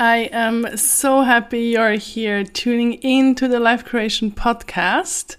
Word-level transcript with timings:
I 0.00 0.30
am 0.32 0.78
so 0.78 1.24
happy 1.24 1.60
you're 1.60 1.98
here 1.98 2.42
tuning 2.42 2.94
in 3.02 3.34
to 3.34 3.46
the 3.46 3.60
Life 3.60 3.84
Curation 3.84 4.32
podcast. 4.32 5.36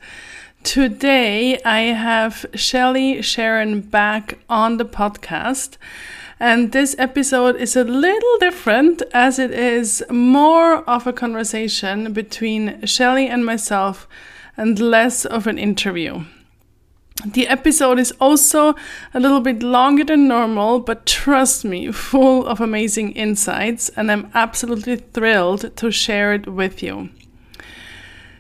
Today 0.62 1.60
I 1.64 1.80
have 1.80 2.46
Shelly 2.54 3.24
Sharon 3.24 3.82
back 3.82 4.38
on 4.48 4.78
the 4.78 4.86
podcast. 4.86 5.78
And 6.40 6.74
this 6.74 6.96
episode 7.00 7.56
is 7.56 7.76
a 7.76 7.84
little 7.84 8.38
different 8.40 9.02
as 9.16 9.40
it 9.40 9.50
is 9.50 10.04
more 10.12 10.88
of 10.88 11.08
a 11.08 11.14
conversation 11.14 12.14
between 12.14 12.86
Shelly 12.86 13.28
and 13.28 13.44
myself 13.44 14.08
and 14.56 14.78
less 14.78 15.26
of 15.26 15.48
an 15.48 15.58
interview. 15.58 16.26
The 17.26 17.48
episode 17.48 18.00
is 18.00 18.12
also 18.20 18.76
a 19.14 19.20
little 19.20 19.42
bit 19.42 19.62
longer 19.62 20.04
than 20.04 20.28
normal, 20.28 20.80
but 20.80 21.06
trust 21.06 21.64
me, 21.64 21.92
full 21.92 22.48
of 22.48 22.60
amazing 22.60 23.12
insights, 23.12 23.90
and 23.90 24.12
I'm 24.12 24.32
absolutely 24.34 24.98
thrilled 24.98 25.76
to 25.78 25.92
share 25.92 26.34
it 26.34 26.48
with 26.48 26.82
you. 26.82 27.10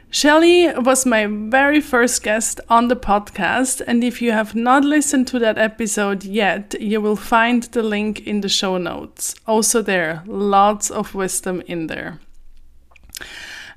Shelly 0.09 0.67
was 0.73 1.05
my 1.05 1.25
very 1.25 1.79
first 1.79 2.23
guest 2.23 2.59
on 2.69 2.87
the 2.87 2.95
podcast, 2.95 3.81
and 3.85 4.03
if 4.03 4.21
you 4.21 4.31
have 4.31 4.55
not 4.55 4.83
listened 4.83 5.27
to 5.29 5.39
that 5.39 5.57
episode 5.57 6.25
yet, 6.25 6.75
you 6.81 6.99
will 6.99 7.15
find 7.15 7.63
the 7.63 7.83
link 7.83 8.27
in 8.27 8.41
the 8.41 8.49
show 8.49 8.77
notes. 8.77 9.35
Also, 9.47 9.81
there, 9.81 10.23
lots 10.25 10.89
of 10.89 11.15
wisdom 11.15 11.61
in 11.67 11.87
there. 11.87 12.19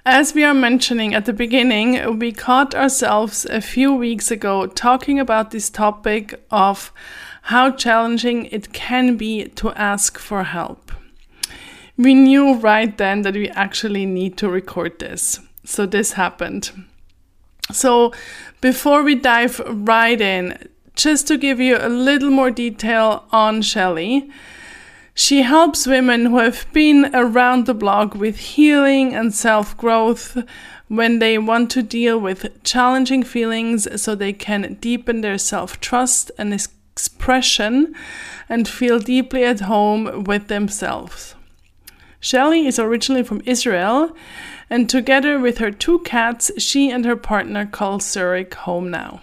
As 0.06 0.34
we 0.34 0.44
are 0.44 0.52
mentioning 0.52 1.14
at 1.14 1.24
the 1.24 1.32
beginning, 1.32 2.18
we 2.18 2.30
caught 2.30 2.74
ourselves 2.74 3.46
a 3.46 3.62
few 3.62 3.94
weeks 3.94 4.30
ago 4.30 4.66
talking 4.66 5.18
about 5.18 5.50
this 5.50 5.70
topic 5.70 6.44
of 6.50 6.92
how 7.44 7.70
challenging 7.70 8.44
it 8.46 8.74
can 8.74 9.16
be 9.16 9.48
to 9.48 9.72
ask 9.72 10.18
for 10.18 10.42
help. 10.42 10.92
We 11.96 12.14
knew 12.14 12.56
right 12.56 12.94
then 12.94 13.22
that 13.22 13.32
we 13.32 13.48
actually 13.48 14.04
need 14.04 14.36
to 14.36 14.50
record 14.50 14.98
this. 14.98 15.40
So 15.64 15.86
this 15.86 16.12
happened. 16.12 16.70
So 17.72 18.12
before 18.60 19.02
we 19.02 19.14
dive 19.14 19.58
right 19.66 20.20
in, 20.20 20.68
just 20.96 21.26
to 21.28 21.38
give 21.38 21.60
you 21.60 21.78
a 21.80 21.88
little 21.88 22.30
more 22.30 22.50
detail 22.50 23.24
on 23.32 23.62
Shelly, 23.62 24.30
she 25.14 25.42
helps 25.42 25.86
women 25.86 26.26
who 26.26 26.38
have 26.38 26.66
been 26.72 27.14
around 27.14 27.66
the 27.66 27.74
block 27.74 28.14
with 28.14 28.36
healing 28.36 29.14
and 29.14 29.32
self 29.32 29.76
growth 29.76 30.36
when 30.88 31.20
they 31.20 31.38
want 31.38 31.70
to 31.70 31.82
deal 31.82 32.18
with 32.18 32.62
challenging 32.64 33.22
feelings 33.22 33.88
so 34.00 34.14
they 34.14 34.32
can 34.32 34.74
deepen 34.80 35.20
their 35.20 35.38
self 35.38 35.78
trust 35.80 36.32
and 36.36 36.52
expression 36.52 37.94
and 38.48 38.68
feel 38.68 38.98
deeply 38.98 39.44
at 39.44 39.60
home 39.60 40.24
with 40.24 40.48
themselves. 40.48 41.36
Shelly 42.18 42.66
is 42.66 42.78
originally 42.78 43.22
from 43.22 43.42
Israel, 43.44 44.16
and 44.68 44.88
together 44.88 45.38
with 45.38 45.58
her 45.58 45.70
two 45.70 46.00
cats, 46.00 46.50
she 46.58 46.90
and 46.90 47.04
her 47.04 47.16
partner 47.16 47.66
call 47.66 48.00
Zurich 48.00 48.54
home 48.54 48.90
now. 48.90 49.22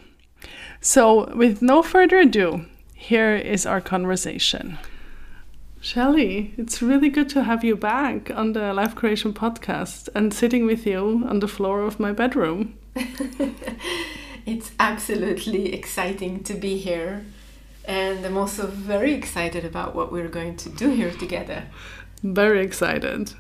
So, 0.80 1.34
with 1.36 1.62
no 1.62 1.82
further 1.84 2.20
ado, 2.20 2.66
here 2.94 3.36
is 3.36 3.66
our 3.66 3.82
conversation. 3.82 4.78
Shelly, 5.84 6.54
it's 6.58 6.80
really 6.84 7.10
good 7.10 7.28
to 7.30 7.44
have 7.44 7.64
you 7.64 7.76
back 7.76 8.30
on 8.30 8.54
the 8.54 8.72
Life 8.72 8.94
Curation 8.94 9.34
podcast 9.34 10.10
and 10.14 10.32
sitting 10.32 10.68
with 10.68 10.86
you 10.86 11.26
on 11.28 11.40
the 11.40 11.48
floor 11.48 11.82
of 11.82 12.00
my 12.00 12.12
bedroom. 12.12 12.78
it's 14.46 14.72
absolutely 14.80 15.74
exciting 15.74 16.44
to 16.44 16.54
be 16.54 16.78
here. 16.78 17.26
And 17.86 18.24
I'm 18.24 18.38
also 18.38 18.68
very 18.68 19.16
excited 19.16 19.66
about 19.66 19.96
what 19.96 20.12
we're 20.12 20.28
going 20.28 20.56
to 20.58 20.70
do 20.70 20.92
here 20.92 21.10
together. 21.10 21.64
Very 22.22 22.64
excited. 22.64 23.34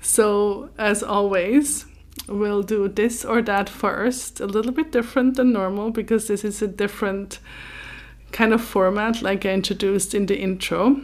So, 0.00 0.70
as 0.78 1.02
always, 1.02 1.84
we'll 2.28 2.62
do 2.62 2.86
this 2.86 3.24
or 3.24 3.42
that 3.42 3.68
first, 3.68 4.38
a 4.38 4.46
little 4.46 4.70
bit 4.70 4.92
different 4.92 5.34
than 5.36 5.52
normal 5.52 5.90
because 5.90 6.28
this 6.28 6.44
is 6.44 6.62
a 6.62 6.68
different 6.68 7.40
kind 8.30 8.52
of 8.54 8.62
format, 8.62 9.20
like 9.20 9.44
I 9.44 9.50
introduced 9.50 10.14
in 10.14 10.26
the 10.26 10.38
intro. 10.38 11.00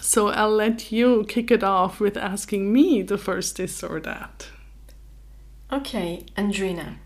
So 0.00 0.28
I'll 0.28 0.50
let 0.54 0.90
you 0.92 1.24
kick 1.28 1.50
it 1.50 1.62
off 1.62 2.00
with 2.00 2.16
asking 2.16 2.72
me 2.72 3.02
the 3.02 3.18
first 3.18 3.56
this 3.56 3.82
or 3.82 4.00
that. 4.00 4.48
Okay, 5.70 6.26
Andrina, 6.36 6.96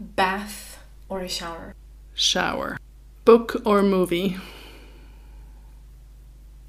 bath 0.00 0.78
or 1.08 1.20
a 1.20 1.28
shower? 1.28 1.74
Shower. 2.14 2.78
Book 3.24 3.62
or 3.64 3.82
movie? 3.82 4.36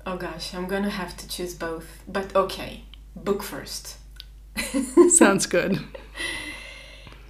Oh 0.06 0.18
gosh, 0.18 0.54
I'm 0.54 0.68
gonna 0.68 0.90
have 0.90 1.16
to 1.18 1.28
choose 1.28 1.54
both. 1.54 2.04
But 2.08 2.36
okay, 2.36 2.84
book 3.16 3.44
first. 3.44 3.98
Sounds 5.10 5.46
good. 5.46 5.80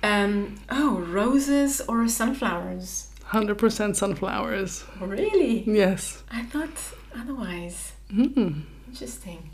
Um, 0.01 0.55
oh, 0.69 0.99
roses 0.99 1.81
or 1.81 2.07
sunflowers? 2.07 3.09
100% 3.31 3.95
sunflowers. 3.95 4.85
Really? 4.99 5.63
Yes. 5.67 6.23
I 6.31 6.43
thought 6.43 6.93
otherwise. 7.15 7.91
Mm. 8.13 8.63
Interesting. 8.87 9.49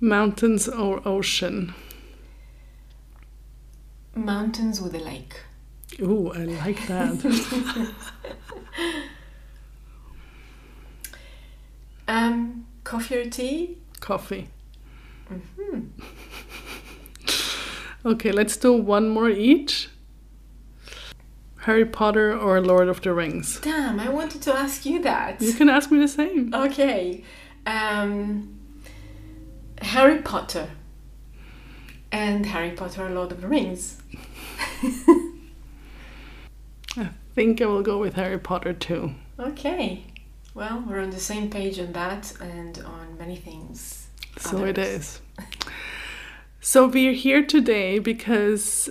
Mountains 0.00 0.68
or 0.68 1.06
ocean? 1.06 1.74
Mountains 4.14 4.80
with 4.80 4.94
a 4.94 4.98
lake. 4.98 5.40
Ooh, 6.00 6.32
I 6.32 6.44
like 6.44 6.86
that. 6.86 7.14
um, 12.08 12.66
coffee 12.84 13.16
or 13.16 13.30
tea? 13.30 13.78
Coffee. 14.00 14.48
Mm-hmm. 15.30 15.80
okay, 18.06 18.32
let's 18.32 18.56
do 18.56 18.72
one 18.72 19.08
more 19.10 19.28
each. 19.28 19.88
Harry 21.62 21.84
Potter 21.84 22.36
or 22.36 22.60
Lord 22.60 22.88
of 22.88 23.00
the 23.02 23.14
Rings? 23.14 23.60
Damn, 23.60 24.00
I 24.00 24.08
wanted 24.08 24.42
to 24.42 24.52
ask 24.52 24.84
you 24.84 25.00
that. 25.02 25.40
You 25.40 25.52
can 25.52 25.68
ask 25.68 25.92
me 25.92 25.98
the 26.00 26.08
same. 26.08 26.52
Okay. 26.52 27.22
Um, 27.64 28.58
Harry 29.80 30.20
Potter 30.22 30.70
and 32.10 32.46
Harry 32.46 32.72
Potter 32.72 33.06
or 33.06 33.10
Lord 33.10 33.30
of 33.30 33.40
the 33.40 33.46
Rings. 33.46 34.02
I 36.96 37.10
think 37.36 37.62
I 37.62 37.66
will 37.66 37.82
go 37.82 37.98
with 37.98 38.14
Harry 38.14 38.40
Potter 38.40 38.72
too. 38.72 39.12
Okay. 39.38 40.04
Well, 40.54 40.82
we're 40.84 40.98
on 40.98 41.10
the 41.10 41.20
same 41.20 41.48
page 41.48 41.78
on 41.78 41.92
that 41.92 42.34
and 42.40 42.76
on 42.80 43.16
many 43.16 43.36
things. 43.36 44.08
So 44.36 44.56
others. 44.58 44.68
it 44.68 44.78
is. 44.78 45.20
so 46.60 46.88
we're 46.88 47.12
here 47.12 47.46
today 47.46 48.00
because 48.00 48.90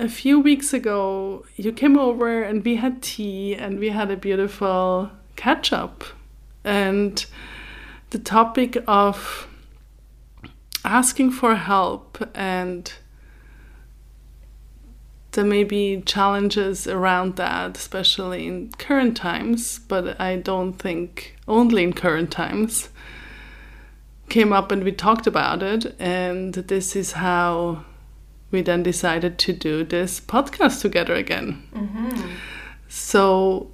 a 0.00 0.08
few 0.08 0.40
weeks 0.40 0.72
ago, 0.72 1.44
you 1.56 1.70
came 1.72 1.98
over 1.98 2.42
and 2.42 2.64
we 2.64 2.76
had 2.76 3.02
tea 3.02 3.54
and 3.54 3.78
we 3.78 3.90
had 3.90 4.10
a 4.10 4.16
beautiful 4.16 5.10
catch 5.36 5.74
up. 5.74 6.02
And 6.64 7.24
the 8.08 8.18
topic 8.18 8.82
of 8.88 9.46
asking 10.84 11.32
for 11.32 11.54
help 11.54 12.18
and 12.34 12.90
there 15.32 15.44
may 15.44 15.64
be 15.64 16.00
challenges 16.06 16.86
around 16.86 17.36
that, 17.36 17.76
especially 17.76 18.46
in 18.46 18.72
current 18.78 19.18
times, 19.18 19.80
but 19.80 20.18
I 20.18 20.36
don't 20.36 20.72
think 20.72 21.36
only 21.46 21.84
in 21.84 21.92
current 21.92 22.32
times, 22.32 22.88
came 24.30 24.52
up 24.52 24.72
and 24.72 24.82
we 24.82 24.92
talked 24.92 25.26
about 25.26 25.62
it. 25.62 25.94
And 26.00 26.54
this 26.54 26.96
is 26.96 27.12
how 27.12 27.84
we 28.50 28.62
then 28.62 28.82
decided 28.82 29.38
to 29.38 29.52
do 29.52 29.84
this 29.84 30.20
podcast 30.20 30.80
together 30.80 31.14
again. 31.14 31.62
Mm-hmm. 31.74 32.32
So 32.88 33.70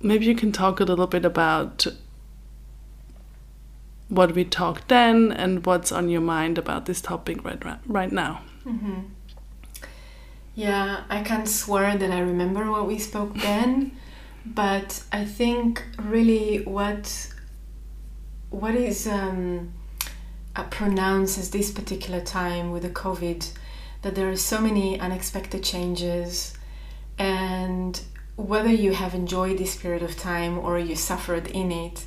maybe 0.00 0.26
you 0.26 0.34
can 0.34 0.52
talk 0.52 0.80
a 0.80 0.84
little 0.84 1.06
bit 1.06 1.24
about 1.24 1.86
what 4.08 4.34
we 4.34 4.44
talked 4.44 4.88
then 4.88 5.32
and 5.32 5.64
what's 5.64 5.92
on 5.92 6.08
your 6.08 6.20
mind 6.20 6.58
about 6.58 6.86
this 6.86 7.00
topic 7.00 7.44
right 7.44 7.62
right 7.86 8.12
now. 8.12 8.42
Mm-hmm. 8.64 9.00
Yeah, 10.54 11.04
I 11.08 11.22
can't 11.22 11.48
swear 11.48 11.96
that 11.96 12.10
I 12.10 12.20
remember 12.20 12.70
what 12.70 12.86
we 12.86 12.98
spoke 12.98 13.34
then, 13.34 13.92
but 14.44 15.04
I 15.12 15.24
think 15.24 15.84
really 15.98 16.58
what 16.64 17.32
what 18.50 18.74
is 18.74 19.06
um, 19.06 19.72
uh, 20.56 20.64
pronounced 20.64 21.38
as 21.38 21.50
this 21.50 21.70
particular 21.70 22.20
time 22.20 22.70
with 22.70 22.82
the 22.82 22.90
COVID 22.90 23.50
that 24.02 24.14
there 24.14 24.30
are 24.30 24.36
so 24.36 24.60
many 24.60 24.98
unexpected 24.98 25.62
changes, 25.62 26.54
and 27.18 28.00
whether 28.36 28.70
you 28.70 28.92
have 28.94 29.14
enjoyed 29.14 29.58
this 29.58 29.76
period 29.76 30.02
of 30.02 30.16
time 30.16 30.58
or 30.58 30.78
you 30.78 30.96
suffered 30.96 31.46
in 31.48 31.70
it, 31.70 32.04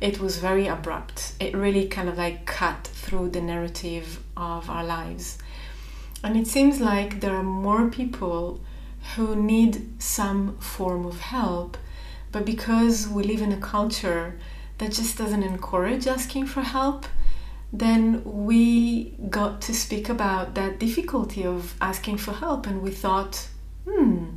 it 0.00 0.18
was 0.18 0.38
very 0.38 0.66
abrupt. 0.66 1.34
It 1.38 1.54
really 1.54 1.86
kind 1.86 2.08
of 2.08 2.16
like 2.18 2.46
cut 2.46 2.86
through 2.86 3.30
the 3.30 3.40
narrative 3.40 4.20
of 4.36 4.68
our 4.70 4.84
lives. 4.84 5.38
And 6.22 6.36
it 6.36 6.46
seems 6.46 6.80
like 6.80 7.20
there 7.20 7.34
are 7.36 7.42
more 7.42 7.90
people 7.90 8.60
who 9.14 9.36
need 9.36 10.00
some 10.02 10.56
form 10.58 11.04
of 11.04 11.20
help, 11.20 11.76
but 12.32 12.46
because 12.46 13.06
we 13.06 13.22
live 13.22 13.42
in 13.42 13.52
a 13.52 13.58
culture 13.60 14.38
that 14.78 14.92
just 14.92 15.18
doesn't 15.18 15.42
encourage 15.42 16.06
asking 16.06 16.46
for 16.46 16.62
help, 16.62 17.06
then 17.78 18.22
we 18.24 19.16
got 19.28 19.60
to 19.62 19.74
speak 19.74 20.08
about 20.08 20.54
that 20.54 20.78
difficulty 20.78 21.44
of 21.44 21.74
asking 21.80 22.18
for 22.18 22.32
help, 22.32 22.68
and 22.68 22.82
we 22.82 22.92
thought, 22.92 23.48
hmm, 23.84 24.36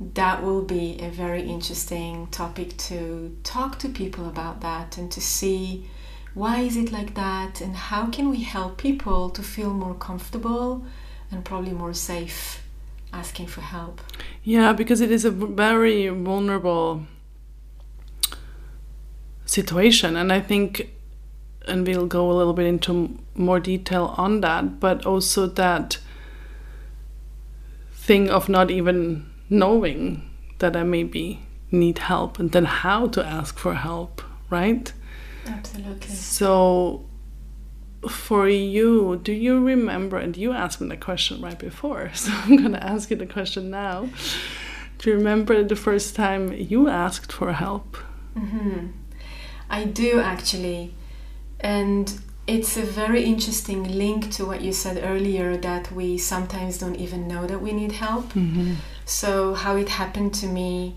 that 0.00 0.42
will 0.42 0.62
be 0.62 0.98
a 1.00 1.08
very 1.08 1.42
interesting 1.42 2.26
topic 2.32 2.76
to 2.76 3.36
talk 3.44 3.78
to 3.78 3.88
people 3.88 4.28
about 4.28 4.60
that 4.60 4.98
and 4.98 5.10
to 5.12 5.20
see 5.20 5.88
why 6.34 6.58
is 6.58 6.76
it 6.76 6.90
like 6.90 7.14
that 7.14 7.60
and 7.60 7.76
how 7.76 8.06
can 8.06 8.28
we 8.28 8.42
help 8.42 8.76
people 8.76 9.30
to 9.30 9.40
feel 9.40 9.72
more 9.72 9.94
comfortable 9.94 10.84
and 11.30 11.44
probably 11.44 11.70
more 11.70 11.94
safe 11.94 12.64
asking 13.12 13.46
for 13.46 13.60
help. 13.60 14.00
Yeah 14.42 14.72
because 14.72 15.00
it 15.00 15.12
is 15.12 15.24
a 15.24 15.30
very 15.30 16.08
vulnerable 16.08 17.06
situation 19.46 20.16
and 20.16 20.32
i 20.32 20.40
think 20.40 20.90
and 21.66 21.86
we'll 21.86 22.06
go 22.06 22.30
a 22.30 22.34
little 22.34 22.52
bit 22.52 22.66
into 22.66 23.18
more 23.34 23.60
detail 23.60 24.14
on 24.16 24.40
that 24.40 24.80
but 24.80 25.04
also 25.06 25.46
that 25.46 25.98
thing 27.92 28.28
of 28.28 28.48
not 28.48 28.70
even 28.70 29.24
knowing 29.48 30.22
that 30.58 30.76
I 30.76 30.82
maybe 30.82 31.40
need 31.70 31.98
help 31.98 32.38
and 32.38 32.52
then 32.52 32.64
how 32.64 33.08
to 33.08 33.24
ask 33.24 33.58
for 33.58 33.74
help, 33.74 34.22
right? 34.50 34.92
Absolutely. 35.46 36.08
So, 36.08 37.04
for 38.08 38.48
you, 38.48 39.20
do 39.22 39.32
you 39.32 39.62
remember? 39.62 40.18
And 40.18 40.36
you 40.36 40.52
asked 40.52 40.80
me 40.80 40.88
the 40.88 40.96
question 40.96 41.40
right 41.40 41.58
before, 41.58 42.10
so 42.14 42.32
I'm 42.32 42.56
going 42.56 42.72
to 42.72 42.84
ask 42.84 43.10
you 43.10 43.16
the 43.16 43.26
question 43.26 43.70
now. 43.70 44.08
Do 44.98 45.10
you 45.10 45.16
remember 45.16 45.62
the 45.62 45.76
first 45.76 46.14
time 46.14 46.52
you 46.52 46.88
asked 46.88 47.32
for 47.32 47.52
help? 47.52 47.96
Mm-hmm. 48.36 48.88
I 49.68 49.84
do 49.84 50.20
actually. 50.20 50.94
And 51.60 52.20
it's 52.46 52.76
a 52.76 52.82
very 52.82 53.24
interesting 53.24 53.96
link 53.96 54.30
to 54.32 54.44
what 54.44 54.60
you 54.60 54.72
said 54.72 55.02
earlier 55.02 55.56
that 55.56 55.90
we 55.92 56.18
sometimes 56.18 56.78
don't 56.78 56.96
even 56.96 57.26
know 57.26 57.46
that 57.46 57.60
we 57.62 57.72
need 57.72 57.92
help. 57.92 58.32
Mm-hmm. 58.32 58.74
So, 59.06 59.54
how 59.54 59.76
it 59.76 59.88
happened 59.88 60.34
to 60.34 60.46
me 60.46 60.94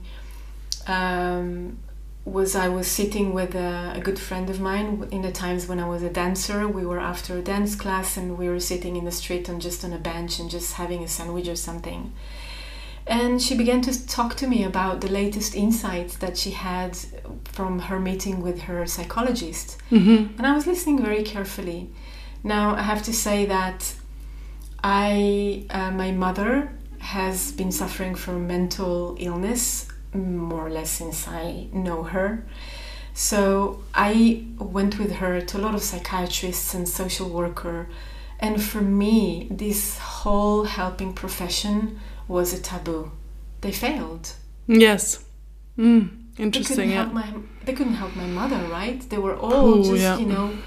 um, 0.88 1.78
was 2.26 2.56
I 2.56 2.68
was 2.68 2.88
sitting 2.88 3.34
with 3.34 3.56
a, 3.56 3.94
a, 3.96 4.02
good 4.02 4.20
friend 4.20 4.50
of 4.50 4.60
mine 4.60 5.08
in 5.12 5.22
the 5.22 5.32
times 5.32 5.68
when 5.68 5.80
I 5.80 5.88
was 5.88 6.04
a 6.04 6.10
dancer. 6.10 6.68
We 6.68 6.86
were 6.86 7.00
after 7.00 7.38
a 7.38 7.42
dance 7.42 7.76
class 7.76 8.18
and 8.18 8.38
we 8.38 8.50
were 8.50 8.60
sitting 8.60 8.98
in 8.98 9.06
the 9.06 9.12
street 9.12 9.48
and 9.48 9.62
just 9.62 9.86
on 9.86 9.94
a 9.94 9.98
bench 9.98 10.40
and 10.40 10.50
just 10.50 10.74
having 10.74 11.04
a 11.04 11.08
sandwich 11.08 11.48
or 11.48 11.56
something. 11.56 12.14
And 13.08 13.42
she 13.42 13.56
began 13.56 13.82
to 13.84 14.08
talk 14.08 14.36
to 14.36 14.48
me 14.48 14.66
about 14.66 15.00
the 15.00 15.08
latest 15.08 15.56
insights 15.56 16.18
that 16.18 16.38
she 16.38 16.52
had 16.52 16.98
from 17.46 17.80
her 17.80 18.00
meeting 18.00 18.42
with 18.42 18.64
her 18.64 18.86
psychologist. 18.86 19.78
Mm-hmm. 19.92 20.38
And 20.38 20.46
I 20.46 20.54
was 20.54 20.68
listening 20.68 21.02
very 21.02 21.24
carefully. 21.24 21.90
Now, 22.44 22.76
I 22.76 22.82
have 22.82 23.02
to 23.04 23.14
say 23.14 23.46
that 23.46 23.96
I, 24.84 25.66
uh, 25.70 25.92
my 25.92 26.12
mother 26.12 26.72
has 27.00 27.54
been 27.54 27.72
suffering 27.72 28.16
from 28.16 28.48
mental 28.48 29.16
illness 29.20 29.88
more 30.14 30.68
or 30.68 30.70
less 30.70 30.92
since 30.92 31.28
I 31.28 31.68
know 31.72 32.04
her. 32.04 32.46
So 33.14 33.84
I 33.94 34.46
went 34.60 35.00
with 35.00 35.14
her 35.14 35.42
to 35.42 35.58
a 35.58 35.60
lot 35.60 35.76
of 35.76 35.82
psychiatrists 35.82 36.74
and 36.74 36.88
social 36.88 37.30
worker. 37.30 37.88
And 38.40 38.62
for 38.62 38.82
me, 38.82 39.48
this 39.50 39.98
whole 39.98 40.66
helping 40.66 41.14
profession 41.14 42.00
was 42.28 42.54
a 42.54 42.62
taboo. 42.62 43.12
They 43.62 43.72
failed. 43.72 44.34
Yes. 44.68 45.24
Mm, 45.78 46.24
interesting. 46.38 46.76
They 46.78 46.84
couldn't, 46.84 46.90
yeah. 46.90 47.04
help 47.04 47.14
my, 47.14 47.34
they 47.66 47.74
couldn't 47.74 47.94
help 47.94 48.16
my 48.16 48.26
mother, 48.26 48.68
right? 48.68 49.00
They 49.10 49.18
were 49.18 49.36
all 49.36 49.80
Ooh, 49.80 49.84
just, 49.84 50.02
yeah. 50.02 50.18
you 50.18 50.26
know, 50.26 50.58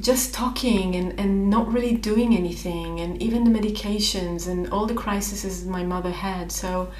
just 0.00 0.34
talking 0.34 0.94
and, 0.94 1.18
and 1.18 1.48
not 1.48 1.72
really 1.72 1.94
doing 1.94 2.36
anything 2.36 3.00
and 3.00 3.20
even 3.22 3.44
the 3.44 3.58
medications 3.58 4.48
and 4.48 4.70
all 4.70 4.86
the 4.86 4.94
crises 4.94 5.64
my 5.64 5.84
mother 5.84 6.10
had 6.10 6.50
so 6.50 6.90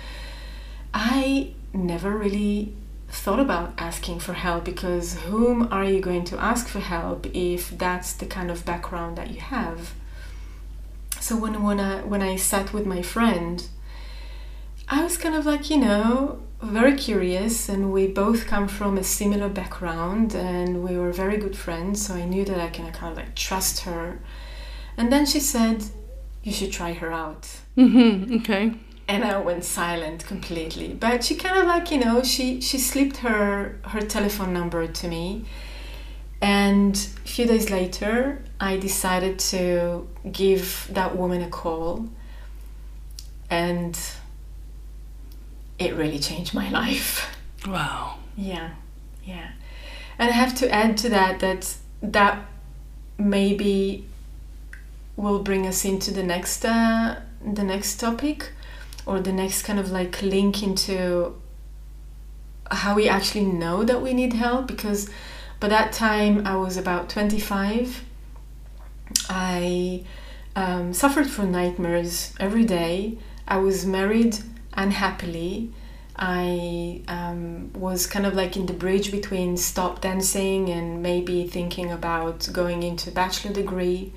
i 0.92 1.52
never 1.72 2.16
really 2.16 2.72
thought 3.08 3.40
about 3.40 3.72
asking 3.78 4.18
for 4.18 4.32
help 4.32 4.64
because 4.64 5.20
whom 5.22 5.68
are 5.72 5.84
you 5.84 6.00
going 6.00 6.24
to 6.24 6.38
ask 6.38 6.68
for 6.68 6.80
help 6.80 7.26
if 7.34 7.76
that's 7.78 8.12
the 8.14 8.26
kind 8.26 8.50
of 8.50 8.64
background 8.64 9.16
that 9.16 9.30
you 9.30 9.40
have 9.40 9.92
so 11.24 11.34
when 11.36 11.62
when 11.62 11.80
I 11.80 12.02
when 12.02 12.20
I 12.20 12.36
sat 12.36 12.74
with 12.74 12.84
my 12.84 13.00
friend 13.00 13.56
I 14.88 15.02
was 15.02 15.16
kind 15.16 15.34
of 15.34 15.46
like 15.46 15.70
you 15.70 15.78
know 15.78 16.42
very 16.60 16.94
curious 16.94 17.68
and 17.70 17.92
we 17.92 18.06
both 18.06 18.46
come 18.46 18.68
from 18.68 18.98
a 18.98 19.02
similar 19.02 19.48
background 19.48 20.34
and 20.34 20.82
we 20.82 20.98
were 20.98 21.12
very 21.12 21.38
good 21.38 21.56
friends 21.56 22.06
so 22.06 22.14
i 22.14 22.24
knew 22.24 22.44
that 22.44 22.58
i 22.58 22.68
can 22.68 22.90
kind 22.92 23.12
of 23.12 23.16
like 23.16 23.34
trust 23.34 23.80
her. 23.80 24.20
And 24.98 25.10
then 25.12 25.24
she 25.24 25.40
said 25.40 25.84
you 26.42 26.52
should 26.52 26.72
try 26.72 26.92
her 26.92 27.10
out. 27.10 27.42
Mm-hmm. 27.78 28.34
okay. 28.40 28.74
And 29.08 29.24
i 29.24 29.38
went 29.38 29.64
silent 29.64 30.26
completely. 30.26 30.92
But 30.92 31.24
she 31.24 31.34
kind 31.36 31.56
of 31.56 31.64
like 31.64 31.90
you 31.90 32.00
know 32.04 32.22
she 32.22 32.60
she 32.60 32.76
slipped 32.76 33.18
her 33.28 33.80
her 33.92 34.02
telephone 34.02 34.52
number 34.52 34.86
to 34.86 35.08
me 35.08 35.46
and 36.42 36.94
a 37.24 37.28
few 37.28 37.46
days 37.46 37.70
later 37.70 38.44
i 38.60 38.76
decided 38.76 39.38
to 39.38 40.06
give 40.30 40.88
that 40.90 41.16
woman 41.16 41.42
a 41.42 41.48
call 41.48 42.08
and 43.50 43.98
it 45.79 45.94
really 45.94 46.19
changed 46.19 46.55
my 46.55 46.70
life. 46.70 47.36
Wow. 47.67 48.19
Yeah, 48.36 48.70
yeah. 49.24 49.50
And 50.19 50.31
I 50.31 50.32
have 50.32 50.55
to 50.56 50.70
add 50.70 50.96
to 50.98 51.08
that 51.08 51.40
that 51.40 51.76
that 52.02 52.46
maybe 53.19 54.06
will 55.17 55.43
bring 55.43 55.67
us 55.67 55.84
into 55.84 56.10
the 56.12 56.22
next 56.22 56.64
uh, 56.64 57.20
the 57.44 57.64
next 57.64 57.96
topic 57.96 58.52
or 59.06 59.20
the 59.20 59.32
next 59.32 59.62
kind 59.62 59.79
of 59.79 59.90
like 59.90 60.22
link 60.22 60.62
into 60.62 61.34
how 62.70 62.94
we 62.94 63.08
actually 63.08 63.44
know 63.44 63.84
that 63.84 64.00
we 64.00 64.12
need 64.14 64.32
help 64.32 64.67
because 64.67 65.10
by 65.60 65.69
that 65.69 65.93
time 65.93 66.46
I 66.46 66.56
was 66.56 66.76
about 66.76 67.08
25 67.08 68.05
I 69.29 70.05
um, 70.56 70.93
suffered 70.93 71.29
from 71.29 71.53
nightmares 71.53 72.34
every 72.39 72.65
day 72.65 73.19
I 73.46 73.58
was 73.58 73.84
married 73.84 74.39
unhappily 74.73 75.73
I 76.17 77.03
um, 77.08 77.73
was 77.73 78.06
kind 78.06 78.25
of 78.25 78.34
like 78.34 78.56
in 78.56 78.67
the 78.67 78.73
bridge 78.73 79.11
between 79.11 79.56
stop 79.56 80.01
dancing 80.01 80.69
and 80.69 81.03
maybe 81.03 81.46
thinking 81.46 81.91
about 81.91 82.49
going 82.53 82.84
into 82.84 83.11
a 83.11 83.13
bachelor 83.13 83.53
degree, 83.53 84.13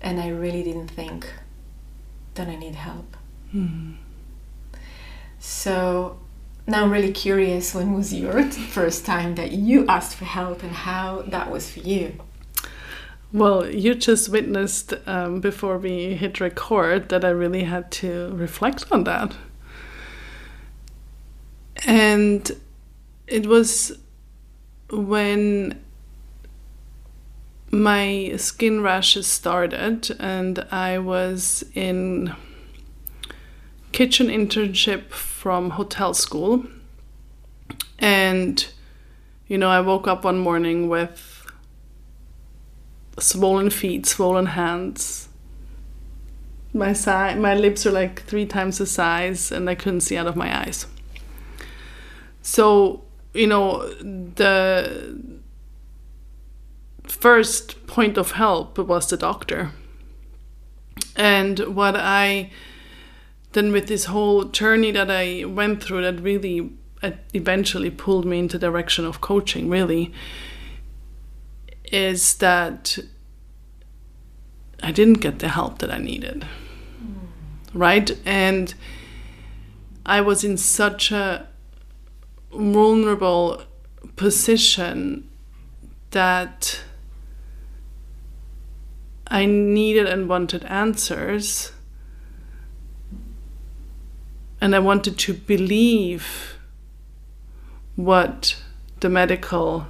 and 0.00 0.20
I 0.20 0.28
really 0.28 0.64
didn't 0.64 0.88
think 0.88 1.32
that 2.34 2.48
I 2.48 2.56
need 2.56 2.74
help. 2.74 3.16
Mm. 3.54 3.96
So 5.38 6.18
now 6.66 6.82
I'm 6.82 6.90
really 6.90 7.12
curious 7.12 7.72
when 7.72 7.92
was 7.92 8.12
your 8.12 8.42
first 8.50 9.06
time 9.06 9.36
that 9.36 9.52
you 9.52 9.86
asked 9.86 10.16
for 10.16 10.24
help 10.24 10.64
and 10.64 10.72
how 10.72 11.22
that 11.28 11.52
was 11.52 11.70
for 11.70 11.80
you? 11.80 12.18
Well, 13.32 13.66
you 13.66 13.94
just 13.94 14.28
witnessed 14.28 14.92
um, 15.06 15.40
before 15.40 15.78
we 15.78 16.14
hit 16.14 16.38
record 16.38 17.08
that 17.08 17.24
I 17.24 17.30
really 17.30 17.64
had 17.64 17.90
to 17.92 18.30
reflect 18.34 18.84
on 18.92 19.04
that. 19.04 19.34
And 21.86 22.50
it 23.26 23.46
was 23.46 23.98
when 24.90 25.82
my 27.70 28.34
skin 28.36 28.82
rashes 28.82 29.26
started 29.26 30.14
and 30.20 30.58
I 30.70 30.98
was 30.98 31.64
in 31.72 32.34
kitchen 33.92 34.26
internship 34.26 35.08
from 35.10 35.70
hotel 35.70 36.12
school. 36.12 36.66
And 37.98 38.66
you 39.46 39.56
know 39.56 39.70
I 39.70 39.80
woke 39.80 40.06
up 40.06 40.24
one 40.24 40.38
morning 40.38 40.90
with 40.90 41.31
swollen 43.18 43.70
feet, 43.70 44.06
swollen 44.06 44.46
hands, 44.46 45.28
my 46.74 46.92
si- 46.92 47.34
my 47.34 47.54
lips 47.54 47.86
are 47.86 47.92
like 47.92 48.22
three 48.22 48.46
times 48.46 48.78
the 48.78 48.86
size 48.86 49.52
and 49.52 49.68
I 49.68 49.74
couldn't 49.74 50.00
see 50.00 50.16
out 50.16 50.26
of 50.26 50.36
my 50.36 50.56
eyes. 50.62 50.86
So, 52.40 53.04
you 53.34 53.46
know, 53.46 53.88
the 54.00 55.18
first 57.04 57.86
point 57.86 58.16
of 58.16 58.32
help 58.32 58.78
was 58.78 59.08
the 59.08 59.16
doctor. 59.16 59.72
And 61.14 61.58
what 61.60 61.94
I 61.96 62.50
then 63.52 63.70
with 63.70 63.86
this 63.86 64.06
whole 64.06 64.44
journey 64.44 64.90
that 64.92 65.10
I 65.10 65.44
went 65.44 65.82
through 65.82 66.02
that 66.02 66.22
really 66.22 66.72
uh, 67.02 67.10
eventually 67.34 67.90
pulled 67.90 68.24
me 68.24 68.38
into 68.38 68.58
the 68.58 68.66
direction 68.66 69.04
of 69.04 69.20
coaching 69.20 69.68
really 69.68 70.10
is 71.92 72.34
that 72.36 72.98
I 74.82 74.90
didn't 74.90 75.20
get 75.20 75.38
the 75.38 75.48
help 75.48 75.78
that 75.78 75.92
I 75.92 75.98
needed. 75.98 76.46
Right? 77.72 78.10
And 78.26 78.74
I 80.04 80.20
was 80.20 80.42
in 80.42 80.56
such 80.56 81.12
a 81.12 81.46
vulnerable 82.52 83.62
position 84.16 85.28
that 86.10 86.82
I 89.28 89.46
needed 89.46 90.06
and 90.06 90.28
wanted 90.28 90.64
answers. 90.64 91.72
And 94.60 94.74
I 94.74 94.78
wanted 94.78 95.18
to 95.18 95.34
believe 95.34 96.56
what 97.96 98.62
the 99.00 99.08
medical 99.08 99.86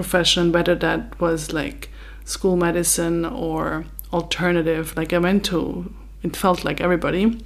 profession, 0.00 0.50
whether 0.50 0.74
that 0.74 1.20
was 1.20 1.52
like 1.52 1.90
school 2.24 2.56
medicine 2.56 3.24
or 3.24 3.84
alternative, 4.12 4.96
like 4.96 5.12
I 5.12 5.18
went 5.18 5.44
to, 5.46 5.92
it 6.22 6.34
felt 6.34 6.64
like 6.64 6.80
everybody. 6.80 7.44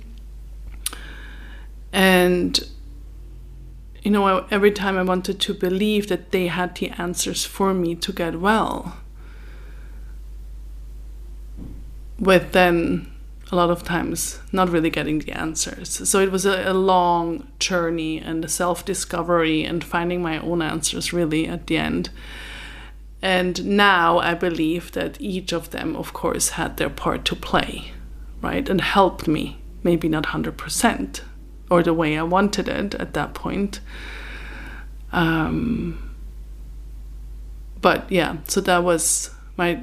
And, 1.93 2.59
you 4.03 4.11
know, 4.11 4.47
every 4.51 4.71
time 4.71 4.97
I 4.97 5.03
wanted 5.03 5.41
to 5.41 5.55
believe 5.55 6.09
that 6.09 6.31
they 6.31 6.47
had 6.47 6.77
the 6.77 6.91
answers 6.91 7.45
for 7.45 7.75
me 7.75 7.95
to 7.97 8.13
get 8.13 8.41
well, 8.41 8.97
with 12.19 12.53
then 12.53 13.11
a 13.53 13.57
lot 13.57 13.71
of 13.71 13.85
times 13.85 14.41
not 14.53 14.71
really 14.71 14.91
getting 14.91 15.19
the 15.21 15.33
answers. 15.33 16.09
So 16.09 16.21
it 16.21 16.33
was 16.33 16.47
a, 16.47 16.71
a 16.71 16.73
long 16.73 17.49
journey 17.59 18.19
and 18.19 18.51
self 18.51 18.85
discovery 18.85 19.65
and 19.65 19.85
finding 19.85 20.23
my 20.23 20.39
own 20.39 20.63
answers 20.63 21.13
really 21.13 21.47
at 21.47 21.67
the 21.67 21.77
end. 21.77 22.11
And 23.23 23.65
now 23.65 24.19
I 24.19 24.35
believe 24.35 24.93
that 24.93 25.21
each 25.21 25.53
of 25.53 25.71
them, 25.71 25.97
of 25.97 26.13
course, 26.13 26.51
had 26.51 26.77
their 26.77 26.91
part 26.91 27.25
to 27.27 27.37
play, 27.37 27.93
right? 28.43 28.69
And 28.69 28.81
helped 28.81 29.27
me, 29.27 29.59
maybe 29.83 30.09
not 30.09 30.25
100% 30.25 31.21
or 31.71 31.83
the 31.83 31.95
way 31.95 32.19
I 32.19 32.23
wanted 32.23 32.69
it 32.69 32.95
at 32.95 33.15
that 33.15 33.33
point. 33.33 33.81
Um, 35.11 36.15
but 37.81 38.11
yeah, 38.11 38.39
so 38.49 38.61
that 38.63 38.85
was 38.85 39.31
my 39.57 39.81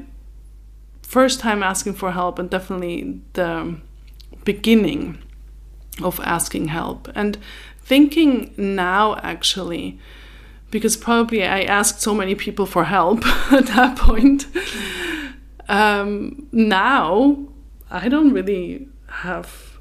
first 1.12 1.42
time 1.42 1.62
asking 1.62 1.94
for 1.94 2.14
help 2.14 2.40
and 2.40 2.50
definitely 2.50 3.20
the 3.34 3.76
beginning 4.46 5.18
of 6.02 6.22
asking 6.24 6.70
help 6.70 7.10
and 7.14 7.38
thinking 7.80 8.54
now 8.56 9.18
actually 9.18 10.00
because 10.70 10.96
probably 10.96 11.44
I 11.44 11.64
asked 11.64 12.00
so 12.00 12.16
many 12.16 12.34
people 12.34 12.66
for 12.66 12.86
help 12.86 13.28
at 13.52 13.66
that 13.76 13.98
point. 13.98 14.48
Um, 15.68 16.48
now 16.54 17.38
I 17.90 18.08
don't 18.08 18.32
really 18.32 18.88
have 19.08 19.80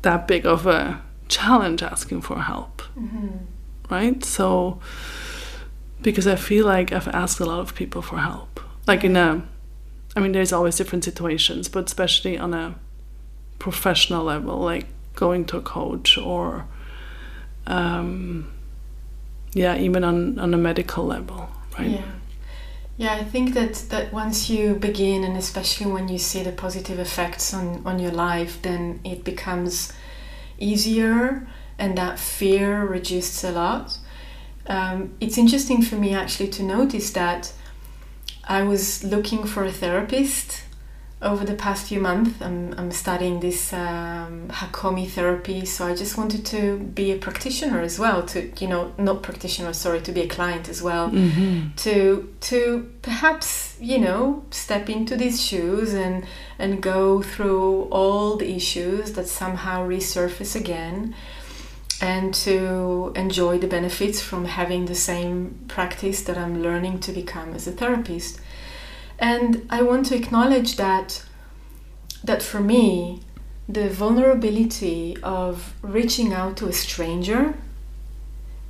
that 0.00 0.26
big 0.26 0.46
of 0.46 0.66
a 0.66 1.02
challenge 1.28 1.82
asking 1.82 2.22
for 2.22 2.38
help, 2.40 2.80
mm-hmm. 2.98 3.44
right? 3.90 4.24
So 4.24 4.80
because 6.00 6.26
I 6.26 6.36
feel 6.36 6.64
like 6.64 6.92
I've 6.92 7.08
asked 7.08 7.40
a 7.40 7.44
lot 7.44 7.60
of 7.60 7.74
people 7.74 8.00
for 8.00 8.16
help, 8.16 8.58
like 8.86 9.04
in 9.04 9.14
a 9.14 9.42
I 10.16 10.20
mean, 10.20 10.32
there's 10.32 10.52
always 10.52 10.76
different 10.76 11.04
situations, 11.04 11.68
but 11.68 11.86
especially 11.86 12.38
on 12.38 12.54
a 12.54 12.74
professional 13.58 14.24
level, 14.24 14.58
like 14.58 14.86
going 15.14 15.44
to 15.46 15.56
a 15.58 15.62
coach 15.62 16.16
or, 16.18 16.66
um, 17.66 18.50
yeah, 19.52 19.76
even 19.76 20.04
on, 20.04 20.38
on 20.38 20.54
a 20.54 20.56
medical 20.56 21.04
level, 21.04 21.48
right? 21.78 21.90
Yeah. 21.90 22.02
Yeah, 22.96 23.12
I 23.12 23.22
think 23.22 23.54
that, 23.54 23.74
that 23.90 24.12
once 24.12 24.50
you 24.50 24.74
begin, 24.74 25.22
and 25.22 25.36
especially 25.36 25.86
when 25.86 26.08
you 26.08 26.18
see 26.18 26.42
the 26.42 26.50
positive 26.50 26.98
effects 26.98 27.54
on, 27.54 27.86
on 27.86 28.00
your 28.00 28.10
life, 28.10 28.60
then 28.60 28.98
it 29.04 29.22
becomes 29.22 29.92
easier 30.58 31.46
and 31.78 31.96
that 31.96 32.18
fear 32.18 32.84
reduces 32.84 33.44
a 33.44 33.52
lot. 33.52 33.98
Um, 34.66 35.14
it's 35.20 35.38
interesting 35.38 35.80
for 35.80 35.94
me 35.94 36.12
actually 36.12 36.48
to 36.48 36.64
notice 36.64 37.12
that 37.12 37.52
I 38.48 38.62
was 38.62 39.04
looking 39.04 39.44
for 39.44 39.64
a 39.64 39.72
therapist 39.72 40.62
over 41.20 41.44
the 41.44 41.54
past 41.54 41.88
few 41.88 42.00
months. 42.00 42.40
I'm, 42.40 42.74
I'm 42.78 42.90
studying 42.92 43.40
this 43.40 43.72
um, 43.72 44.48
Hakomi 44.48 45.08
therapy, 45.08 45.64
so 45.66 45.86
I 45.86 45.94
just 45.94 46.16
wanted 46.16 46.46
to 46.46 46.78
be 46.78 47.12
a 47.12 47.18
practitioner 47.18 47.80
as 47.80 47.98
well. 47.98 48.22
To 48.26 48.50
you 48.58 48.68
know, 48.68 48.94
not 48.96 49.22
practitioner, 49.22 49.72
sorry, 49.72 50.00
to 50.02 50.12
be 50.12 50.22
a 50.22 50.28
client 50.28 50.68
as 50.68 50.80
well. 50.80 51.10
Mm-hmm. 51.10 51.74
To 51.76 52.34
to 52.40 52.90
perhaps 53.02 53.76
you 53.80 53.98
know 53.98 54.44
step 54.50 54.88
into 54.88 55.16
these 55.16 55.44
shoes 55.44 55.92
and 55.92 56.24
and 56.58 56.82
go 56.82 57.20
through 57.22 57.84
all 57.90 58.36
the 58.36 58.54
issues 58.54 59.12
that 59.12 59.28
somehow 59.28 59.86
resurface 59.86 60.56
again 60.56 61.14
and 62.00 62.32
to 62.32 63.12
enjoy 63.16 63.58
the 63.58 63.66
benefits 63.66 64.20
from 64.22 64.44
having 64.44 64.86
the 64.86 64.94
same 64.94 65.64
practice 65.68 66.22
that 66.22 66.38
I'm 66.38 66.62
learning 66.62 67.00
to 67.00 67.12
become 67.12 67.54
as 67.54 67.66
a 67.66 67.72
therapist. 67.72 68.40
And 69.18 69.66
I 69.68 69.82
want 69.82 70.06
to 70.06 70.16
acknowledge 70.16 70.76
that 70.76 71.24
that 72.22 72.42
for 72.42 72.60
me, 72.60 73.20
the 73.68 73.88
vulnerability 73.88 75.16
of 75.22 75.74
reaching 75.82 76.32
out 76.32 76.56
to 76.56 76.66
a 76.66 76.72
stranger 76.72 77.54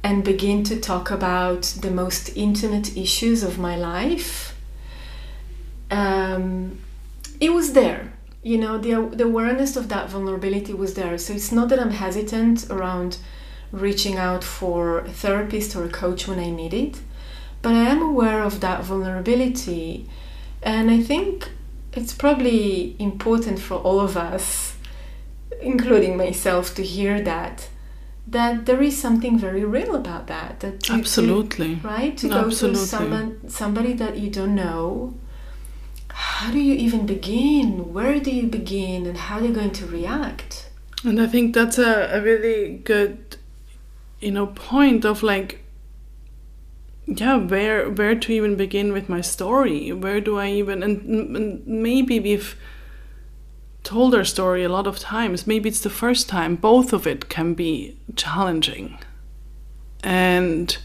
and 0.02 0.22
begin 0.22 0.62
to 0.64 0.78
talk 0.78 1.10
about 1.10 1.62
the 1.80 1.90
most 1.90 2.36
intimate 2.36 2.96
issues 2.96 3.42
of 3.42 3.58
my 3.58 3.76
life, 3.76 4.54
um, 5.90 6.78
it 7.40 7.52
was 7.52 7.72
there 7.72 8.12
you 8.42 8.58
know 8.58 8.78
the, 8.78 9.16
the 9.16 9.24
awareness 9.24 9.76
of 9.76 9.88
that 9.88 10.08
vulnerability 10.08 10.72
was 10.72 10.94
there. 10.94 11.18
So 11.18 11.32
it's 11.32 11.52
not 11.52 11.68
that 11.70 11.80
i'm 11.80 11.90
hesitant 11.90 12.70
around 12.70 13.18
reaching 13.72 14.16
out 14.16 14.44
for 14.44 15.00
a 15.00 15.10
therapist 15.10 15.76
or 15.76 15.84
a 15.84 15.90
coach 15.90 16.26
when 16.26 16.38
i 16.38 16.48
need 16.48 16.72
it 16.72 17.00
but 17.60 17.74
i 17.74 17.84
am 17.84 18.00
aware 18.00 18.42
of 18.42 18.60
that 18.60 18.82
vulnerability. 18.84 20.08
And 20.62 20.90
i 20.90 21.02
think 21.02 21.50
it's 21.92 22.12
probably 22.12 22.96
important 22.98 23.58
for 23.58 23.76
all 23.76 24.00
of 24.00 24.16
us 24.16 24.76
including 25.60 26.16
myself 26.16 26.74
to 26.74 26.82
hear 26.82 27.20
that 27.22 27.68
that 28.26 28.66
there 28.66 28.82
is 28.82 28.96
something 28.96 29.38
very 29.38 29.64
real 29.64 29.96
about 29.96 30.26
that 30.26 30.60
that 30.60 30.90
absolutely. 30.90 31.76
right? 31.76 32.16
To 32.18 32.28
go 32.28 32.44
absolutely. 32.46 32.80
to 32.80 32.86
someone 32.86 33.48
somebody 33.48 33.94
that 33.94 34.18
you 34.18 34.30
don't 34.30 34.54
know 34.54 35.14
how 36.18 36.50
do 36.50 36.58
you 36.58 36.74
even 36.74 37.06
begin? 37.06 37.92
Where 37.92 38.18
do 38.18 38.32
you 38.32 38.48
begin? 38.48 39.06
And 39.06 39.16
how 39.16 39.38
are 39.38 39.44
you 39.44 39.54
going 39.54 39.70
to 39.70 39.86
react? 39.86 40.68
And 41.04 41.20
I 41.20 41.28
think 41.28 41.54
that's 41.54 41.78
a, 41.78 42.10
a 42.12 42.20
really 42.20 42.78
good, 42.78 43.36
you 44.18 44.32
know, 44.32 44.48
point 44.48 45.04
of 45.04 45.22
like, 45.22 45.64
yeah, 47.06 47.36
where 47.36 47.88
where 47.88 48.16
to 48.16 48.32
even 48.32 48.56
begin 48.56 48.92
with 48.92 49.08
my 49.08 49.20
story? 49.20 49.92
Where 49.92 50.20
do 50.20 50.38
I 50.38 50.50
even 50.50 50.82
and, 50.82 51.36
and 51.36 51.64
maybe 51.66 52.18
we've 52.18 52.56
told 53.84 54.12
our 54.12 54.24
story 54.24 54.64
a 54.64 54.68
lot 54.68 54.88
of 54.88 54.98
times. 54.98 55.46
Maybe 55.46 55.68
it's 55.68 55.80
the 55.80 55.98
first 56.02 56.28
time. 56.28 56.56
Both 56.56 56.92
of 56.92 57.06
it 57.06 57.28
can 57.28 57.54
be 57.54 57.96
challenging, 58.16 58.98
and 60.02 60.76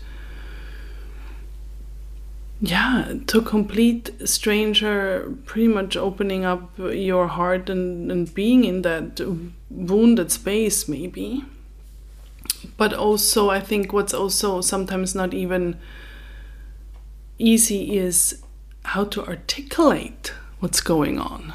yeah 2.63 3.13
to 3.27 3.41
complete 3.41 4.09
stranger 4.23 5.29
pretty 5.45 5.67
much 5.67 5.97
opening 5.97 6.45
up 6.45 6.71
your 6.77 7.27
heart 7.27 7.69
and, 7.69 8.09
and 8.09 8.33
being 8.33 8.63
in 8.63 8.83
that 8.83 9.19
wounded 9.69 10.31
space 10.31 10.87
maybe 10.87 11.43
but 12.77 12.93
also 12.93 13.49
i 13.49 13.59
think 13.59 13.91
what's 13.91 14.13
also 14.13 14.61
sometimes 14.61 15.13
not 15.13 15.33
even 15.33 15.77
easy 17.37 17.97
is 17.97 18.41
how 18.85 19.03
to 19.03 19.25
articulate 19.25 20.31
what's 20.61 20.79
going 20.79 21.19
on 21.19 21.51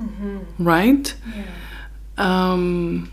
mm-hmm. 0.00 0.38
right 0.58 1.14
yeah. 1.36 1.44
um, 2.18 3.12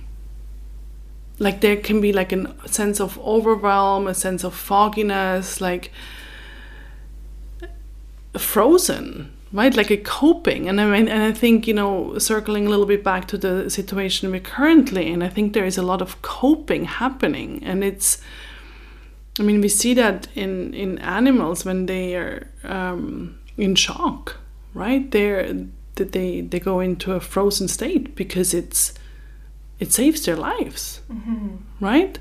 like 1.38 1.62
there 1.62 1.78
can 1.78 2.02
be 2.02 2.12
like 2.12 2.32
a 2.32 2.68
sense 2.68 3.00
of 3.00 3.20
overwhelm 3.20 4.08
a 4.08 4.16
sense 4.16 4.44
of 4.44 4.56
fogginess 4.56 5.62
like 5.62 5.92
frozen 8.38 9.32
right? 9.52 9.76
Like 9.76 9.90
a 9.90 9.98
coping. 9.98 10.70
And 10.70 10.80
i 10.80 10.86
mean 10.86 11.08
and 11.08 11.24
i 11.24 11.32
think 11.32 11.68
you 11.68 11.74
know 11.74 12.18
circling 12.20 12.68
a 12.68 12.70
little 12.70 12.86
bit 12.86 13.04
back 13.04 13.28
to 13.30 13.38
the 13.38 13.70
situation 13.70 14.30
we're 14.32 14.40
currently 14.40 15.08
in 15.12 15.24
i 15.24 15.30
think 15.30 15.54
there 15.54 15.66
is 15.66 15.78
a 15.78 15.82
lot 15.82 16.02
of 16.02 16.22
coping 16.22 16.86
happening. 16.86 17.64
And 17.64 17.84
it's 17.84 18.22
i 19.40 19.44
mean 19.44 19.62
we 19.62 19.70
see 19.70 19.96
that 19.96 20.28
in 20.36 20.74
in 20.74 21.00
animals 21.00 21.66
when 21.66 21.86
they 21.88 22.16
are 22.16 22.48
um, 22.64 23.40
in 23.58 23.76
shock 23.76 24.36
right? 24.76 25.10
They're 25.12 25.56
that 25.96 26.12
they 26.12 26.42
they 26.42 26.60
go 26.60 26.80
into 26.80 27.14
a 27.14 27.20
frozen 27.20 27.68
state 27.68 28.16
because 28.16 28.54
it's 28.54 28.94
it 29.80 29.92
saves 29.92 30.26
their 30.26 30.36
lives 30.36 31.02
Mm-hmm. 31.12 31.56
right? 31.86 32.20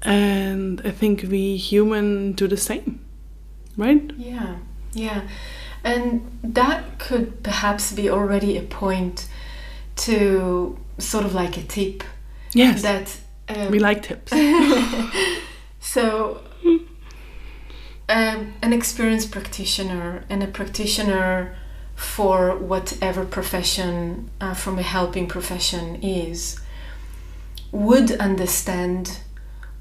And 0.00 0.80
i 0.84 0.90
think 0.90 1.24
we 1.28 1.56
human 1.56 2.32
do 2.32 2.48
the 2.48 2.56
same 2.56 3.00
right? 3.76 4.10
Yeah, 4.16 4.56
yeah. 4.92 5.22
And 5.84 6.38
that 6.42 6.98
could 6.98 7.42
perhaps 7.42 7.92
be 7.92 8.08
already 8.08 8.56
a 8.56 8.62
point 8.62 9.26
to 9.96 10.78
sort 10.98 11.24
of 11.24 11.34
like 11.34 11.56
a 11.56 11.62
tip 11.62 12.04
yes 12.52 12.82
that 12.82 13.18
um, 13.48 13.70
we 13.70 13.78
like 13.78 14.02
tips 14.02 14.32
So, 15.82 16.40
um, 18.08 18.54
an 18.62 18.72
experienced 18.72 19.30
practitioner 19.30 20.24
and 20.30 20.42
a 20.42 20.46
practitioner 20.46 21.56
for 21.96 22.56
whatever 22.56 23.24
profession 23.24 24.30
uh, 24.40 24.54
from 24.54 24.78
a 24.78 24.82
helping 24.82 25.26
profession 25.26 25.96
is 26.02 26.58
would 27.72 28.12
understand 28.12 29.18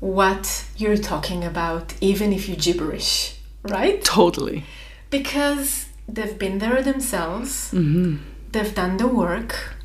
what 0.01 0.65
you're 0.75 0.97
talking 0.97 1.45
about, 1.45 1.93
even 2.01 2.33
if 2.33 2.49
you 2.49 2.55
gibberish, 2.55 3.37
right? 3.63 4.03
totally 4.03 4.65
Because 5.11 5.85
they've 6.07 6.39
been 6.39 6.57
there 6.57 6.81
themselves, 6.81 7.69
hmm 7.69 8.17
they've 8.51 8.75
done 8.75 8.97
the 8.97 9.07
work, 9.07 9.75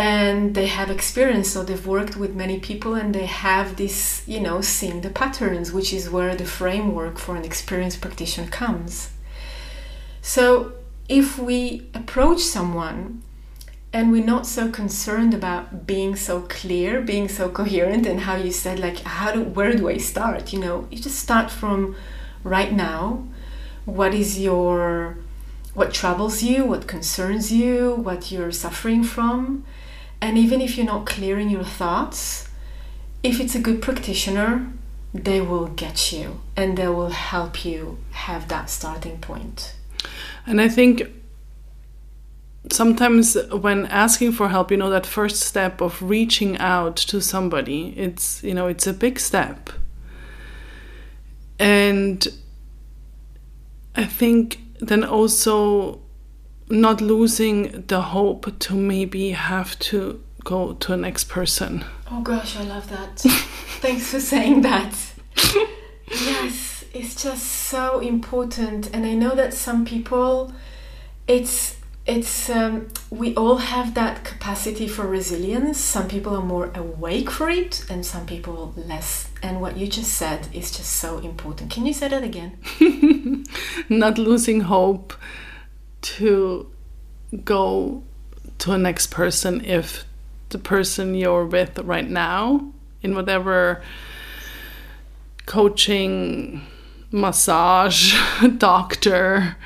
and 0.00 0.54
they 0.54 0.66
have 0.66 0.90
experience. 0.90 1.50
So 1.50 1.62
they've 1.62 1.86
worked 1.86 2.16
with 2.16 2.34
many 2.34 2.58
people 2.58 2.94
and 2.94 3.14
they 3.14 3.26
have 3.26 3.76
this, 3.76 4.22
you 4.26 4.40
know, 4.40 4.62
seeing 4.62 5.02
the 5.02 5.10
patterns, 5.10 5.72
which 5.72 5.92
is 5.92 6.08
where 6.08 6.34
the 6.34 6.46
framework 6.46 7.18
for 7.18 7.36
an 7.36 7.44
experienced 7.44 8.00
practitioner 8.00 8.48
comes. 8.48 9.10
So 10.22 10.72
if 11.08 11.38
we 11.38 11.86
approach 11.92 12.40
someone 12.40 13.22
and 13.92 14.10
we're 14.10 14.24
not 14.24 14.46
so 14.46 14.70
concerned 14.70 15.34
about 15.34 15.86
being 15.86 16.16
so 16.16 16.42
clear, 16.42 17.02
being 17.02 17.28
so 17.28 17.50
coherent, 17.50 18.06
and 18.06 18.20
how 18.20 18.36
you 18.36 18.52
said, 18.52 18.78
like, 18.78 19.00
how 19.00 19.32
do, 19.32 19.42
where 19.42 19.74
do 19.74 19.88
I 19.88 19.98
start? 19.98 20.52
You 20.52 20.60
know, 20.60 20.88
you 20.90 20.98
just 20.98 21.18
start 21.18 21.50
from 21.50 21.94
right 22.42 22.72
now. 22.72 23.26
What 23.84 24.14
is 24.14 24.38
your, 24.38 25.18
what 25.74 25.92
troubles 25.92 26.42
you, 26.42 26.64
what 26.64 26.86
concerns 26.86 27.52
you, 27.52 27.94
what 27.94 28.30
you're 28.30 28.52
suffering 28.52 29.02
from? 29.02 29.64
And 30.20 30.36
even 30.36 30.60
if 30.60 30.76
you're 30.76 30.86
not 30.86 31.06
clear 31.06 31.38
in 31.38 31.50
your 31.50 31.64
thoughts, 31.64 32.48
if 33.22 33.40
it's 33.40 33.54
a 33.54 33.60
good 33.60 33.80
practitioner, 33.82 34.70
they 35.12 35.40
will 35.40 35.66
get 35.66 36.12
you 36.12 36.40
and 36.56 36.76
they 36.76 36.88
will 36.88 37.10
help 37.10 37.64
you 37.64 37.98
have 38.12 38.48
that 38.48 38.70
starting 38.70 39.18
point. 39.18 39.74
And 40.46 40.60
I 40.60 40.68
think 40.68 41.10
sometimes 42.70 43.36
when 43.50 43.86
asking 43.86 44.32
for 44.32 44.48
help, 44.48 44.70
you 44.70 44.76
know, 44.76 44.90
that 44.90 45.06
first 45.06 45.40
step 45.40 45.80
of 45.80 46.00
reaching 46.02 46.58
out 46.58 46.96
to 46.96 47.20
somebody, 47.20 47.94
it's, 47.96 48.42
you 48.42 48.54
know, 48.54 48.66
it's 48.66 48.86
a 48.86 48.92
big 48.92 49.18
step. 49.18 49.70
And 51.58 52.26
I 53.94 54.04
think 54.04 54.60
then 54.80 55.04
also 55.04 56.00
not 56.68 57.00
losing 57.00 57.84
the 57.88 58.00
hope 58.00 58.58
to 58.60 58.74
maybe 58.74 59.30
have 59.30 59.78
to 59.80 60.22
go 60.44 60.74
to 60.74 60.92
a 60.92 60.96
next 60.96 61.24
person. 61.24 61.84
Oh 62.10 62.22
gosh, 62.22 62.56
I 62.56 62.62
love 62.62 62.88
that. 62.88 63.18
Thanks 63.80 64.10
for 64.10 64.20
saying 64.20 64.62
that. 64.62 64.94
yes, 66.08 66.84
it's 66.92 67.22
just 67.22 67.44
so 67.44 68.00
important, 68.00 68.90
and 68.94 69.04
I 69.04 69.14
know 69.14 69.34
that 69.34 69.54
some 69.54 69.84
people, 69.84 70.52
it's 71.26 71.76
it's 72.10 72.50
um, 72.50 72.88
we 73.10 73.34
all 73.36 73.58
have 73.58 73.94
that 73.94 74.24
capacity 74.24 74.88
for 74.88 75.06
resilience. 75.06 75.78
Some 75.78 76.08
people 76.08 76.34
are 76.34 76.42
more 76.42 76.70
awake 76.74 77.30
for 77.30 77.48
it, 77.48 77.84
and 77.88 78.04
some 78.04 78.26
people 78.26 78.74
less. 78.76 79.28
And 79.42 79.60
what 79.60 79.76
you 79.76 79.86
just 79.86 80.12
said 80.12 80.48
is 80.52 80.70
just 80.70 80.92
so 80.96 81.18
important. 81.18 81.70
Can 81.70 81.86
you 81.86 81.94
say 81.94 82.08
that 82.08 82.24
again? 82.24 82.58
not 83.88 84.18
losing 84.18 84.62
hope 84.62 85.14
to 86.02 86.70
go 87.44 88.02
to 88.58 88.72
a 88.72 88.78
next 88.78 89.08
person 89.08 89.64
if 89.64 90.04
the 90.48 90.58
person 90.58 91.14
you're 91.14 91.46
with 91.46 91.78
right 91.78 92.10
now 92.10 92.72
in 93.02 93.14
whatever 93.14 93.82
coaching 95.46 96.60
massage 97.12 98.14
doctor 98.58 99.56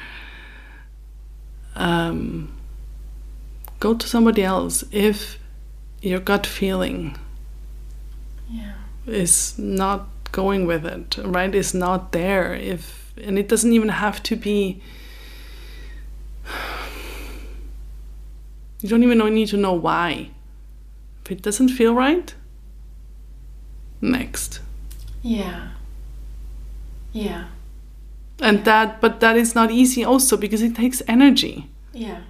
um, 1.77 2.53
go 3.81 3.95
to 3.95 4.07
somebody 4.09 4.43
else 4.43 4.85
if 4.93 5.39
your 6.03 6.21
gut 6.21 6.47
feeling 6.47 7.17
Yeah. 8.51 8.73
is 9.07 9.59
not 9.59 10.07
going 10.33 10.67
with 10.67 10.85
it 10.85 11.17
right 11.25 11.55
is 11.55 11.75
not 11.75 12.13
there 12.13 12.55
if 12.55 13.13
and 13.23 13.39
it 13.39 13.49
doesn't 13.49 13.73
even 13.73 13.89
have 13.89 14.23
to 14.25 14.37
be 14.37 14.83
you 18.81 18.89
don't 18.89 19.03
even 19.03 19.19
need 19.35 19.49
to 19.49 19.57
know 19.57 19.73
why 19.73 20.31
if 21.25 21.31
it 21.33 21.43
doesn't 21.43 21.69
feel 21.69 21.95
right 21.95 22.35
next 24.01 24.61
Yeah. 25.23 25.69
Yeah. 27.13 27.45
And 28.41 28.65
that 28.65 29.01
but 29.01 29.21
that 29.21 29.37
is 29.37 29.55
not 29.55 29.71
easy 29.71 30.05
also 30.05 30.37
because 30.37 30.63
it 30.63 30.75
takes 30.75 31.03
energy 31.09 31.69
Yeah. 31.93 32.21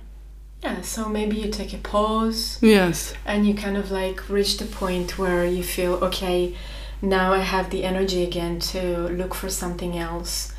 Yeah. 0.62 0.80
So 0.80 1.08
maybe 1.08 1.36
you 1.36 1.50
take 1.50 1.72
a 1.74 1.78
pause. 1.78 2.58
yes 2.62 3.14
and 3.26 3.46
you 3.46 3.54
kind 3.54 3.76
of 3.76 3.90
like 3.90 4.28
reach 4.28 4.56
the 4.58 4.64
point 4.66 5.18
where 5.18 5.44
you 5.44 5.62
feel 5.62 5.94
okay 6.08 6.54
now 7.02 7.32
i 7.32 7.40
have 7.40 7.68
the 7.70 7.84
energy 7.84 8.22
again 8.22 8.58
to 8.72 8.80
look 9.08 9.34
for 9.34 9.50
something 9.50 9.98
else 9.98 10.52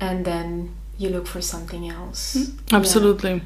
and 0.00 0.24
then 0.24 0.74
you 0.96 1.08
look 1.10 1.26
for 1.26 1.40
something 1.40 1.88
else 1.88 2.36
mm, 2.36 2.52
Absolutely. 2.72 3.42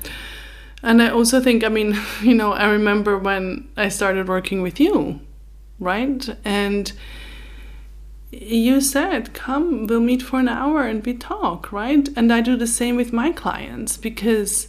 And 0.85 1.01
I 1.01 1.11
also 1.11 1.41
think, 1.41 1.63
I 1.63 1.69
mean, 1.69 1.97
you 2.23 2.35
know, 2.35 2.53
I 2.53 2.67
remember 2.69 3.17
when 3.17 3.69
I 3.77 3.89
started 3.89 4.27
working 4.27 4.63
with 4.63 4.81
you, 4.81 5.21
right? 5.79 6.29
And 6.45 6.93
you 8.33 8.81
said, 8.81 9.35
come, 9.35 9.87
we'll 9.87 10.01
meet 10.01 10.23
for 10.23 10.41
an 10.41 10.49
hour 10.49 10.83
and 10.83 11.05
we 11.05 11.15
talk, 11.15 11.71
right? 11.71 12.09
And 12.17 12.33
I 12.33 12.41
do 12.41 12.57
the 12.57 12.67
same 12.67 12.97
with 12.97 13.13
my 13.13 13.31
clients 13.31 13.99
because 13.99 14.69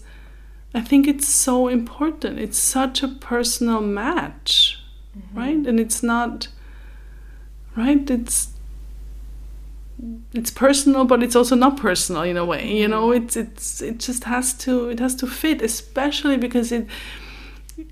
I 0.73 0.81
think 0.81 1.07
it's 1.07 1.27
so 1.27 1.69
important. 1.69 2.39
It's 2.39 2.59
such 2.59 3.01
a 3.01 3.07
personal 3.07 3.79
match, 3.79 4.83
mm-hmm. 5.17 5.37
right? 5.37 5.65
And 5.65 5.79
it's 5.79 6.03
not, 6.03 6.49
right? 7.75 8.09
It's, 8.09 8.49
it's 10.33 10.51
personal 10.51 11.05
but 11.05 11.23
it's 11.23 11.35
also 11.35 11.55
not 11.55 11.77
personal 11.77 12.23
in 12.23 12.35
a 12.35 12.43
way 12.43 12.75
you 12.75 12.87
know 12.87 13.09
mm-hmm. 13.09 13.23
it's 13.23 13.37
it's 13.37 13.81
it 13.81 13.99
just 13.99 14.25
has 14.25 14.53
to 14.53 14.89
it 14.89 14.99
has 14.99 15.15
to 15.15 15.25
fit 15.25 15.61
especially 15.61 16.35
because 16.35 16.73
it 16.73 16.87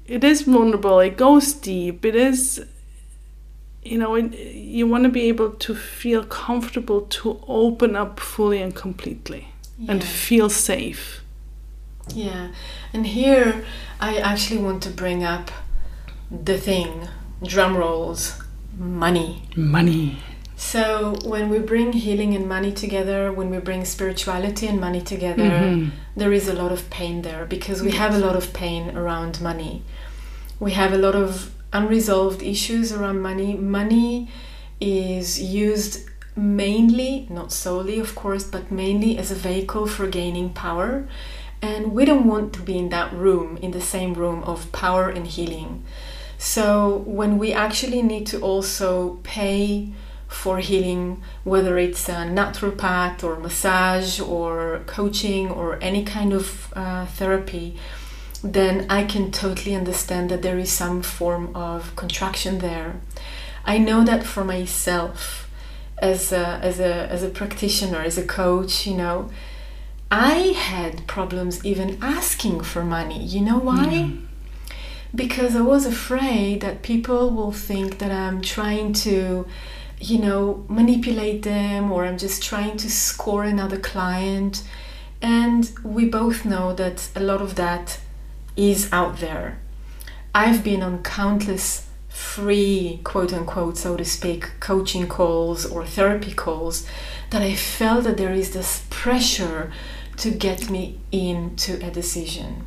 it 0.07 0.23
is 0.23 0.41
vulnerable 0.41 0.99
it 0.99 1.15
goes 1.15 1.53
deep 1.53 2.03
it 2.03 2.15
is 2.15 2.65
you 3.83 3.97
know 3.97 4.15
it, 4.15 4.33
you 4.33 4.85
want 4.87 5.03
to 5.03 5.09
be 5.09 5.27
able 5.29 5.51
to 5.51 5.75
feel 5.75 6.23
comfortable 6.23 7.01
to 7.01 7.39
open 7.47 7.95
up 7.95 8.19
fully 8.19 8.61
and 8.61 8.75
completely 8.75 9.47
and 9.87 10.03
feel 10.03 10.49
safe. 10.49 11.21
Yeah. 12.13 12.49
And 12.93 13.07
here 13.07 13.63
i 13.99 14.17
actually 14.17 14.61
want 14.61 14.83
to 14.83 14.89
bring 14.89 15.23
up 15.23 15.51
the 16.45 16.57
thing 16.57 17.07
drum 17.43 17.75
rolls 17.77 18.39
money. 18.77 19.43
Money. 19.55 20.17
So 20.55 21.15
when 21.25 21.49
we 21.49 21.57
bring 21.59 21.93
healing 21.93 22.35
and 22.35 22.47
money 22.47 22.71
together 22.71 23.31
when 23.31 23.49
we 23.49 23.57
bring 23.57 23.83
spirituality 23.85 24.67
and 24.67 24.79
money 24.79 25.01
together 25.01 25.43
Mhm. 25.43 25.91
there 26.15 26.31
is 26.39 26.47
a 26.47 26.53
lot 26.53 26.71
of 26.71 26.89
pain 26.89 27.21
there 27.23 27.45
because 27.45 27.81
we 27.81 27.91
have 27.91 28.13
a 28.13 28.19
lot 28.19 28.35
of 28.35 28.53
pain 28.53 28.95
around 28.95 29.41
money. 29.41 29.81
We 30.59 30.71
have 30.73 30.93
a 30.93 30.97
lot 30.97 31.15
of 31.15 31.49
unresolved 31.73 32.41
issues 32.43 32.91
around 32.91 33.21
money. 33.21 33.55
Money 33.55 34.29
is 34.79 35.41
used 35.41 36.09
mainly, 36.35 37.27
not 37.29 37.51
solely, 37.51 37.99
of 37.99 38.15
course, 38.15 38.43
but 38.43 38.71
mainly 38.71 39.17
as 39.17 39.31
a 39.31 39.35
vehicle 39.35 39.87
for 39.87 40.07
gaining 40.07 40.49
power. 40.49 41.07
And 41.61 41.93
we 41.93 42.05
don't 42.05 42.25
want 42.25 42.53
to 42.53 42.61
be 42.61 42.77
in 42.77 42.89
that 42.89 43.13
room, 43.13 43.57
in 43.57 43.71
the 43.71 43.81
same 43.81 44.13
room 44.15 44.43
of 44.43 44.71
power 44.71 45.09
and 45.09 45.27
healing. 45.27 45.83
So 46.37 47.03
when 47.05 47.37
we 47.37 47.53
actually 47.53 48.01
need 48.01 48.25
to 48.27 48.41
also 48.41 49.19
pay 49.21 49.93
for 50.27 50.57
healing, 50.59 51.21
whether 51.43 51.77
it's 51.77 52.09
a 52.09 52.25
naturopath 52.25 53.23
or 53.23 53.39
massage 53.39 54.19
or 54.19 54.81
coaching 54.87 55.51
or 55.51 55.77
any 55.83 56.03
kind 56.03 56.33
of 56.33 56.73
uh, 56.75 57.05
therapy, 57.05 57.77
then 58.43 58.85
I 58.89 59.03
can 59.03 59.31
totally 59.31 59.75
understand 59.75 60.29
that 60.29 60.41
there 60.41 60.57
is 60.57 60.71
some 60.71 61.01
form 61.01 61.55
of 61.55 61.95
contraction 61.95 62.59
there. 62.59 62.99
I 63.65 63.77
know 63.77 64.03
that 64.03 64.23
for 64.23 64.43
myself 64.43 65.49
as 65.99 66.31
a, 66.31 66.59
as 66.63 66.79
a, 66.79 67.07
as 67.11 67.21
a 67.23 67.29
practitioner, 67.29 68.01
as 68.01 68.17
a 68.17 68.25
coach, 68.25 68.87
you 68.87 68.95
know, 68.95 69.29
I 70.09 70.53
had 70.57 71.07
problems 71.07 71.63
even 71.63 71.97
asking 72.01 72.61
for 72.61 72.83
money. 72.83 73.23
You 73.23 73.41
know 73.41 73.59
why? 73.59 73.85
Mm. 73.85 74.25
Because 75.13 75.55
I 75.55 75.61
was 75.61 75.85
afraid 75.85 76.61
that 76.61 76.81
people 76.81 77.29
will 77.29 77.51
think 77.51 77.99
that 77.99 78.11
I'm 78.11 78.41
trying 78.41 78.93
to, 78.93 79.45
you 79.99 80.19
know, 80.19 80.65
manipulate 80.67 81.43
them 81.43 81.91
or 81.91 82.05
I'm 82.05 82.17
just 82.17 82.41
trying 82.41 82.77
to 82.77 82.89
score 82.89 83.43
another 83.43 83.77
client. 83.77 84.63
And 85.21 85.71
we 85.83 86.05
both 86.05 86.43
know 86.43 86.73
that 86.73 87.09
a 87.15 87.19
lot 87.19 87.41
of 87.41 87.55
that 87.55 87.99
is 88.55 88.91
out 88.91 89.19
there. 89.19 89.59
I've 90.33 90.63
been 90.63 90.81
on 90.81 91.03
countless 91.03 91.87
free, 92.07 92.99
quote 93.03 93.33
unquote, 93.33 93.77
so 93.77 93.97
to 93.97 94.05
speak, 94.05 94.59
coaching 94.59 95.07
calls 95.07 95.65
or 95.65 95.85
therapy 95.85 96.33
calls 96.33 96.85
that 97.29 97.41
I 97.41 97.55
felt 97.55 98.03
that 98.03 98.17
there 98.17 98.33
is 98.33 98.51
this 98.53 98.85
pressure 98.89 99.71
to 100.17 100.31
get 100.31 100.69
me 100.69 100.99
into 101.11 101.85
a 101.85 101.89
decision. 101.89 102.65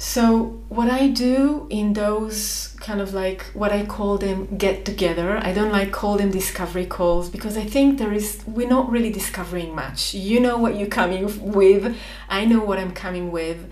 So, 0.00 0.60
what 0.68 0.88
I 0.88 1.08
do 1.08 1.66
in 1.70 1.92
those 1.92 2.76
kind 2.78 3.00
of 3.00 3.12
like 3.14 3.42
what 3.52 3.72
I 3.72 3.84
call 3.84 4.16
them 4.16 4.56
get 4.56 4.84
together, 4.84 5.38
I 5.38 5.52
don't 5.52 5.72
like 5.72 5.90
call 5.90 6.16
them 6.16 6.30
discovery 6.30 6.86
calls 6.86 7.28
because 7.28 7.56
I 7.56 7.64
think 7.64 7.98
there 7.98 8.12
is 8.12 8.40
we're 8.46 8.68
not 8.68 8.88
really 8.88 9.10
discovering 9.10 9.74
much. 9.74 10.14
You 10.14 10.38
know 10.38 10.56
what 10.56 10.76
you're 10.76 10.86
coming 10.86 11.52
with, 11.52 11.96
I 12.28 12.44
know 12.44 12.60
what 12.60 12.78
I'm 12.78 12.92
coming 12.92 13.32
with, 13.32 13.68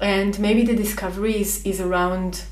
and 0.00 0.38
maybe 0.38 0.64
the 0.64 0.76
discovery 0.76 1.40
is, 1.40 1.64
is 1.64 1.80
around 1.80 2.44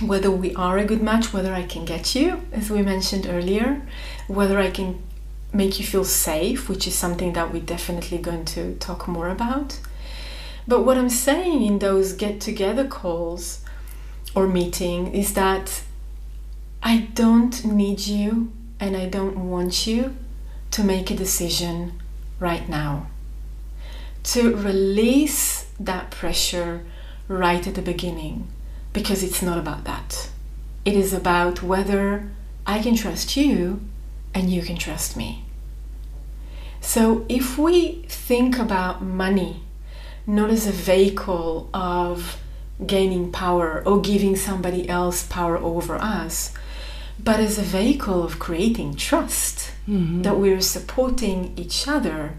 whether 0.00 0.30
we 0.30 0.54
are 0.54 0.78
a 0.78 0.84
good 0.84 1.02
match, 1.02 1.32
whether 1.32 1.52
I 1.52 1.64
can 1.64 1.84
get 1.84 2.14
you, 2.14 2.42
as 2.52 2.70
we 2.70 2.82
mentioned 2.82 3.26
earlier, 3.28 3.82
whether 4.28 4.58
I 4.58 4.70
can 4.70 5.02
make 5.52 5.78
you 5.78 5.84
feel 5.84 6.04
safe, 6.04 6.68
which 6.68 6.86
is 6.86 6.94
something 6.94 7.32
that 7.34 7.52
we're 7.52 7.62
definitely 7.62 8.18
going 8.18 8.44
to 8.46 8.76
talk 8.76 9.06
more 9.08 9.28
about. 9.28 9.78
But 10.66 10.84
what 10.84 10.96
I'm 10.96 11.10
saying 11.10 11.62
in 11.62 11.80
those 11.80 12.12
get 12.12 12.40
together 12.40 12.86
calls 12.86 13.64
or 14.34 14.46
meeting 14.46 15.12
is 15.14 15.34
that 15.34 15.82
I 16.82 17.08
don't 17.14 17.64
need 17.64 18.00
you 18.00 18.52
and 18.78 18.96
I 18.96 19.06
don't 19.06 19.50
want 19.50 19.86
you 19.86 20.16
to 20.70 20.84
make 20.84 21.10
a 21.10 21.16
decision 21.16 22.00
right 22.38 22.68
now. 22.68 23.08
To 24.22 24.54
release 24.54 25.66
that 25.80 26.10
pressure 26.10 26.84
right 27.26 27.66
at 27.66 27.74
the 27.74 27.82
beginning 27.82 28.46
because 28.92 29.22
it's 29.22 29.42
not 29.42 29.58
about 29.58 29.84
that. 29.84 30.30
It 30.84 30.94
is 30.94 31.12
about 31.12 31.62
whether 31.62 32.30
I 32.66 32.80
can 32.80 32.94
trust 32.94 33.36
you 33.36 33.80
and 34.34 34.50
you 34.50 34.62
can 34.62 34.76
trust 34.76 35.16
me. 35.16 35.44
So 36.80 37.26
if 37.28 37.58
we 37.58 38.04
think 38.08 38.58
about 38.58 39.02
money 39.02 39.62
not 40.26 40.50
as 40.50 40.66
a 40.66 40.72
vehicle 40.72 41.68
of 41.74 42.40
gaining 42.86 43.32
power 43.32 43.82
or 43.84 44.00
giving 44.00 44.36
somebody 44.36 44.88
else 44.88 45.26
power 45.26 45.56
over 45.56 45.96
us, 45.96 46.52
but 47.18 47.40
as 47.40 47.58
a 47.58 47.62
vehicle 47.62 48.22
of 48.22 48.38
creating 48.38 48.94
trust 48.94 49.72
mm-hmm. 49.88 50.22
that 50.22 50.38
we're 50.38 50.60
supporting 50.60 51.52
each 51.56 51.86
other, 51.86 52.34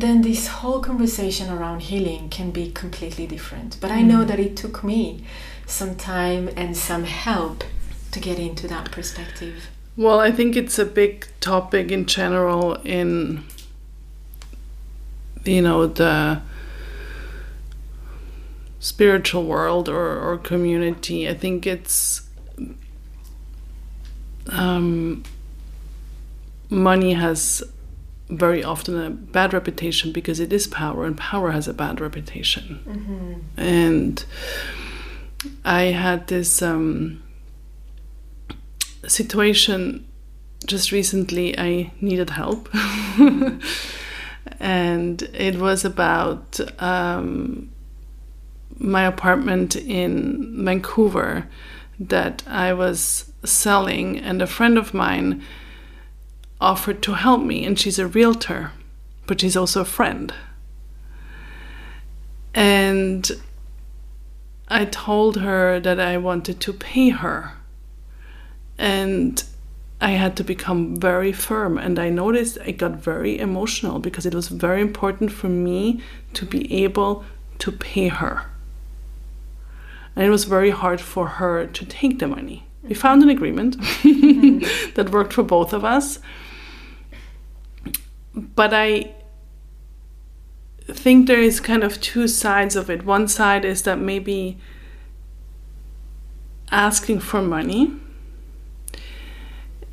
then 0.00 0.22
this 0.22 0.48
whole 0.48 0.80
conversation 0.80 1.50
around 1.50 1.82
healing 1.82 2.28
can 2.28 2.50
be 2.50 2.70
completely 2.72 3.26
different. 3.26 3.78
But 3.80 3.90
I 3.90 4.02
know 4.02 4.24
mm. 4.24 4.28
that 4.28 4.40
it 4.40 4.56
took 4.56 4.82
me 4.82 5.24
some 5.66 5.96
time 5.96 6.48
and 6.56 6.76
some 6.76 7.04
help 7.04 7.64
to 8.12 8.20
get 8.20 8.38
into 8.38 8.66
that 8.68 8.90
perspective. 8.90 9.68
Well, 9.96 10.20
I 10.20 10.30
think 10.30 10.56
it's 10.56 10.78
a 10.78 10.84
big 10.84 11.26
topic 11.40 11.90
in 11.90 12.06
general 12.06 12.74
in 12.84 13.44
you 15.44 15.62
know 15.62 15.86
the 15.86 16.42
spiritual 18.80 19.44
world 19.44 19.88
or, 19.88 20.18
or 20.20 20.38
community. 20.38 21.28
I 21.28 21.34
think 21.34 21.66
it's 21.66 22.22
um, 24.48 25.24
money 26.70 27.14
has 27.14 27.62
very 28.28 28.62
often 28.64 29.00
a 29.00 29.10
bad 29.10 29.52
reputation 29.52 30.12
because 30.12 30.40
it 30.40 30.52
is 30.52 30.66
power, 30.66 31.04
and 31.04 31.16
power 31.16 31.52
has 31.52 31.68
a 31.68 31.74
bad 31.74 32.00
reputation. 32.00 32.80
Mm-hmm. 32.86 33.60
And 33.60 34.24
I 35.64 35.82
had 35.82 36.26
this 36.26 36.60
um, 36.60 37.22
situation 39.06 40.06
just 40.66 40.90
recently. 40.90 41.58
I 41.58 41.92
needed 42.00 42.30
help. 42.30 42.68
and 44.58 45.22
it 45.22 45.56
was 45.56 45.84
about 45.84 46.58
um, 46.82 47.70
my 48.78 49.04
apartment 49.04 49.76
in 49.76 50.64
Vancouver 50.64 51.46
that 52.00 52.42
I 52.46 52.72
was 52.72 53.30
selling, 53.44 54.18
and 54.18 54.42
a 54.42 54.46
friend 54.46 54.76
of 54.76 54.92
mine 54.92 55.42
offered 56.60 57.02
to 57.02 57.14
help 57.14 57.42
me, 57.42 57.64
and 57.64 57.78
she's 57.78 57.98
a 57.98 58.06
realtor, 58.06 58.72
but 59.26 59.40
she's 59.40 59.56
also 59.56 59.82
a 59.82 59.84
friend. 59.84 60.32
And 62.54 63.30
I 64.68 64.86
told 64.86 65.36
her 65.36 65.78
that 65.80 66.00
I 66.00 66.16
wanted 66.16 66.60
to 66.60 66.72
pay 66.72 67.10
her. 67.10 67.52
And 68.78 69.42
I 70.00 70.10
had 70.10 70.36
to 70.36 70.44
become 70.44 70.96
very 70.96 71.32
firm. 71.32 71.78
And 71.78 71.98
I 71.98 72.08
noticed 72.08 72.58
I 72.64 72.72
got 72.72 72.92
very 72.96 73.38
emotional 73.38 73.98
because 73.98 74.26
it 74.26 74.34
was 74.34 74.48
very 74.48 74.80
important 74.80 75.32
for 75.32 75.48
me 75.48 76.00
to 76.34 76.44
be 76.44 76.82
able 76.84 77.24
to 77.58 77.72
pay 77.72 78.08
her. 78.08 78.46
And 80.14 80.24
it 80.24 80.30
was 80.30 80.44
very 80.44 80.70
hard 80.70 81.00
for 81.00 81.26
her 81.26 81.66
to 81.66 81.84
take 81.84 82.18
the 82.18 82.26
money. 82.26 82.66
We 82.82 82.94
found 82.94 83.22
an 83.22 83.28
agreement 83.28 83.76
that 84.94 85.10
worked 85.10 85.32
for 85.32 85.42
both 85.42 85.72
of 85.72 85.84
us. 85.84 86.20
But 88.36 88.74
I 88.74 89.14
think 90.88 91.26
there 91.26 91.40
is 91.40 91.58
kind 91.58 91.82
of 91.82 92.00
two 92.00 92.28
sides 92.28 92.76
of 92.76 92.90
it. 92.90 93.04
One 93.04 93.28
side 93.28 93.64
is 93.64 93.82
that 93.82 93.98
maybe 93.98 94.58
asking 96.70 97.20
for 97.20 97.40
money 97.40 97.92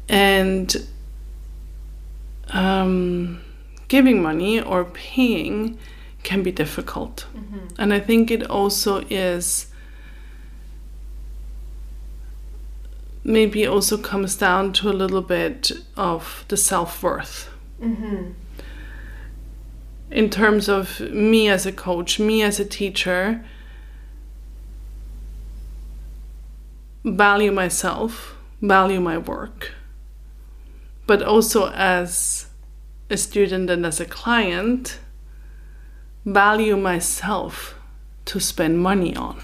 and 0.10 0.76
um, 2.50 3.42
giving 3.88 4.22
money 4.22 4.60
or 4.60 4.86
paying 4.86 5.78
can 6.24 6.44
be 6.44 6.52
difficult. 6.52 7.26
Mm-hmm. 7.36 7.60
And 7.78 7.94
I 7.94 8.00
think 8.00 8.32
it 8.32 8.50
also 8.50 9.06
is 9.10 9.68
maybe 13.24 13.66
also 13.66 13.98
comes 13.98 14.36
down 14.36 14.74
to 14.74 14.90
a 14.90 14.92
little 14.94 15.22
bit 15.22 15.72
of 15.96 16.46
the 16.50 16.58
self 16.58 17.02
worth. 17.02 17.53
Mm-hmm. 17.84 18.32
In 20.12 20.30
terms 20.30 20.70
of 20.70 21.00
me 21.00 21.50
as 21.50 21.66
a 21.66 21.72
coach, 21.72 22.20
me 22.20 22.42
as 22.42 22.60
a 22.60 22.66
teacher, 22.66 23.44
value 27.04 27.52
myself, 27.52 28.36
value 28.62 29.02
my 29.02 29.18
work 29.18 29.72
but 31.06 31.22
also 31.22 31.70
as 31.72 32.48
a 33.10 33.18
student 33.18 33.70
and 33.70 33.86
as 33.86 34.00
a 34.00 34.06
client, 34.06 35.00
value 36.26 36.78
myself 36.78 37.76
to 38.26 38.40
spend 38.40 38.80
money 38.80 39.16
on 39.16 39.42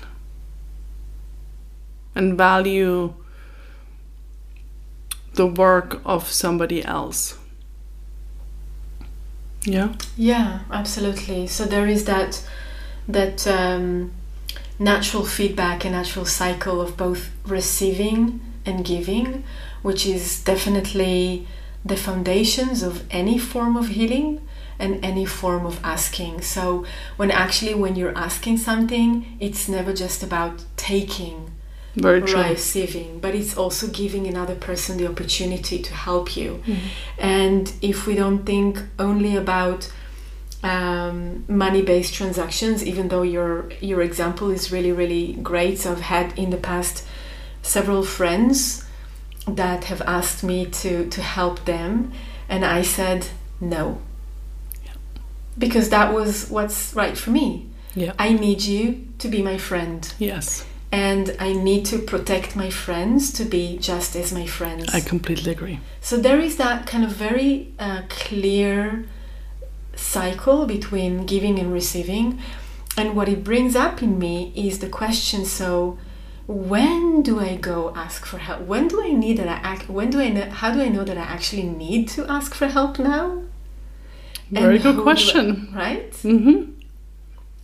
and 2.15 2.37
value 2.37 3.13
the 5.33 5.45
work 5.45 6.01
of 6.05 6.31
somebody 6.31 6.83
else. 6.83 7.37
Yeah. 9.69 9.93
Yeah, 10.17 10.59
absolutely. 10.71 11.47
So 11.47 11.65
there 11.65 11.87
is 11.87 12.05
that 12.05 12.43
that 13.07 13.47
um, 13.47 14.11
natural 14.77 15.25
feedback 15.25 15.83
and 15.85 15.93
natural 15.93 16.25
cycle 16.25 16.79
of 16.81 16.95
both 16.97 17.29
receiving 17.45 18.39
and 18.65 18.85
giving, 18.85 19.43
which 19.81 20.05
is 20.05 20.43
definitely 20.43 21.47
the 21.83 21.95
foundations 21.97 22.83
of 22.83 23.03
any 23.11 23.37
form 23.37 23.75
of 23.77 23.89
healing 23.89 24.41
and 24.77 25.03
any 25.03 25.25
form 25.25 25.65
of 25.65 25.79
asking. 25.83 26.41
So 26.41 26.85
when 27.17 27.31
actually 27.31 27.73
when 27.75 27.95
you're 27.95 28.17
asking 28.17 28.57
something, 28.57 29.37
it's 29.39 29.67
never 29.67 29.93
just 29.93 30.23
about 30.23 30.63
taking, 30.77 31.48
Very 32.01 32.21
true. 32.21 32.41
receiving, 32.41 33.19
but 33.19 33.35
it's 33.35 33.57
also 33.57 33.87
giving 33.87 34.27
another 34.27 34.55
person 34.55 34.97
the 34.97 35.07
opportunity 35.07 35.79
to 35.81 35.93
help 35.93 36.35
you. 36.35 36.61
Mm-hmm. 36.65 36.87
And 37.19 37.73
if 37.81 38.07
we 38.07 38.15
don't 38.15 38.45
think 38.45 38.81
only 38.97 39.35
about 39.35 39.91
um, 40.63 41.45
money-based 41.47 42.13
transactions, 42.13 42.85
even 42.85 43.07
though 43.09 43.23
your 43.23 43.71
your 43.81 44.01
example 44.01 44.49
is 44.49 44.71
really 44.71 44.91
really 44.91 45.33
great, 45.33 45.79
so 45.79 45.91
I've 45.91 46.01
had 46.01 46.37
in 46.37 46.49
the 46.49 46.57
past 46.57 47.05
several 47.61 48.03
friends 48.03 48.85
that 49.47 49.85
have 49.85 50.01
asked 50.01 50.43
me 50.43 50.65
to 50.65 51.09
to 51.09 51.21
help 51.21 51.65
them, 51.65 52.11
and 52.47 52.65
I 52.65 52.81
said 52.81 53.27
no 53.61 54.01
because 55.59 55.89
that 55.89 56.13
was 56.13 56.49
what's 56.49 56.93
right 56.95 57.17
for 57.17 57.29
me. 57.29 57.67
Yeah. 57.93 58.13
I 58.17 58.33
need 58.33 58.61
you 58.61 59.07
to 59.19 59.27
be 59.27 59.41
my 59.41 59.57
friend 59.57 60.11
Yes. 60.17 60.65
And 60.91 61.35
I 61.39 61.53
need 61.53 61.85
to 61.85 61.99
protect 61.99 62.55
my 62.55 62.69
friends 62.69 63.31
to 63.33 63.45
be 63.45 63.77
just 63.77 64.15
as 64.15 64.31
my 64.33 64.45
friends. 64.47 64.89
I 64.93 65.01
completely 65.01 65.51
agree. 65.51 65.79
so 66.01 66.17
there 66.17 66.39
is 66.39 66.57
that 66.57 66.85
kind 66.87 67.03
of 67.03 67.11
very 67.11 67.71
uh, 67.79 68.01
clear 68.09 69.05
cycle 69.95 70.65
between 70.65 71.25
giving 71.25 71.59
and 71.59 71.71
receiving. 71.73 72.39
And 72.97 73.15
what 73.15 73.29
it 73.29 73.43
brings 73.43 73.75
up 73.75 74.01
in 74.01 74.17
me 74.19 74.51
is 74.55 74.79
the 74.79 74.89
question 74.89 75.45
so 75.45 75.97
when 76.47 77.21
do 77.21 77.39
I 77.39 77.55
go 77.55 77.93
ask 77.95 78.25
for 78.25 78.39
help? 78.39 78.61
When 78.61 78.87
do 78.87 79.03
I 79.03 79.11
need 79.11 79.37
that 79.37 79.47
I 79.47 79.59
act 79.73 79.87
when 79.89 80.09
do 80.09 80.19
I 80.19 80.29
know 80.29 80.49
how 80.49 80.73
do 80.73 80.81
I 80.81 80.89
know 80.89 81.03
that 81.03 81.17
I 81.17 81.21
actually 81.21 81.63
need 81.63 82.07
to 82.09 82.25
ask 82.27 82.55
for 82.55 82.67
help 82.67 82.97
now? 82.97 83.43
Very 84.49 84.77
who 84.79 84.83
good 84.83 84.95
do 84.95 85.01
I- 85.01 85.03
question. 85.03 85.71
right? 85.75 86.11
Mm-hmm. 86.23 86.71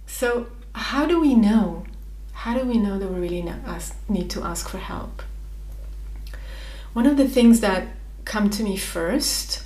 So, 0.05 0.47
how 0.73 1.05
do 1.07 1.19
we 1.19 1.33
know? 1.33 1.84
How 2.35 2.53
do 2.53 2.65
we 2.65 2.77
know 2.77 2.99
that 2.99 3.07
we 3.07 3.19
really 3.19 3.47
ask, 3.65 3.95
need 4.07 4.29
to 4.31 4.43
ask 4.43 4.69
for 4.69 4.77
help? 4.77 5.23
One 6.93 7.07
of 7.07 7.17
the 7.17 7.27
things 7.27 7.61
that 7.61 7.87
come 8.23 8.49
to 8.51 8.63
me 8.63 8.77
first 8.77 9.63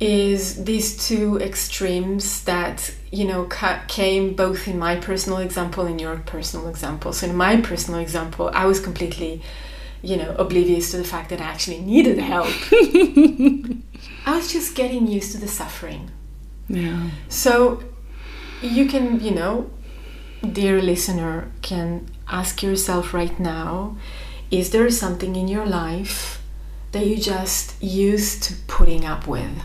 is 0.00 0.64
these 0.64 1.08
two 1.08 1.38
extremes 1.38 2.44
that 2.44 2.92
you 3.10 3.24
know 3.24 3.48
came 3.88 4.34
both 4.34 4.66
in 4.66 4.78
my 4.78 4.96
personal 4.96 5.38
example 5.38 5.86
and 5.86 6.00
your 6.00 6.16
personal 6.18 6.68
example. 6.68 7.12
So, 7.12 7.28
in 7.28 7.36
my 7.36 7.60
personal 7.60 8.00
example, 8.00 8.50
I 8.52 8.66
was 8.66 8.80
completely, 8.80 9.40
you 10.02 10.16
know, 10.16 10.34
oblivious 10.36 10.90
to 10.90 10.98
the 10.98 11.04
fact 11.04 11.30
that 11.30 11.40
I 11.40 11.44
actually 11.44 11.80
needed 11.80 12.18
help. 12.18 12.52
I 14.26 14.36
was 14.36 14.52
just 14.52 14.74
getting 14.74 15.06
used 15.06 15.32
to 15.32 15.38
the 15.38 15.48
suffering. 15.48 16.10
Yeah. 16.68 17.10
So 17.28 17.82
you 18.62 18.86
can, 18.86 19.20
you 19.20 19.32
know, 19.32 19.70
dear 20.44 20.80
listener, 20.80 21.50
can 21.62 22.06
ask 22.28 22.62
yourself 22.62 23.12
right 23.14 23.38
now 23.38 23.96
is 24.50 24.70
there 24.70 24.88
something 24.90 25.34
in 25.34 25.48
your 25.48 25.66
life 25.66 26.40
that 26.92 27.06
you 27.06 27.16
just 27.16 27.82
used 27.82 28.42
to 28.44 28.54
putting 28.68 29.04
up 29.04 29.26
with? 29.26 29.62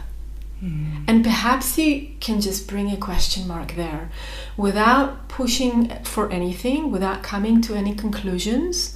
Hmm. 0.60 1.04
And 1.08 1.24
perhaps 1.24 1.78
you 1.78 2.10
can 2.20 2.42
just 2.42 2.68
bring 2.68 2.92
a 2.92 2.98
question 2.98 3.48
mark 3.48 3.76
there 3.76 4.10
without 4.58 5.30
pushing 5.30 5.90
for 6.04 6.32
anything, 6.32 6.92
without 6.92 7.22
coming 7.22 7.62
to 7.64 7.76
any 7.76 7.94
conclusions, 7.94 8.94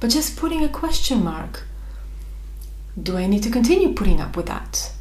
but 0.00 0.10
just 0.10 0.36
putting 0.36 0.64
a 0.64 0.68
question 0.68 1.22
mark. 1.22 1.64
Do 3.00 3.16
I 3.16 3.26
need 3.26 3.42
to 3.42 3.50
continue 3.50 3.92
putting 3.92 4.20
up 4.20 4.36
with 4.36 4.46
that? 4.46 4.94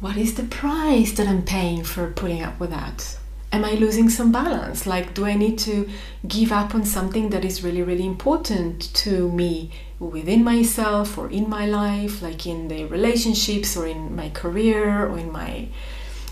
what 0.00 0.16
is 0.16 0.34
the 0.34 0.44
price 0.44 1.12
that 1.12 1.28
I'm 1.28 1.42
paying 1.42 1.84
for 1.84 2.10
putting 2.10 2.42
up 2.42 2.58
with 2.58 2.70
that? 2.70 3.18
Am 3.52 3.64
I 3.64 3.72
losing 3.72 4.08
some 4.08 4.30
balance? 4.30 4.86
Like, 4.86 5.14
do 5.14 5.24
I 5.24 5.34
need 5.34 5.58
to 5.60 5.88
give 6.26 6.52
up 6.52 6.74
on 6.74 6.84
something 6.84 7.30
that 7.30 7.44
is 7.44 7.64
really, 7.64 7.82
really 7.82 8.06
important 8.06 8.94
to 8.94 9.30
me 9.32 9.72
within 9.98 10.44
myself 10.44 11.18
or 11.18 11.28
in 11.30 11.48
my 11.48 11.66
life, 11.66 12.22
like 12.22 12.46
in 12.46 12.68
the 12.68 12.84
relationships 12.84 13.76
or 13.76 13.86
in 13.86 14.14
my 14.14 14.30
career 14.30 15.04
or 15.06 15.18
in 15.18 15.32
my, 15.32 15.68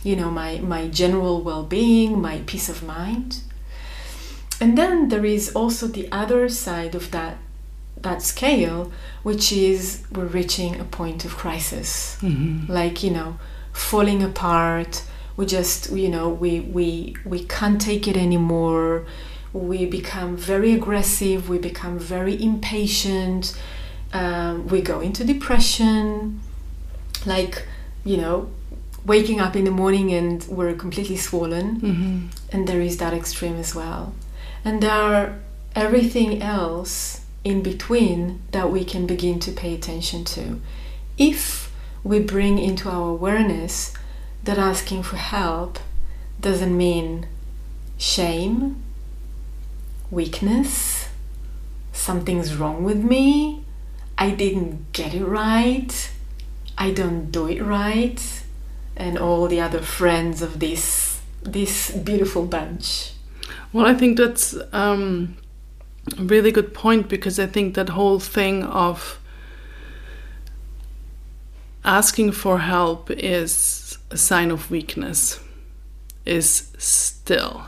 you 0.04 0.14
know, 0.14 0.30
my, 0.30 0.58
my 0.58 0.86
general 0.88 1.42
well 1.42 1.64
being, 1.64 2.20
my 2.20 2.40
peace 2.46 2.68
of 2.68 2.84
mind? 2.84 3.40
And 4.60 4.78
then 4.78 5.08
there 5.08 5.24
is 5.24 5.50
also 5.54 5.86
the 5.86 6.10
other 6.12 6.48
side 6.48 6.94
of 6.94 7.10
that 7.10 7.38
that 8.02 8.22
scale, 8.22 8.92
which 9.22 9.52
is 9.52 10.04
we're 10.12 10.24
reaching 10.24 10.80
a 10.80 10.84
point 10.84 11.24
of 11.24 11.36
crisis. 11.36 12.16
Mm-hmm. 12.20 12.72
Like, 12.72 13.02
you 13.02 13.10
know, 13.10 13.38
falling 13.72 14.22
apart. 14.22 15.02
We 15.38 15.46
just, 15.46 15.92
you 15.92 16.08
know, 16.08 16.28
we, 16.28 16.58
we, 16.58 17.16
we 17.24 17.44
can't 17.44 17.80
take 17.80 18.08
it 18.08 18.16
anymore. 18.16 19.06
We 19.52 19.86
become 19.86 20.36
very 20.36 20.74
aggressive. 20.74 21.48
We 21.48 21.58
become 21.58 21.96
very 21.96 22.34
impatient. 22.42 23.56
Um, 24.12 24.66
we 24.66 24.82
go 24.82 24.98
into 24.98 25.24
depression. 25.24 26.40
Like, 27.24 27.68
you 28.04 28.16
know, 28.16 28.50
waking 29.06 29.38
up 29.38 29.54
in 29.54 29.62
the 29.62 29.70
morning 29.70 30.12
and 30.12 30.44
we're 30.48 30.74
completely 30.74 31.16
swollen. 31.16 31.80
Mm-hmm. 31.80 32.26
And 32.50 32.66
there 32.66 32.80
is 32.80 32.96
that 32.96 33.14
extreme 33.14 33.54
as 33.54 33.76
well. 33.76 34.14
And 34.64 34.82
there 34.82 34.90
are 34.90 35.38
everything 35.76 36.42
else 36.42 37.24
in 37.44 37.62
between 37.62 38.42
that 38.50 38.72
we 38.72 38.84
can 38.84 39.06
begin 39.06 39.38
to 39.38 39.52
pay 39.52 39.72
attention 39.72 40.24
to. 40.24 40.60
If 41.16 41.72
we 42.02 42.18
bring 42.18 42.58
into 42.58 42.90
our 42.90 43.10
awareness 43.10 43.94
that 44.48 44.56
asking 44.56 45.02
for 45.02 45.16
help 45.16 45.78
doesn't 46.40 46.74
mean 46.74 47.26
shame, 47.98 48.82
weakness, 50.10 51.10
something's 51.92 52.56
wrong 52.56 52.82
with 52.82 52.96
me, 52.96 53.62
I 54.16 54.30
didn't 54.30 54.90
get 54.94 55.12
it 55.12 55.22
right, 55.22 56.10
I 56.78 56.92
don't 56.92 57.30
do 57.30 57.46
it 57.46 57.60
right, 57.62 58.42
and 58.96 59.18
all 59.18 59.48
the 59.48 59.60
other 59.60 59.82
friends 59.82 60.40
of 60.40 60.60
this 60.60 61.20
this 61.42 61.90
beautiful 61.90 62.46
bunch. 62.46 63.12
Well, 63.74 63.84
I 63.84 63.92
think 63.92 64.16
that's 64.16 64.56
um, 64.72 65.36
a 66.16 66.22
really 66.22 66.52
good 66.52 66.72
point 66.72 67.10
because 67.10 67.38
I 67.38 67.46
think 67.46 67.74
that 67.74 67.90
whole 67.90 68.18
thing 68.18 68.64
of 68.64 69.20
asking 71.84 72.32
for 72.32 72.60
help 72.60 73.10
is 73.10 73.97
a 74.10 74.16
sign 74.16 74.50
of 74.50 74.70
weakness 74.70 75.40
is 76.24 76.72
still 76.78 77.66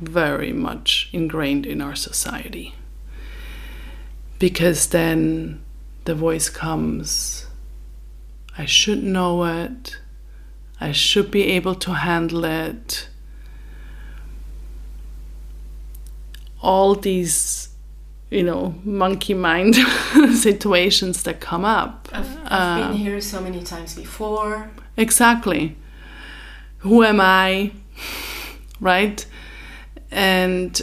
very 0.00 0.52
much 0.52 1.08
ingrained 1.12 1.66
in 1.66 1.80
our 1.80 1.94
society. 1.94 2.74
Because 4.38 4.88
then 4.88 5.60
the 6.04 6.14
voice 6.14 6.48
comes, 6.48 7.46
I 8.56 8.64
should 8.64 9.02
know 9.02 9.44
it, 9.44 9.98
I 10.80 10.92
should 10.92 11.30
be 11.30 11.44
able 11.44 11.74
to 11.76 11.94
handle 11.94 12.44
it. 12.44 13.08
All 16.60 16.94
these, 16.94 17.67
you 18.30 18.42
know, 18.42 18.74
monkey 18.84 19.34
mind 19.34 19.74
situations 20.34 21.22
that 21.22 21.40
come 21.40 21.64
up. 21.64 22.08
I've, 22.12 22.36
I've 22.44 22.52
Um, 22.52 22.90
been 22.92 22.98
here 23.00 23.20
so 23.20 23.40
many 23.40 23.62
times 23.62 23.94
before. 23.94 24.70
Exactly. 24.96 25.76
Who 26.78 27.02
am 27.04 27.20
I? 27.20 27.72
Right? 28.80 29.26
And 30.12 30.80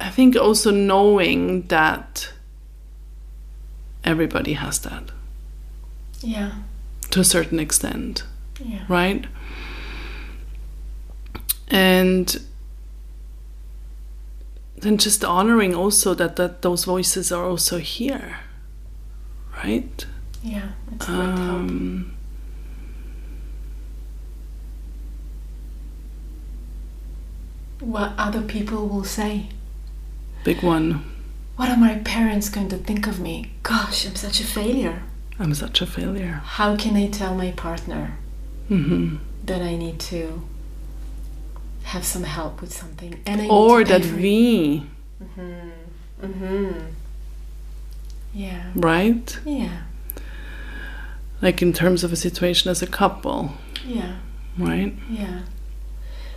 I 0.00 0.10
think 0.10 0.34
also 0.34 0.72
knowing 0.72 1.68
that 1.68 2.32
everybody 4.02 4.54
has 4.54 4.80
that 4.80 5.12
Yeah, 6.20 6.50
to 7.10 7.20
a 7.20 7.24
certain 7.24 7.60
extent, 7.60 8.24
yeah, 8.64 8.84
right? 8.88 9.24
And 11.68 12.40
then 14.80 14.96
just 14.98 15.24
honoring 15.24 15.74
also 15.74 16.14
that, 16.14 16.36
that 16.36 16.62
those 16.62 16.84
voices 16.84 17.30
are 17.32 17.44
also 17.44 17.78
here, 17.78 18.38
right? 19.64 20.06
yeah. 20.42 20.70
It's 20.92 21.08
a. 21.08 21.12
Um, 21.12 22.14
What 27.80 28.12
other 28.18 28.42
people 28.42 28.86
will 28.88 29.04
say. 29.04 29.48
big 30.44 30.62
one. 30.62 31.04
What 31.56 31.68
are 31.70 31.76
my 31.76 31.96
parents 31.96 32.48
going 32.48 32.68
to 32.70 32.76
think 32.76 33.06
of 33.06 33.20
me? 33.20 33.52
Gosh, 33.62 34.06
I'm 34.06 34.16
such 34.16 34.40
a 34.40 34.44
failure. 34.44 35.02
I'm 35.38 35.54
such 35.54 35.80
a 35.80 35.86
failure. 35.86 36.40
How 36.44 36.76
can 36.76 36.96
I 36.96 37.08
tell 37.08 37.34
my 37.34 37.52
partner 37.52 38.18
hmm 38.68 39.16
that 39.44 39.62
I 39.62 39.76
need 39.76 39.98
to 40.00 40.42
have 41.84 42.04
some 42.04 42.24
help 42.24 42.60
with 42.60 42.72
something? 42.72 43.20
And 43.26 43.40
I 43.42 43.46
Or 43.48 43.84
that 43.84 44.04
we, 44.04 44.86
Mm-hmm. 46.22 46.78
Yeah. 48.34 48.70
right? 48.74 49.38
Yeah. 49.44 49.82
Like 51.42 51.62
in 51.62 51.72
terms 51.72 52.04
of 52.04 52.12
a 52.12 52.16
situation 52.16 52.70
as 52.70 52.82
a 52.82 52.86
couple, 52.86 53.54
Yeah. 53.86 54.16
right? 54.58 54.94
Yeah. 55.10 55.40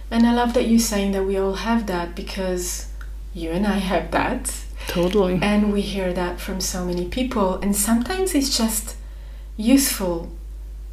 And 0.10 0.26
I 0.26 0.34
love 0.34 0.54
that 0.54 0.68
you're 0.68 0.80
saying 0.80 1.12
that 1.12 1.24
we 1.24 1.38
all 1.38 1.56
have 1.56 1.88
that 1.88 2.16
because 2.16 2.88
you 3.34 3.50
and 3.52 3.66
I 3.68 3.78
have 3.80 4.12
that. 4.12 4.56
Totally. 4.88 5.40
And 5.42 5.74
we 5.74 5.82
hear 5.82 6.14
that 6.14 6.40
from 6.40 6.62
so 6.62 6.86
many 6.86 7.06
people. 7.08 7.56
And 7.56 7.76
sometimes 7.76 8.34
it's 8.36 8.56
just 8.58 8.96
useful 9.58 10.32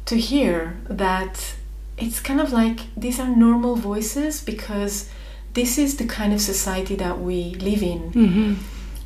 to 0.05 0.17
hear 0.17 0.77
that 0.89 1.55
it's 2.01 2.19
kind 2.19 2.41
of 2.41 2.51
like 2.51 2.79
these 2.97 3.19
are 3.19 3.29
normal 3.29 3.75
voices 3.75 4.41
because 4.43 5.09
this 5.53 5.77
is 5.77 5.97
the 5.97 6.05
kind 6.05 6.33
of 6.33 6.41
society 6.41 6.95
that 6.95 7.19
we 7.19 7.55
live 7.55 7.83
in. 7.83 8.01
hmm 8.11 8.53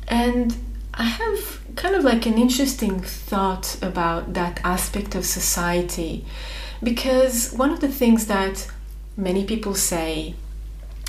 And 0.08 0.56
I 0.94 1.04
have 1.04 1.60
kind 1.74 1.94
of 1.94 2.04
like 2.04 2.24
an 2.26 2.38
interesting 2.38 3.00
thought 3.00 3.76
about 3.82 4.32
that 4.34 4.60
aspect 4.64 5.14
of 5.14 5.24
society 5.26 6.24
because 6.82 7.52
one 7.52 7.70
of 7.70 7.80
the 7.80 7.88
things 7.88 8.26
that 8.26 8.68
many 9.16 9.44
people 9.44 9.74
say 9.74 10.34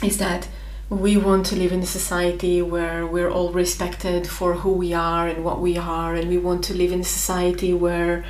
is 0.03 0.17
that 0.17 0.47
we 0.89 1.17
want 1.17 1.45
to 1.47 1.55
live 1.55 1.71
in 1.73 1.81
a 1.81 1.85
society 1.85 2.61
where 2.61 3.05
we're 3.05 3.29
all 3.29 3.51
respected 3.51 4.27
for 4.27 4.53
who 4.55 4.71
we 4.71 4.93
are 4.93 5.27
and 5.27 5.43
what 5.43 5.59
we 5.59 5.77
are, 5.77 6.15
and 6.15 6.29
we 6.29 6.37
want 6.37 6.63
to 6.63 6.73
live 6.73 6.91
in 6.93 7.01
a 7.01 7.11
society 7.19 7.73
where 7.73 8.23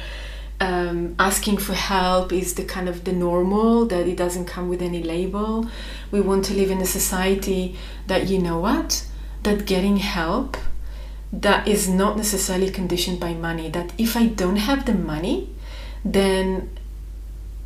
um, 0.60 1.16
asking 1.20 1.58
for 1.58 1.74
help 1.74 2.34
is 2.34 2.56
the 2.56 2.64
kind 2.64 2.90
of 2.90 3.04
the 3.04 3.14
normal 3.14 3.86
that 3.86 4.08
it 4.08 4.18
doesn't 4.18 4.46
come 4.46 4.70
with 4.70 4.82
any 4.82 5.04
label. 5.04 5.68
We 6.12 6.22
want 6.22 6.46
to 6.46 6.54
live 6.54 6.72
in 6.72 6.82
a 6.82 6.86
society 6.86 7.78
that 8.08 8.28
you 8.28 8.40
know 8.40 8.60
what 8.60 9.06
that 9.44 9.66
getting 9.66 9.98
help 9.98 10.58
that 11.32 11.68
is 11.68 11.88
not 11.88 12.18
necessarily 12.18 12.70
conditioned 12.70 13.20
by 13.20 13.34
money. 13.34 13.70
That 13.70 13.94
if 13.98 14.16
I 14.16 14.28
don't 14.28 14.58
have 14.58 14.86
the 14.86 14.94
money, 14.94 15.50
then 16.04 16.70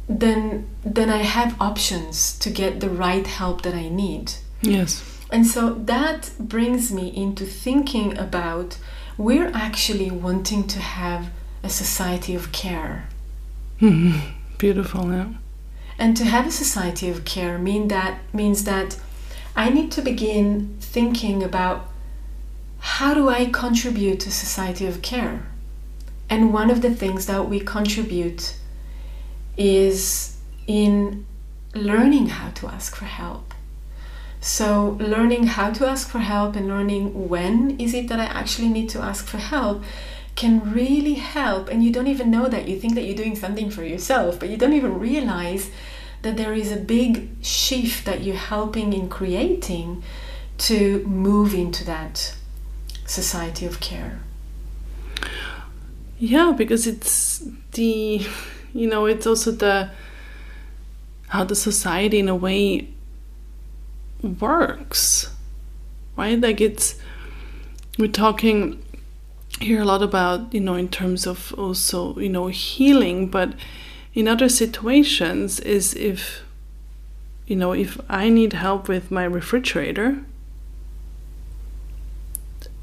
then 0.10 0.68
then 0.84 1.10
I 1.10 1.20
have 1.20 1.60
options 1.62 2.38
to 2.40 2.50
get 2.50 2.80
the 2.80 2.90
right 2.90 3.26
help 3.26 3.62
that 3.62 3.74
I 3.74 3.88
need. 3.88 4.34
Yes. 4.62 5.20
And 5.32 5.48
so 5.48 5.74
that 5.76 6.32
brings 6.38 6.92
me 6.92 7.08
into 7.16 7.46
thinking 7.46 8.18
about 8.18 8.78
we're 9.18 9.52
actually 9.54 10.12
wanting 10.12 10.68
to 10.68 10.80
have 10.80 11.30
a 11.64 11.70
society 11.70 12.36
of 12.36 12.52
care. 12.52 13.08
hmm 13.80 14.20
Beautiful, 14.58 15.12
yeah. 15.12 15.28
And 15.98 16.16
to 16.18 16.26
have 16.26 16.48
a 16.48 16.52
society 16.52 17.10
of 17.10 17.26
care 17.26 17.58
mean 17.58 17.88
that 17.88 18.20
means 18.34 18.64
that 18.64 19.00
I 19.56 19.70
need 19.70 19.92
to 19.94 20.02
begin 20.02 20.78
thinking 20.80 21.44
about 21.44 21.90
how 22.80 23.14
do 23.14 23.30
I 23.30 23.46
contribute 23.46 24.20
to 24.22 24.32
society 24.32 24.86
of 24.88 25.02
care? 25.02 25.46
And 26.30 26.54
one 26.54 26.72
of 26.72 26.82
the 26.82 26.94
things 26.94 27.26
that 27.26 27.50
we 27.50 27.60
contribute 27.60 28.56
is 29.58 30.38
in 30.66 31.26
learning 31.76 32.28
how 32.28 32.50
to 32.52 32.68
ask 32.68 32.96
for 32.96 33.06
help. 33.06 33.54
So 34.40 34.98
learning 35.00 35.48
how 35.48 35.72
to 35.72 35.88
ask 35.88 36.10
for 36.10 36.20
help 36.20 36.56
and 36.56 36.68
learning 36.68 37.30
when 37.30 37.80
is 37.80 37.94
it 37.94 38.08
that 38.08 38.20
I 38.20 38.26
actually 38.26 38.70
need 38.70 38.90
to 38.90 39.00
ask 39.00 39.28
for 39.28 39.38
help 39.38 39.84
can 40.42 40.74
really 40.74 41.14
help 41.14 41.70
and 41.70 41.84
you 41.84 41.92
don't 41.96 42.08
even 42.08 42.32
know 42.32 42.48
that 42.48 42.68
you 42.68 42.76
think 42.80 42.96
that 42.96 43.04
you're 43.04 43.22
doing 43.24 43.36
something 43.36 43.70
for 43.70 43.84
yourself 43.84 44.40
but 44.40 44.50
you 44.50 44.58
don't 44.58 44.74
even 44.74 45.00
realize 45.00 45.70
that 46.24 46.36
there 46.36 46.54
is 46.54 46.72
a 46.72 46.78
big 46.78 47.30
shift 47.44 48.06
that 48.06 48.24
you're 48.24 48.46
helping 48.56 48.92
in 48.92 49.08
creating 49.08 50.02
to 50.58 51.04
move 51.06 51.54
into 51.54 51.86
that 51.86 52.36
society 53.06 53.66
of 53.68 53.80
care 53.80 54.20
Yeah, 56.18 56.54
because 56.56 56.86
it's 56.86 57.44
the, 57.72 58.22
you 58.74 58.88
know, 58.88 59.08
it's 59.08 59.26
also 59.26 59.50
the, 59.50 59.90
how 61.30 61.44
the 61.44 61.56
society 61.56 62.20
in 62.20 62.30
a 62.30 62.36
way 62.36 62.90
works, 64.40 65.34
right? 66.16 66.40
Like 66.40 66.62
it's, 66.62 66.96
we're 67.98 68.12
talking 68.12 68.84
here 69.64 69.82
a 69.82 69.86
lot 69.86 70.02
about, 70.02 70.54
you 70.54 70.60
know, 70.60 70.76
in 70.76 70.90
terms 70.90 71.26
of 71.28 71.54
also, 71.58 72.18
you 72.20 72.30
know, 72.30 72.48
healing, 72.48 73.28
but 73.28 73.54
in 74.14 74.28
other 74.28 74.50
situations 74.50 75.60
is 75.60 75.94
if, 75.94 76.44
you 77.48 77.56
know, 77.56 77.72
if 77.74 78.00
I 78.10 78.30
need 78.30 78.54
help 78.54 78.88
with 78.88 79.12
my 79.12 79.24
refrigerator, 79.24 80.24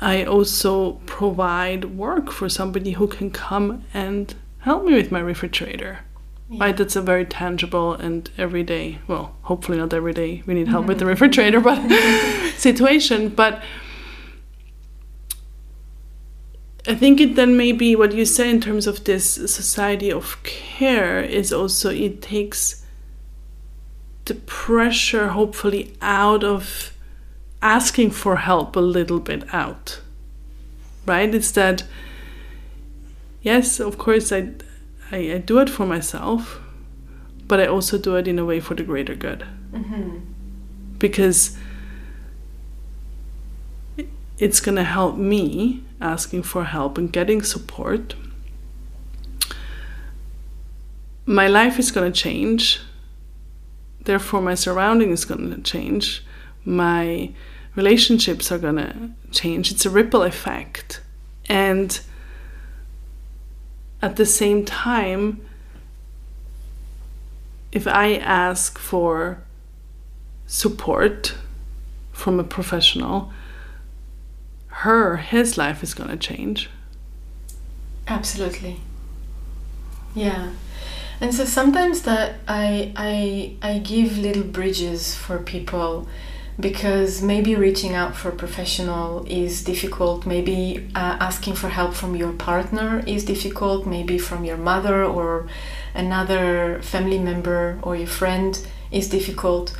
I 0.00 0.24
also 0.24 0.92
provide 1.06 1.96
work 1.96 2.30
for 2.30 2.48
somebody 2.48 2.92
who 2.92 3.08
can 3.08 3.30
come 3.30 3.84
and 3.92 4.34
help 4.60 4.84
me 4.84 4.94
with 4.94 5.10
my 5.10 5.20
refrigerator. 5.20 6.00
Right, 6.50 6.74
that's 6.74 6.96
a 6.96 7.02
very 7.02 7.26
tangible 7.26 7.92
and 7.92 8.30
everyday, 8.38 9.00
well, 9.06 9.36
hopefully 9.42 9.76
not 9.76 9.92
every 9.92 10.14
day 10.14 10.42
we 10.46 10.54
need 10.54 10.68
help 10.68 10.86
with 10.86 10.98
the 10.98 11.04
mm-hmm. 11.04 11.10
refrigerator, 11.10 11.60
but 11.60 11.78
situation. 12.56 13.28
But 13.28 13.62
I 16.86 16.94
think 16.94 17.20
it 17.20 17.34
then 17.34 17.56
maybe 17.56 17.96
what 17.96 18.12
you 18.12 18.24
say 18.24 18.48
in 18.48 18.60
terms 18.60 18.86
of 18.86 19.04
this 19.04 19.24
society 19.26 20.10
of 20.10 20.42
care 20.42 21.20
is 21.20 21.52
also 21.52 21.90
it 21.90 22.22
takes 22.22 22.84
the 24.28 24.34
pressure 24.34 25.28
hopefully 25.28 25.96
out 26.00 26.44
of 26.44 26.92
asking 27.60 28.10
for 28.10 28.36
help 28.36 28.76
a 28.76 28.80
little 28.80 29.18
bit 29.18 29.42
out 29.52 30.00
right 31.06 31.34
it's 31.34 31.50
that 31.52 31.82
yes 33.42 33.80
of 33.80 33.98
course 33.98 34.30
i 34.30 34.50
i, 35.10 35.16
I 35.32 35.38
do 35.38 35.58
it 35.58 35.70
for 35.70 35.86
myself 35.86 36.60
but 37.48 37.58
i 37.58 37.66
also 37.66 37.98
do 37.98 38.16
it 38.16 38.28
in 38.28 38.38
a 38.38 38.44
way 38.44 38.60
for 38.60 38.74
the 38.74 38.84
greater 38.84 39.14
good 39.14 39.44
mm-hmm. 39.72 40.18
because 40.98 41.56
it's 44.38 44.60
going 44.60 44.76
to 44.76 44.84
help 44.84 45.16
me 45.16 45.82
asking 46.00 46.44
for 46.44 46.64
help 46.64 46.96
and 46.96 47.12
getting 47.12 47.42
support. 47.42 48.14
My 51.26 51.48
life 51.48 51.78
is 51.78 51.90
going 51.90 52.10
to 52.10 52.18
change. 52.18 52.80
Therefore 54.00 54.40
my 54.40 54.54
surrounding 54.54 55.10
is 55.10 55.24
going 55.24 55.50
to 55.50 55.60
change. 55.60 56.24
My 56.64 57.32
relationships 57.74 58.50
are 58.50 58.58
going 58.58 58.76
to 58.76 59.10
change. 59.30 59.70
It's 59.70 59.84
a 59.84 59.90
ripple 59.90 60.22
effect. 60.22 61.00
And 61.48 62.00
at 64.00 64.16
the 64.16 64.26
same 64.26 64.64
time 64.64 65.40
if 67.72 67.86
i 67.86 68.14
ask 68.14 68.78
for 68.78 69.42
support 70.46 71.34
from 72.12 72.40
a 72.40 72.44
professional 72.44 73.32
her 74.82 75.16
his 75.16 75.58
life 75.58 75.82
is 75.82 75.92
going 75.92 76.10
to 76.10 76.16
change. 76.16 76.70
Absolutely. 78.06 78.80
Yeah. 80.14 80.52
And 81.20 81.34
so 81.34 81.44
sometimes 81.44 82.02
that 82.02 82.36
I, 82.46 82.92
I 82.96 83.56
i 83.60 83.78
give 83.78 84.18
little 84.18 84.44
bridges 84.44 85.16
for 85.16 85.38
people 85.38 86.06
because 86.60 87.22
maybe 87.22 87.54
reaching 87.56 87.94
out 87.94 88.16
for 88.16 88.28
a 88.28 88.36
professional 88.36 89.24
is 89.26 89.64
difficult. 89.64 90.26
Maybe 90.26 90.88
uh, 90.94 91.16
asking 91.20 91.54
for 91.54 91.68
help 91.68 91.94
from 91.94 92.14
your 92.14 92.32
partner 92.32 93.02
is 93.06 93.24
difficult. 93.24 93.84
Maybe 93.86 94.16
from 94.18 94.44
your 94.44 94.56
mother 94.56 95.04
or 95.04 95.48
another 95.94 96.80
family 96.82 97.18
member 97.18 97.78
or 97.82 97.96
your 97.96 98.08
friend 98.08 98.52
is 98.92 99.08
difficult. 99.08 99.76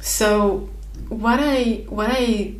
So 0.00 0.68
what 1.08 1.38
i 1.40 1.84
what 1.88 2.10
i 2.10 2.54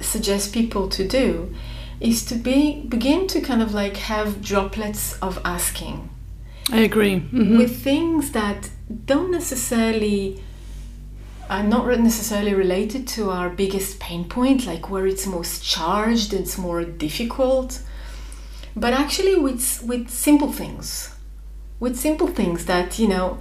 suggest 0.00 0.52
people 0.52 0.88
to 0.88 1.06
do 1.06 1.54
is 2.00 2.24
to 2.26 2.34
be 2.34 2.84
begin 2.88 3.26
to 3.28 3.40
kind 3.40 3.62
of 3.62 3.72
like 3.74 3.96
have 3.96 4.42
droplets 4.42 5.16
of 5.20 5.38
asking. 5.44 6.08
I 6.72 6.80
agree. 6.80 7.16
Mhm. 7.20 7.58
with 7.58 7.82
things 7.82 8.30
that 8.32 8.70
don't 9.06 9.30
necessarily 9.30 10.42
are 11.50 11.62
not 11.62 11.86
necessarily 12.00 12.54
related 12.54 13.06
to 13.06 13.30
our 13.30 13.50
biggest 13.50 13.98
pain 14.00 14.24
point 14.24 14.66
like 14.66 14.88
where 14.90 15.06
it's 15.06 15.26
most 15.26 15.62
charged 15.62 16.32
it's 16.32 16.56
more 16.56 16.82
difficult 16.82 17.80
but 18.74 18.92
actually 18.94 19.36
with 19.36 19.82
with 19.86 20.08
simple 20.08 20.50
things. 20.60 21.10
With 21.80 21.96
simple 21.98 22.28
things 22.28 22.64
that 22.64 22.98
you 22.98 23.08
know 23.08 23.38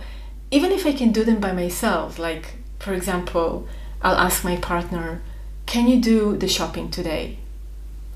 even 0.51 0.71
if 0.71 0.85
i 0.85 0.91
can 0.91 1.11
do 1.13 1.23
them 1.23 1.39
by 1.39 1.53
myself 1.53 2.19
like 2.19 2.45
for 2.79 2.93
example 2.93 3.65
i'll 4.01 4.17
ask 4.27 4.43
my 4.43 4.57
partner 4.57 5.21
can 5.65 5.87
you 5.87 5.99
do 5.99 6.37
the 6.37 6.47
shopping 6.47 6.89
today? 6.89 7.37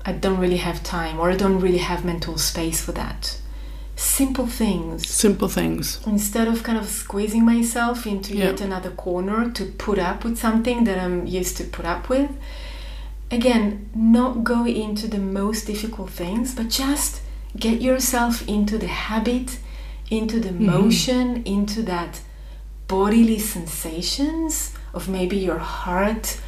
I 0.04 0.12
don't 0.12 0.38
really 0.38 0.58
have 0.58 0.82
time 0.82 1.18
or 1.18 1.30
i 1.30 1.36
don't 1.36 1.60
really 1.60 1.78
have 1.78 2.04
mental 2.04 2.38
space 2.38 2.80
for 2.80 2.92
that. 2.92 3.38
Simple 3.96 4.46
things. 4.46 5.08
Simple 5.08 5.48
things. 5.48 6.00
Instead 6.06 6.46
of 6.46 6.62
kind 6.62 6.78
of 6.78 6.86
squeezing 6.86 7.44
myself 7.44 8.06
into 8.06 8.36
Yeah. 8.36 8.44
yet 8.44 8.60
another 8.60 8.90
corner 8.90 9.50
to 9.50 9.64
put 9.64 9.98
up 9.98 10.22
with 10.24 10.38
something 10.38 10.84
that 10.84 10.98
I'm 10.98 11.26
used 11.26 11.56
to 11.56 11.64
put 11.64 11.84
up 11.84 12.08
with, 12.08 12.30
again, 13.30 13.90
not 13.94 14.44
go 14.44 14.64
into 14.64 15.08
the 15.08 15.18
most 15.18 15.66
difficult 15.66 16.10
things, 16.10 16.54
but 16.54 16.68
just 16.70 17.22
get 17.56 17.82
yourself 17.82 18.46
into 18.46 18.78
the 18.78 18.86
habit, 18.86 19.58
into 20.10 20.38
the 20.38 20.50
mm-hmm. 20.50 20.66
motion, 20.66 21.42
into 21.44 21.82
that 21.82 22.20
bodily 22.86 23.38
sensations 23.40 24.74
of 24.94 25.08
maybe 25.08 25.36
your 25.36 25.58
heart 25.58 26.40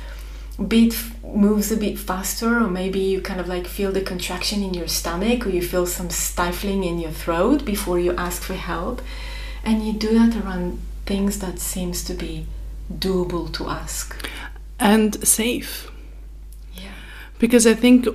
beat 0.68 0.96
moves 1.24 1.72
a 1.72 1.76
bit 1.76 1.98
faster 1.98 2.57
or 2.59 2.68
maybe 2.68 2.98
you 2.98 3.20
kind 3.20 3.40
of 3.40 3.48
like 3.48 3.66
feel 3.66 3.92
the 3.92 4.01
contraction 4.01 4.62
in 4.62 4.74
your 4.74 4.88
stomach 4.88 5.46
or 5.46 5.51
you 5.51 5.62
feel 5.62 5.86
some 5.86 6.11
stifling 6.11 6.84
in 6.84 6.98
your 6.98 7.11
throat 7.11 7.64
before 7.64 7.98
you 7.98 8.14
ask 8.16 8.42
for 8.42 8.55
help. 8.55 9.01
And 9.64 9.86
you 9.86 9.92
do 9.92 10.18
that 10.18 10.36
around 10.36 10.80
things 11.07 11.38
that 11.40 11.59
seems 11.59 12.05
to 12.05 12.14
be 12.14 12.46
doable 12.92 13.53
to 13.55 13.68
ask. 13.68 14.28
And 14.78 15.26
safe. 15.26 15.90
Yeah. 16.74 16.92
Because 17.38 17.66
i 17.66 17.74
think 17.74 18.07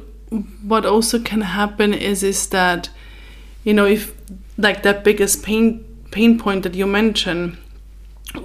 what 0.64 0.86
also 0.86 1.20
can 1.20 1.42
happen 1.42 1.94
is 1.94 2.24
is 2.24 2.48
that 2.48 2.90
you 3.64 3.74
know 3.74 3.86
if 3.86 4.14
like 4.58 4.84
that 4.84 5.04
biggest 5.04 5.44
pain 5.44 5.84
pain 6.12 6.38
point 6.38 6.64
that 6.64 6.74
you 6.74 6.88
mentioned 6.88 7.58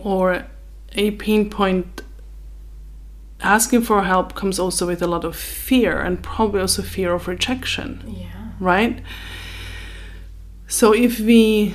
or 0.02 0.44
a 0.92 1.10
pain 1.12 1.48
point 1.48 2.02
asking 3.42 3.82
for 3.82 4.02
help 4.02 4.34
comes 4.34 4.58
also 4.58 4.86
with 4.86 5.02
a 5.02 5.06
lot 5.06 5.24
of 5.24 5.36
fear 5.36 6.00
and 6.00 6.22
probably 6.22 6.60
also 6.60 6.82
fear 6.82 7.12
of 7.14 7.28
rejection 7.28 8.02
yeah. 8.06 8.52
right? 8.58 9.02
So 10.66 10.92
if 10.92 11.18
we 11.20 11.74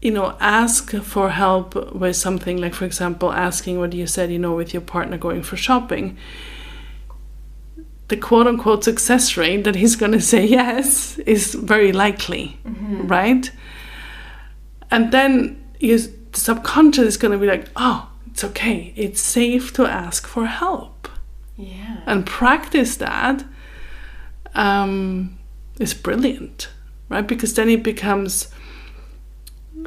you 0.00 0.10
know 0.10 0.36
ask 0.40 0.92
for 0.96 1.30
help 1.30 1.94
with 1.94 2.16
something 2.16 2.60
like 2.60 2.74
for 2.74 2.84
example 2.84 3.32
asking 3.32 3.78
what 3.78 3.92
you 3.92 4.04
said 4.04 4.32
you 4.32 4.38
know 4.38 4.52
with 4.52 4.74
your 4.74 4.82
partner 4.82 5.16
going 5.16 5.44
for 5.44 5.56
shopping 5.56 6.18
the 8.08 8.16
quote 8.16 8.46
unquote 8.46 8.84
success 8.84 9.36
rate 9.36 9.64
that 9.64 9.76
he's 9.76 9.96
going 9.96 10.12
to 10.20 10.20
say 10.20 10.44
yes 10.44 11.18
is 11.20 11.54
very 11.54 11.92
likely 11.92 12.58
mm-hmm. 12.66 13.06
right? 13.06 13.50
And 14.90 15.12
then 15.12 15.64
you 15.80 15.98
the 15.98 16.40
subconscious 16.40 17.06
is 17.06 17.16
going 17.16 17.32
to 17.32 17.38
be 17.38 17.46
like 17.46 17.68
oh 17.76 18.11
it's 18.32 18.42
okay 18.42 18.92
it's 18.96 19.20
safe 19.20 19.72
to 19.72 19.86
ask 19.86 20.26
for 20.26 20.46
help 20.46 21.08
yeah 21.56 22.00
and 22.06 22.26
practice 22.26 22.96
that 22.96 23.44
um, 24.54 25.38
is 25.78 25.94
brilliant, 25.94 26.68
right? 27.08 27.26
Because 27.26 27.54
then 27.54 27.68
it 27.68 27.82
becomes 27.82 28.48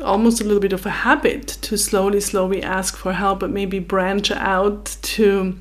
almost 0.04 0.42
a 0.42 0.44
little 0.44 0.60
bit 0.60 0.74
of 0.74 0.86
a 0.86 0.90
habit 0.90 1.48
to 1.48 1.78
slowly, 1.78 2.20
slowly 2.20 2.62
ask 2.62 2.98
for 2.98 3.14
help, 3.14 3.40
but 3.40 3.50
maybe 3.50 3.80
branch 3.80 4.32
out 4.32 4.98
to 5.02 5.60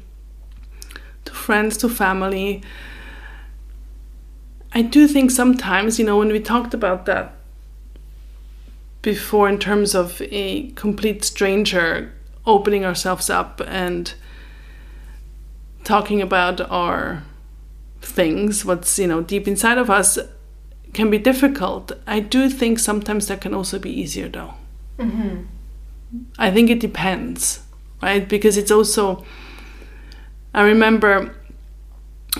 to 1.24 1.32
friends, 1.32 1.76
to 1.78 1.89
family. 1.89 2.62
I 4.72 4.82
do 4.82 5.07
think 5.09 5.30
sometimes, 5.30 5.99
you 5.99 6.05
know, 6.05 6.18
when 6.18 6.28
we 6.28 6.41
talked 6.41 6.74
about 6.74 7.07
that 7.07 7.35
before 9.01 9.49
in 9.49 9.59
terms 9.59 9.95
of 9.95 10.20
a 10.22 10.70
complete 10.72 11.24
stranger 11.24 12.12
opening 12.47 12.84
ourselves 12.84 13.30
up 13.30 13.61
and 13.66 14.14
talking 15.84 16.20
about 16.22 16.61
our 16.70 17.22
things, 18.01 18.64
what's 18.64 18.99
you 18.99 19.07
know 19.07 19.20
deep 19.22 19.47
inside 19.49 19.78
of 19.78 19.90
us, 19.90 20.18
can 20.92 21.11
be 21.11 21.18
difficult. 21.18 21.92
I 22.07 22.20
do 22.20 22.49
think 22.49 22.78
sometimes 22.78 23.26
that 23.28 23.40
can 23.40 23.55
also 23.55 23.78
be 23.78 23.90
easier, 23.90 24.28
though. 24.28 24.55
mm-hmm. 24.99 25.42
I 26.38 26.51
think 26.53 26.70
it 26.70 26.78
depends, 26.78 27.61
right? 28.03 28.28
Because 28.28 28.57
it's 28.57 28.70
also. 28.70 29.24
I 30.57 30.62
remember, 30.62 31.34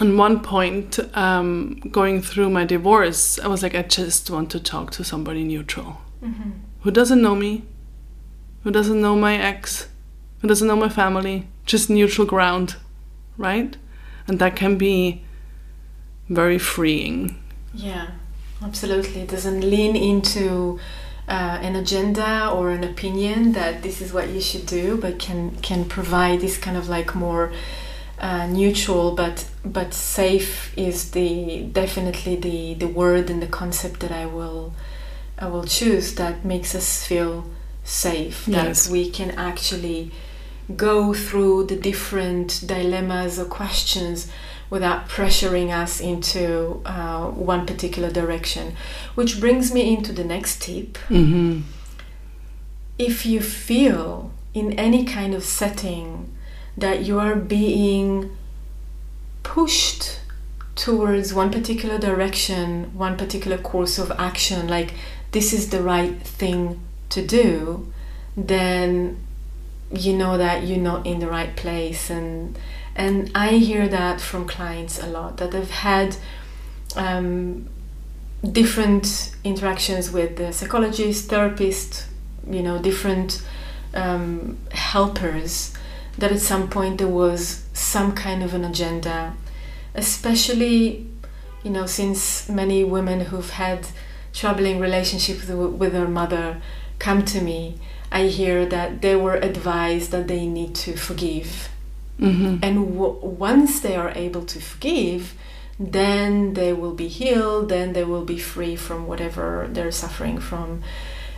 on 0.01 0.17
one 0.17 0.39
point, 0.41 1.01
um, 1.17 1.81
going 1.91 2.23
through 2.23 2.51
my 2.51 2.65
divorce, 2.65 3.41
I 3.41 3.49
was 3.49 3.61
like, 3.65 3.75
I 3.75 3.83
just 3.83 4.31
want 4.31 4.51
to 4.53 4.61
talk 4.61 4.93
to 4.93 5.03
somebody 5.05 5.43
neutral, 5.43 6.01
Mm-hmm. 6.23 6.51
who 6.83 6.91
doesn't 6.93 7.21
know 7.21 7.35
me, 7.35 7.65
who 8.63 8.71
doesn't 8.71 9.01
know 9.01 9.17
my 9.17 9.37
ex, 9.37 9.89
who 10.45 10.49
doesn't 10.49 10.69
know 10.69 10.77
my 10.77 10.91
family, 10.91 11.47
just 11.65 11.89
neutral 11.89 12.27
ground, 12.27 12.77
right? 13.39 13.79
And 14.29 14.39
that 14.41 14.55
can 14.55 14.77
be 14.77 15.23
very 16.29 16.59
freeing. 16.59 17.43
Yeah, 17.73 18.09
absolutely. 18.63 19.23
It 19.23 19.31
doesn't 19.31 19.63
lean 19.63 19.97
into 19.97 20.79
uh, 21.27 21.61
an 21.63 21.77
agenda 21.77 22.51
or 22.51 22.73
an 22.73 22.85
opinion 22.85 23.53
that 23.53 23.83
this 23.83 24.03
is 24.03 24.13
what 24.13 24.29
you 24.29 24.43
should 24.43 24.67
do, 24.67 24.99
but 24.99 25.19
can 25.19 25.57
can 25.63 25.87
provide 25.87 26.43
this 26.43 26.59
kind 26.59 26.77
of 26.77 26.91
like 26.91 27.15
more 27.15 27.51
uh, 28.19 28.47
neutral 28.47 29.13
but 29.13 29.47
but 29.65 29.95
safe 29.95 30.77
is 30.77 31.13
the 31.13 31.63
definitely 31.73 32.37
the 32.37 32.75
the 32.75 32.89
word 33.01 33.31
and 33.31 33.41
the 33.41 33.53
concept 33.61 34.01
that 34.01 34.13
I 34.13 34.27
will 34.27 34.75
I 35.39 35.47
will 35.47 35.65
choose 35.65 36.17
that 36.17 36.45
makes 36.45 36.75
us 36.75 37.07
feel 37.07 37.47
safe 37.83 38.45
that 38.45 38.67
Yes. 38.67 38.91
we 38.91 39.11
can 39.11 39.31
actually 39.31 40.13
go 40.77 41.13
through 41.13 41.65
the 41.65 41.77
different 41.77 42.63
dilemmas 42.67 43.39
or 43.39 43.45
questions 43.45 44.31
without 44.71 45.09
pressuring 45.09 45.71
us 45.71 46.01
into 46.01 46.81
uh, 46.87 47.27
one 47.27 47.67
particular 47.67 48.11
direction. 48.11 48.75
Which 49.15 49.41
brings 49.41 49.73
me 49.73 49.95
into 49.95 50.13
the 50.13 50.25
next 50.25 50.63
tip. 50.63 50.99
Mm-hmm. 51.09 51.61
If 52.99 53.27
you 53.27 53.41
feel 53.41 54.33
in 54.55 54.73
any 54.73 55.05
kind 55.05 55.35
of 55.35 55.45
setting 55.45 56.35
that 56.77 57.05
you 57.05 57.21
are 57.21 57.37
being 57.37 58.37
pushed 59.43 60.21
towards 60.75 61.33
one 61.33 61.51
particular 61.51 61.99
direction, 61.99 62.97
one 62.97 63.17
particular 63.17 63.59
course 63.59 63.99
of 63.99 64.11
action, 64.13 64.67
like 64.67 64.95
this 65.33 65.53
is 65.53 65.71
the 65.71 65.83
right 65.83 66.21
thing 66.23 66.81
to 67.11 67.25
do, 67.25 67.93
then 68.37 69.19
you 69.99 70.15
know 70.15 70.39
that 70.39 70.67
you're 70.67 70.79
not 70.79 71.07
in 71.07 71.19
the 71.19 71.27
right 71.29 71.55
place 71.57 72.11
and 72.11 72.59
and 72.97 73.31
I 73.35 73.55
hear 73.55 73.89
that 73.89 74.21
from 74.21 74.47
clients 74.47 75.03
a 75.03 75.07
lot 75.07 75.39
that 75.39 75.51
they've 75.51 75.69
had 75.69 76.17
um, 76.97 77.69
different 78.53 79.35
interactions 79.43 80.13
with 80.13 80.37
the 80.37 80.53
psychologist, 80.53 81.29
therapist, 81.29 82.07
you 82.49 82.63
know, 82.63 82.81
different 82.81 83.45
um, 83.95 84.59
helpers. 84.71 85.75
That 86.19 86.31
at 86.31 86.39
some 86.39 86.71
point 86.71 86.99
there 86.99 87.09
was 87.09 87.65
some 87.73 88.15
kind 88.15 88.45
of 88.45 88.55
an 88.55 88.65
agenda, 88.65 89.35
especially, 89.97 91.09
you 91.65 91.71
know, 91.71 91.87
since 91.87 92.49
many 92.49 92.85
women 92.85 93.21
who've 93.21 93.51
had 93.51 93.89
troubling 94.33 94.79
relationships 94.79 95.49
with, 95.49 95.73
with 95.73 95.93
their 95.93 96.07
mother 96.07 96.63
come 97.01 97.25
to 97.25 97.41
me, 97.41 97.81
I 98.15 98.29
hear 98.29 98.65
that 98.75 99.03
they 99.03 99.17
were 99.17 99.35
advised 99.51 100.09
that 100.13 100.29
they 100.29 100.47
need 100.47 100.75
to 100.87 100.97
forgive. 100.97 101.69
Mm-hmm. 102.21 102.63
and 102.63 102.77
w- 102.95 103.19
once 103.51 103.81
they 103.81 103.97
are 103.97 104.13
able 104.15 104.45
to 104.45 104.61
forgive 104.61 105.35
then 105.81 106.55
they 106.55 106.73
will 106.73 106.95
be 106.95 107.09
healed 107.09 107.71
then 107.71 107.93
they 107.93 108.05
will 108.05 108.25
be 108.25 108.39
free 108.39 108.77
from 108.77 109.09
whatever 109.09 109.67
they're 109.75 109.91
suffering 110.05 110.39
from. 110.39 110.69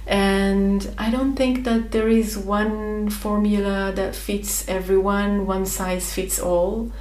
And 0.06 0.80
i 0.98 1.10
don't 1.10 1.34
think 1.34 1.64
that 1.64 1.82
there 1.92 2.10
is 2.22 2.36
one 2.36 3.08
formula 3.08 3.90
that 4.00 4.14
fits 4.14 4.68
everyone 4.68 5.46
one 5.46 5.64
size 5.78 6.06
fits 6.12 6.38
all. 6.38 6.92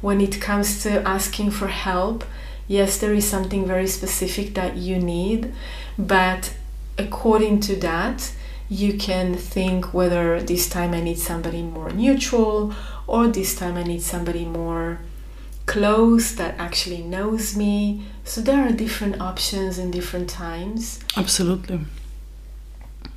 When 0.00 0.20
it 0.20 0.40
comes 0.48 0.68
to 0.84 0.90
asking 1.16 1.50
for 1.58 1.68
help 1.88 2.18
yes 2.76 2.90
there 3.00 3.14
is 3.20 3.26
something 3.34 3.62
very 3.66 3.88
specific 3.98 4.54
that 4.54 4.76
you 4.76 4.96
need 5.16 5.52
but 5.98 6.42
according 7.06 7.58
to 7.68 7.74
that 7.88 8.32
you 8.68 8.94
can 8.94 9.34
think 9.34 9.92
whether 9.92 10.40
this 10.42 10.68
time 10.68 10.94
i 10.94 11.00
need 11.00 11.18
somebody 11.18 11.62
more 11.62 11.90
neutral 11.90 12.72
or 13.06 13.28
this 13.28 13.54
time 13.54 13.76
I 13.76 13.82
need 13.82 14.02
somebody 14.02 14.44
more 14.44 15.00
close 15.66 16.34
that 16.34 16.54
actually 16.58 17.02
knows 17.02 17.56
me. 17.56 18.04
So 18.24 18.40
there 18.40 18.66
are 18.66 18.72
different 18.72 19.20
options 19.20 19.78
in 19.78 19.90
different 19.90 20.28
times. 20.28 21.00
Absolutely. 21.16 21.80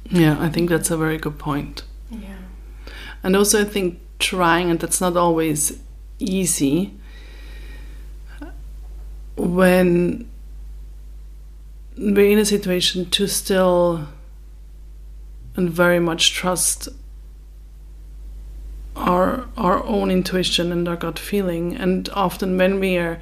Yeah, 0.10 0.38
I 0.40 0.50
think 0.50 0.70
that's 0.70 0.90
a 0.90 0.98
very 0.98 1.18
good 1.18 1.38
point. 1.38 1.84
Yeah. 2.10 2.38
And 3.24 3.36
also, 3.36 3.62
I 3.62 3.66
think 3.66 4.00
trying, 4.20 4.70
and 4.70 4.80
that's 4.80 5.02
not 5.02 5.18
always 5.18 5.80
easy, 6.20 6.94
when 9.36 10.30
we're 11.98 12.30
in 12.30 12.40
a 12.40 12.46
situation 12.46 13.10
to 13.10 13.28
still 13.28 14.08
and 15.58 15.70
very 15.70 16.00
much 16.00 16.34
trust 16.34 16.88
our 18.96 19.48
our 19.58 19.84
own 19.84 20.10
intuition 20.10 20.72
and 20.72 20.88
our 20.88 20.96
gut 20.96 21.20
feeling. 21.20 21.76
And 21.76 22.08
often 22.14 22.58
when 22.58 22.80
we 22.80 22.98
are 22.98 23.20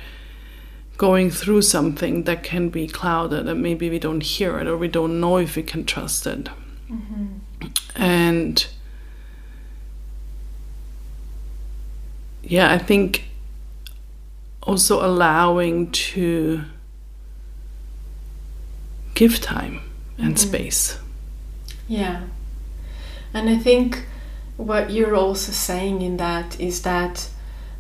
going 0.98 1.32
through 1.32 1.62
something 1.62 2.24
that 2.24 2.44
can 2.44 2.70
be 2.70 2.88
clouded 2.88 3.48
and 3.48 3.62
maybe 3.62 3.90
we 3.90 4.00
don't 4.00 4.22
hear 4.24 4.60
it 4.60 4.68
or 4.68 4.78
we 4.78 4.88
don't 4.88 5.20
know 5.20 5.38
if 5.38 5.56
we 5.56 5.64
can 5.64 5.86
trust 5.86 6.28
it. 6.28 6.50
Mm-hmm. 6.90 7.26
And 7.96 8.68
yeah 12.46 12.72
i 12.72 12.78
think 12.78 13.26
also 14.64 15.06
allowing 15.06 15.92
to 15.92 16.64
give 19.14 19.40
time 19.42 19.82
and 20.18 20.36
mm-hmm. 20.36 20.50
space 20.50 21.00
Yeah. 21.88 22.22
And 23.34 23.50
I 23.50 23.58
think 23.58 24.06
what 24.58 24.90
you're 24.92 25.16
also 25.16 25.52
saying 25.52 26.02
in 26.02 26.18
that 26.18 26.60
is 26.60 26.82
that 26.84 27.30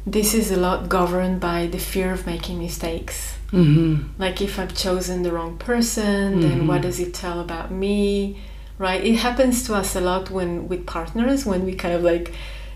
this 0.05 0.33
is 0.33 0.51
a 0.51 0.57
lot 0.57 0.89
governed 0.89 1.39
by 1.39 1.67
the 1.67 1.79
fear 1.79 2.11
of 2.11 2.25
making 2.27 2.59
mistakes. 2.59 3.35
Mm-hmm. 3.51 4.21
Like 4.21 4.41
if 4.41 4.59
I've 4.59 4.75
chosen 4.75 5.23
the 5.23 5.31
wrong 5.31 5.57
person, 5.57 6.41
then 6.41 6.61
Mhm. 6.61 6.67
what 6.67 6.81
does 6.81 6.99
it 6.99 7.13
tell 7.13 7.39
about 7.39 7.71
me? 7.71 8.37
Right? 8.77 9.03
It 9.03 9.15
happens 9.17 9.63
to 9.63 9.73
us 9.75 9.95
a 9.95 10.01
lot 10.01 10.29
when 10.29 10.67
with 10.67 10.85
partners 10.85 11.45
when 11.45 11.63
we 11.65 11.73
kind 11.75 11.95
of 11.95 12.03
like, 12.03 12.33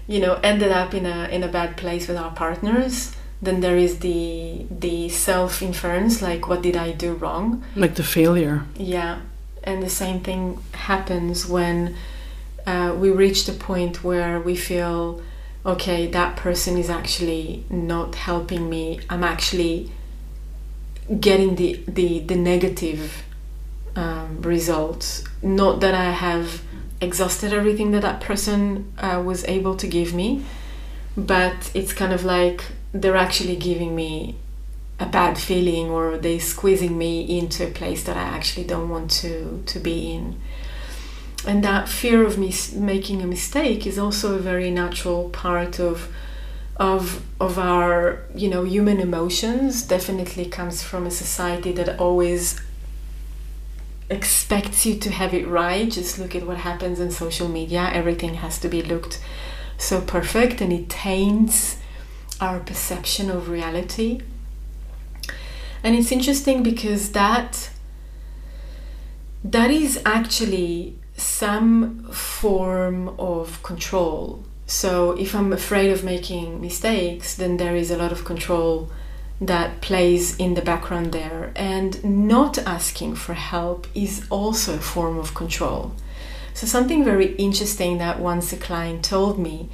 you 0.07 0.19
know, 0.21 0.39
ended 0.41 0.71
up 0.71 0.93
in 0.93 1.05
a 1.05 1.27
in 1.29 1.43
a 1.43 1.47
bad 1.49 1.75
place 1.75 2.07
with 2.07 2.17
our 2.17 2.31
partners. 2.31 3.11
Then 3.41 3.59
there 3.61 3.77
is 3.77 3.99
the 3.99 4.65
the 4.85 5.09
self 5.09 5.61
inference, 5.61 6.21
like 6.21 6.47
what 6.47 6.61
did 6.61 6.75
I 6.77 6.91
do 6.93 7.13
wrong? 7.13 7.63
Like 7.75 7.95
the 7.95 8.03
failure. 8.03 8.63
Yeah, 8.77 9.17
and 9.63 9.83
the 9.83 9.89
same 9.89 10.21
thing 10.21 10.61
happens 10.73 11.47
when 11.47 11.95
uh, 12.65 12.95
we 12.97 13.09
reach 13.09 13.45
the 13.45 13.53
point 13.53 14.03
where 14.03 14.39
we 14.39 14.55
feel, 14.55 15.21
okay, 15.65 16.07
that 16.07 16.35
person 16.35 16.77
is 16.77 16.89
actually 16.89 17.63
not 17.69 18.15
helping 18.15 18.69
me. 18.69 18.99
I'm 19.09 19.23
actually 19.23 19.91
getting 21.19 21.55
the 21.55 21.83
the, 21.87 22.19
the 22.19 22.35
negative 22.35 23.23
um, 23.95 24.41
results. 24.41 25.23
Not 25.41 25.79
that 25.79 25.95
I 25.95 26.11
have 26.11 26.61
exhausted 27.01 27.53
everything 27.53 27.91
that 27.91 28.01
that 28.01 28.21
person 28.21 28.91
uh, 28.97 29.21
was 29.25 29.43
able 29.45 29.75
to 29.77 29.87
give 29.87 30.13
me, 30.13 30.43
but 31.15 31.71
it's 31.73 31.93
kind 31.93 32.13
of 32.13 32.23
like 32.23 32.63
they're 32.93 33.15
actually 33.15 33.55
giving 33.55 33.95
me 33.95 34.35
a 34.99 35.05
bad 35.05 35.37
feeling 35.37 35.89
or 35.89 36.17
they 36.17 36.39
squeezing 36.39 36.97
me 36.97 37.39
into 37.39 37.65
a 37.65 37.71
place 37.71 38.03
that 38.03 38.17
I 38.17 38.21
actually 38.21 38.65
don't 38.65 38.89
want 38.89 39.11
to 39.21 39.63
to 39.65 39.79
be 39.79 40.11
in. 40.11 40.39
And 41.47 41.63
that 41.63 41.87
fear 41.87 42.25
of 42.25 42.37
me 42.37 42.53
making 42.75 43.21
a 43.21 43.27
mistake 43.27 43.87
is 43.87 43.97
also 43.97 44.35
a 44.35 44.39
very 44.39 44.69
natural 44.69 45.29
part 45.29 45.79
of 45.79 46.09
of 46.75 47.21
of 47.39 47.57
our 47.57 48.23
you 48.35 48.49
know 48.49 48.63
human 48.63 48.99
emotions. 48.99 49.83
Definitely 49.83 50.45
comes 50.45 50.83
from 50.83 51.05
a 51.05 51.11
society 51.11 51.71
that 51.73 51.97
always 51.99 52.61
expects 54.09 54.85
you 54.85 54.95
to 54.95 55.11
have 55.11 55.33
it 55.33 55.47
right. 55.47 55.89
Just 55.89 56.19
look 56.19 56.35
at 56.35 56.45
what 56.45 56.57
happens 56.57 56.99
on 56.99 57.11
social 57.11 57.47
media. 57.47 57.89
Everything 57.93 58.35
has 58.35 58.59
to 58.59 58.67
be 58.67 58.81
looked 58.81 59.21
so 59.77 60.01
perfect, 60.01 60.59
and 60.59 60.73
it 60.73 60.89
taints 60.89 61.77
our 62.41 62.59
perception 62.59 63.29
of 63.29 63.49
reality. 63.49 64.21
And 65.83 65.95
it's 65.95 66.11
interesting 66.11 66.63
because 66.63 67.11
that 67.11 67.69
that 69.43 69.71
is 69.71 70.01
actually 70.05 70.97
some 71.15 72.03
form 72.11 73.09
of 73.17 73.63
control. 73.63 74.43
So 74.65 75.11
if 75.11 75.33
I'm 75.33 75.53
afraid 75.53 75.91
of 75.91 76.03
making 76.03 76.61
mistakes, 76.61 77.35
then 77.35 77.57
there 77.57 77.75
is 77.75 77.89
a 77.89 77.97
lot 77.97 78.11
of 78.11 78.25
control 78.25 78.89
that 79.41 79.81
plays 79.81 80.35
in 80.37 80.53
the 80.53 80.61
background 80.61 81.11
there. 81.11 81.51
And 81.55 82.03
not 82.03 82.57
asking 82.59 83.15
for 83.15 83.33
help 83.33 83.87
is 83.95 84.25
also 84.29 84.75
a 84.75 84.79
form 84.79 85.17
of 85.17 85.33
control. 85.33 85.93
So, 86.53 86.67
something 86.67 87.05
very 87.05 87.35
interesting 87.35 87.99
that 87.99 88.19
once 88.19 88.51
a 88.51 88.57
client 88.57 89.05
told 89.05 89.39
me 89.39 89.69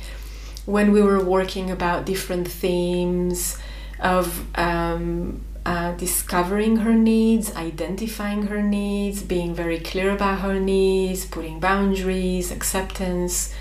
when 0.65 0.91
we 0.91 1.01
were 1.01 1.23
working 1.23 1.71
about 1.71 2.05
different 2.05 2.47
themes 2.47 3.57
of 3.99 4.45
um, 4.55 5.41
uh, 5.65 5.93
discovering 5.93 6.77
her 6.77 6.93
needs, 6.93 7.55
identifying 7.55 8.43
her 8.47 8.61
needs, 8.61 9.23
being 9.23 9.55
very 9.55 9.79
clear 9.79 10.11
about 10.11 10.41
her 10.41 10.59
needs, 10.59 11.25
putting 11.25 11.59
boundaries, 11.59 12.51
acceptance. 12.51 13.53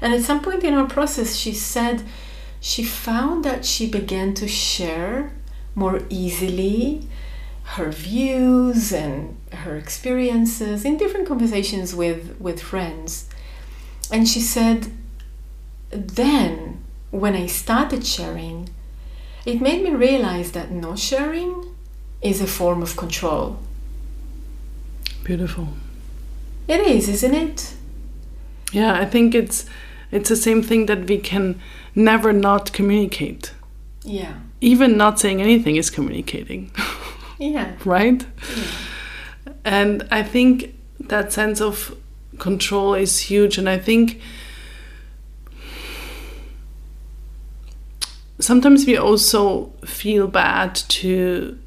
And 0.00 0.12
at 0.12 0.22
some 0.22 0.42
point 0.42 0.64
in 0.64 0.74
our 0.74 0.88
process, 0.88 1.36
she 1.36 1.52
said 1.52 2.02
she 2.60 2.82
found 2.82 3.44
that 3.44 3.64
she 3.64 3.88
began 3.88 4.34
to 4.34 4.48
share 4.48 5.32
more 5.74 6.02
easily 6.08 7.06
her 7.64 7.90
views 7.90 8.92
and 8.92 9.36
her 9.52 9.76
experiences 9.76 10.84
in 10.84 10.96
different 10.96 11.28
conversations 11.28 11.94
with, 11.94 12.36
with 12.40 12.60
friends. 12.60 13.28
And 14.10 14.28
she 14.28 14.40
said, 14.40 14.92
then 15.90 16.84
when 17.10 17.34
I 17.34 17.46
started 17.46 18.04
sharing, 18.04 18.68
it 19.44 19.60
made 19.60 19.82
me 19.82 19.90
realize 19.90 20.52
that 20.52 20.70
not 20.70 20.98
sharing 20.98 21.74
is 22.20 22.40
a 22.40 22.46
form 22.46 22.82
of 22.82 22.96
control. 22.96 23.58
Beautiful. 25.24 25.68
It 26.68 26.80
is, 26.80 27.08
isn't 27.08 27.34
it? 27.34 27.74
Yeah, 28.72 28.94
I 28.94 29.04
think 29.04 29.34
it's 29.34 29.66
it's 30.10 30.28
the 30.28 30.36
same 30.36 30.62
thing 30.62 30.86
that 30.86 31.08
we 31.08 31.18
can 31.18 31.60
never 31.94 32.32
not 32.32 32.72
communicate. 32.72 33.52
Yeah. 34.04 34.34
Even 34.60 34.96
not 34.96 35.18
saying 35.20 35.40
anything 35.40 35.76
is 35.76 35.90
communicating, 35.90 36.70
Yeah. 37.38 37.72
right? 37.84 38.24
yeah. 38.56 38.64
And 39.64 40.06
I 40.10 40.22
think 40.22 40.74
that 41.00 41.32
sense 41.32 41.60
of 41.60 41.96
control 42.38 42.94
is 42.94 43.18
huge. 43.30 43.58
And 43.58 43.68
I 43.68 43.78
think 43.78 44.20
sometimes 48.42 48.86
we 48.86 48.96
also 48.96 49.72
feel 49.84 50.26
bad 50.26 50.74
to 50.74 51.58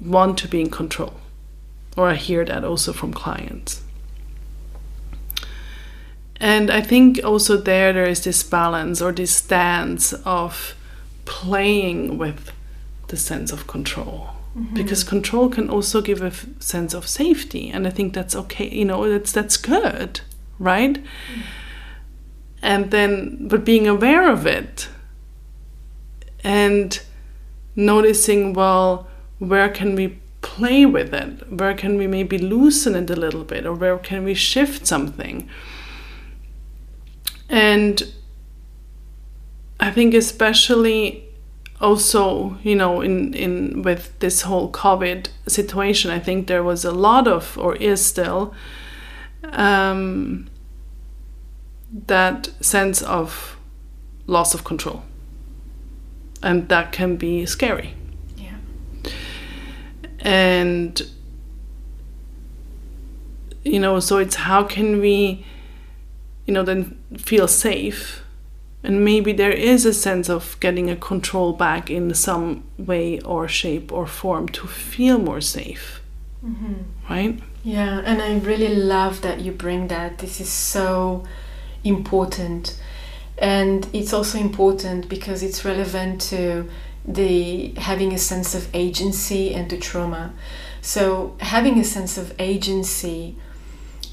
want 0.00 0.38
to 0.38 0.48
be 0.48 0.60
in 0.60 0.70
control. 0.70 1.14
Or 1.96 2.08
I 2.08 2.14
hear 2.14 2.44
that 2.44 2.64
also 2.64 2.92
from 2.92 3.12
clients. 3.12 3.82
And 6.40 6.70
I 6.70 6.80
think 6.80 7.20
also 7.24 7.56
there 7.56 7.92
there 7.92 8.06
is 8.06 8.22
this 8.22 8.42
balance 8.44 9.02
or 9.02 9.12
this 9.12 9.34
stance 9.34 10.12
of 10.24 10.74
playing 11.24 12.16
with 12.16 12.52
the 13.08 13.16
sense 13.16 13.52
of 13.52 13.66
control 13.66 14.30
mm-hmm. 14.56 14.74
because 14.74 15.04
control 15.04 15.48
can 15.48 15.68
also 15.68 16.00
give 16.00 16.22
a 16.22 16.26
f- 16.26 16.46
sense 16.58 16.94
of 16.94 17.06
safety 17.06 17.70
and 17.70 17.86
i 17.86 17.90
think 17.90 18.12
that's 18.14 18.36
okay 18.36 18.68
you 18.68 18.84
know 18.84 19.08
that's 19.10 19.32
that's 19.32 19.56
good 19.56 20.20
right 20.58 21.02
mm. 21.02 21.42
and 22.62 22.90
then 22.90 23.48
but 23.48 23.64
being 23.64 23.86
aware 23.86 24.30
of 24.30 24.46
it 24.46 24.88
and 26.44 27.00
noticing 27.76 28.52
well 28.52 29.08
where 29.38 29.68
can 29.68 29.94
we 29.94 30.18
play 30.40 30.84
with 30.84 31.14
it? 31.14 31.52
Where 31.52 31.74
can 31.74 31.96
we 31.96 32.06
maybe 32.06 32.38
loosen 32.38 32.94
it 32.96 33.10
a 33.10 33.16
little 33.16 33.44
bit 33.44 33.66
or 33.66 33.74
where 33.74 33.98
can 33.98 34.24
we 34.24 34.34
shift 34.34 34.86
something? 34.86 35.48
And 37.48 38.02
i 39.80 39.90
think 39.90 40.14
especially 40.14 41.24
also 41.80 42.58
you 42.62 42.74
know 42.74 43.00
in 43.00 43.32
in 43.34 43.82
with 43.82 44.18
this 44.18 44.42
whole 44.42 44.70
covid 44.70 45.28
situation 45.46 46.10
i 46.10 46.18
think 46.18 46.46
there 46.46 46.62
was 46.62 46.84
a 46.84 46.92
lot 46.92 47.28
of 47.28 47.56
or 47.58 47.76
is 47.76 48.04
still 48.04 48.54
um, 49.52 50.48
that 52.06 52.50
sense 52.60 53.00
of 53.02 53.56
loss 54.26 54.52
of 54.52 54.64
control 54.64 55.02
and 56.42 56.68
that 56.68 56.92
can 56.92 57.16
be 57.16 57.46
scary 57.46 57.94
Yeah. 58.36 58.56
and 60.20 61.02
you 63.64 63.80
know 63.80 64.00
so 64.00 64.18
it's 64.18 64.36
how 64.36 64.64
can 64.64 65.00
we 65.00 65.44
you 66.46 66.54
know 66.54 66.62
then 66.62 66.98
feel 67.16 67.48
safe 67.48 68.22
and 68.82 69.04
maybe 69.04 69.32
there 69.32 69.50
is 69.50 69.84
a 69.84 69.92
sense 69.92 70.28
of 70.30 70.56
getting 70.60 70.88
a 70.88 70.96
control 70.96 71.52
back 71.52 71.90
in 71.90 72.14
some 72.14 72.64
way 72.78 73.20
or 73.20 73.48
shape 73.48 73.92
or 73.92 74.06
form 74.06 74.48
to 74.48 74.66
feel 74.66 75.18
more 75.18 75.40
safe 75.40 76.00
mm-hmm. 76.44 76.74
right 77.10 77.40
Yeah, 77.64 78.00
and 78.04 78.22
I 78.22 78.38
really 78.38 78.74
love 78.74 79.20
that 79.20 79.40
you 79.40 79.52
bring 79.52 79.88
that. 79.88 80.18
This 80.18 80.40
is 80.40 80.48
so 80.48 81.24
important. 81.82 82.78
And 83.40 83.88
it's 83.92 84.12
also 84.12 84.38
important 84.38 85.08
because 85.08 85.42
it's 85.42 85.64
relevant 85.64 86.20
to 86.22 86.68
the 87.04 87.72
having 87.76 88.12
a 88.12 88.18
sense 88.18 88.54
of 88.54 88.68
agency 88.74 89.54
and 89.54 89.70
to 89.70 89.78
trauma. 89.78 90.34
So 90.82 91.36
having 91.40 91.78
a 91.78 91.84
sense 91.84 92.18
of 92.18 92.34
agency 92.38 93.36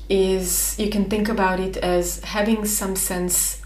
is 0.09 0.77
you 0.77 0.89
can 0.89 1.05
think 1.05 1.27
about 1.27 1.59
it 1.59 1.77
as 1.77 2.23
having 2.23 2.65
some 2.65 2.95
sense 2.95 3.61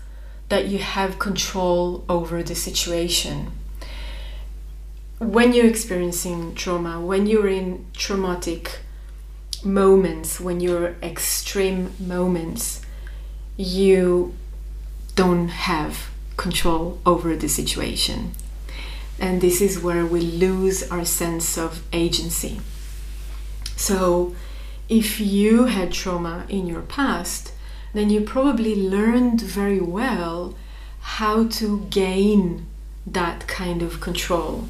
that 0.47 0.67
you 0.67 0.79
have 0.79 1.19
control 1.19 2.03
over 2.09 2.41
the 2.41 2.55
situation. 2.55 3.51
When 5.19 5.53
you're 5.53 5.67
experiencing 5.67 6.55
trauma, 6.55 7.01
when 7.01 7.27
you're 7.27 7.49
in 7.49 7.85
traumatic 7.93 8.79
moments, 9.63 10.39
when 10.39 10.59
you're 10.59 10.95
extreme 11.03 11.91
moments, 11.99 12.81
you 13.57 14.33
don't 15.21 15.49
have 15.71 15.93
control 16.37 16.85
over 17.05 17.35
the 17.35 17.49
situation. 17.49 18.19
And 19.19 19.41
this 19.41 19.59
is 19.67 19.83
where 19.85 20.05
we 20.05 20.21
lose 20.21 20.77
our 20.93 21.03
sense 21.03 21.57
of 21.57 21.71
agency. 21.91 22.55
So, 23.75 24.33
if 24.87 25.19
you 25.19 25.65
had 25.65 25.91
trauma 25.91 26.45
in 26.47 26.67
your 26.67 26.85
past, 26.97 27.51
then 27.95 28.09
you 28.09 28.21
probably 28.21 28.75
learned 28.75 29.41
very 29.41 29.81
well 29.99 30.55
how 31.19 31.47
to 31.59 31.67
gain 31.89 32.65
that 33.05 33.39
kind 33.47 33.81
of 33.81 33.99
control 33.99 34.69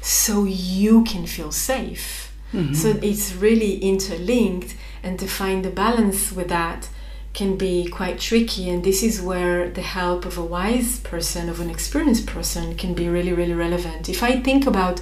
so 0.00 0.44
you 0.44 1.04
can 1.04 1.24
feel 1.26 1.52
safe. 1.52 2.32
Mhm. 2.52 2.74
So 2.80 2.88
it's 3.10 3.26
really 3.46 3.74
interlinked, 3.92 4.74
and 5.04 5.18
to 5.18 5.26
find 5.26 5.64
the 5.64 5.70
balance 5.84 6.20
with 6.36 6.48
that 6.48 6.88
can 7.34 7.56
be 7.56 7.86
quite 7.88 8.18
tricky. 8.20 8.70
And 8.70 8.82
this 8.84 9.02
is 9.02 9.20
where 9.20 9.68
the 9.68 9.82
help 9.82 10.24
of 10.24 10.38
a 10.38 10.44
wise 10.44 11.00
person, 11.00 11.48
of 11.48 11.60
an 11.60 11.68
experienced 11.68 12.26
person, 12.26 12.76
can 12.76 12.94
be 12.94 13.08
really, 13.08 13.32
really 13.32 13.52
relevant. 13.54 14.08
If 14.08 14.22
I 14.22 14.40
think 14.40 14.66
about 14.66 15.00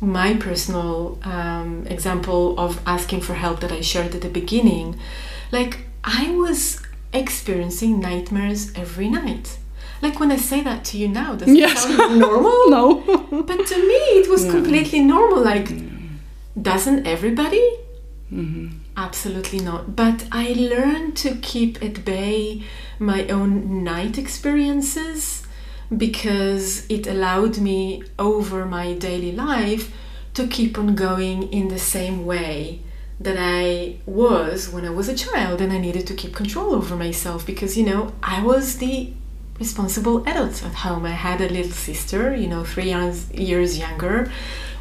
my 0.00 0.34
personal 0.34 1.18
um, 1.22 1.86
example 1.86 2.58
of 2.58 2.80
asking 2.86 3.20
for 3.20 3.34
help 3.34 3.60
that 3.60 3.70
I 3.70 3.82
shared 3.82 4.14
at 4.14 4.22
the 4.22 4.30
beginning, 4.30 4.98
like 5.52 5.80
I 6.02 6.30
was 6.34 6.80
experiencing 7.12 8.00
nightmares 8.00 8.72
every 8.74 9.08
night. 9.10 9.58
Like 10.00 10.18
when 10.18 10.32
I 10.32 10.36
say 10.38 10.62
that 10.62 10.84
to 10.86 10.96
you 10.98 11.08
now, 11.08 11.34
does 11.34 11.48
Yes. 11.48 11.84
it 11.84 11.96
sound 11.96 12.18
normal? 12.18 12.58
no. 12.74 12.86
But 13.42 13.66
to 13.66 13.76
me, 13.76 14.00
it 14.20 14.30
was 14.30 14.46
completely 14.50 15.00
normal. 15.00 15.42
Like, 15.44 15.68
doesn't 16.60 17.06
everybody? 17.06 17.66
Mhm. 18.32 18.79
Absolutely 19.00 19.60
not. 19.60 19.96
But 19.96 20.26
I 20.30 20.52
learned 20.52 21.16
to 21.24 21.36
keep 21.36 21.82
at 21.82 22.04
bay 22.04 22.62
my 22.98 23.26
own 23.28 23.82
night 23.82 24.18
experiences 24.18 25.42
because 26.04 26.84
it 26.90 27.06
allowed 27.06 27.56
me 27.58 28.02
over 28.18 28.66
my 28.66 28.92
daily 28.92 29.32
life 29.32 29.90
to 30.34 30.46
keep 30.46 30.76
on 30.76 30.94
going 30.94 31.50
in 31.50 31.68
the 31.68 31.78
same 31.78 32.26
way 32.26 32.82
that 33.18 33.38
I 33.38 33.96
was 34.04 34.68
when 34.68 34.84
I 34.84 34.90
was 34.90 35.08
a 35.08 35.16
child 35.16 35.62
and 35.62 35.72
I 35.72 35.78
needed 35.78 36.06
to 36.08 36.14
keep 36.14 36.34
control 36.34 36.74
over 36.74 36.94
myself 36.94 37.46
because 37.46 37.78
you 37.78 37.86
know 37.86 38.12
I 38.22 38.42
was 38.42 38.76
the 38.76 39.14
responsible 39.58 40.26
adult 40.26 40.62
at 40.62 40.74
home. 40.74 41.06
I 41.06 41.16
had 41.28 41.40
a 41.40 41.48
little 41.48 41.72
sister, 41.72 42.34
you 42.34 42.48
know, 42.48 42.64
three 42.64 42.90
years, 42.92 43.30
years 43.32 43.78
younger. 43.78 44.30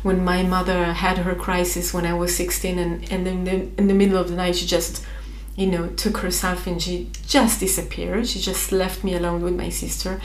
When 0.01 0.23
my 0.23 0.43
mother 0.43 0.93
had 0.93 1.19
her 1.19 1.35
crisis 1.35 1.93
when 1.93 2.05
I 2.05 2.13
was 2.13 2.35
16, 2.35 2.79
and, 2.79 3.11
and 3.11 3.27
in, 3.27 3.43
the, 3.43 3.51
in 3.77 3.87
the 3.87 3.93
middle 3.93 4.17
of 4.17 4.29
the 4.29 4.35
night, 4.35 4.55
she 4.55 4.65
just, 4.65 5.03
you 5.55 5.67
know, 5.67 5.87
took 5.87 6.17
herself 6.17 6.67
and 6.67 6.81
she 6.81 7.09
just 7.27 7.59
disappeared. 7.59 8.27
She 8.27 8.39
just 8.39 8.71
left 8.71 9.03
me 9.03 9.13
alone 9.13 9.41
with 9.41 9.55
my 9.55 9.69
sister. 9.69 10.21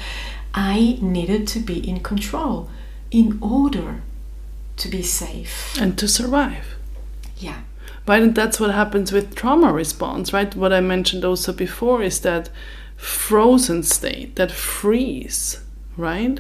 I 0.55 0.99
needed 1.01 1.49
to 1.49 1.59
be 1.59 1.89
in 1.89 2.01
control 2.01 2.71
in 3.11 3.39
order 3.43 4.03
to 4.77 4.89
be 4.89 5.03
safe. 5.03 5.77
And 5.81 5.99
to 5.99 6.07
survive. 6.09 6.77
Yeah. 7.37 7.63
Right, 8.07 8.35
that's 8.35 8.61
what 8.61 8.71
happens 8.73 9.13
with 9.13 9.35
trauma 9.35 9.73
response, 9.73 10.33
right? 10.33 10.55
What 10.55 10.73
I 10.73 10.81
mentioned 10.81 11.25
also 11.25 11.53
before 11.53 12.03
is 12.03 12.21
that 12.21 12.51
frozen 12.97 13.83
state, 13.83 14.37
that 14.37 14.53
freeze, 14.53 15.61
right? 15.97 16.39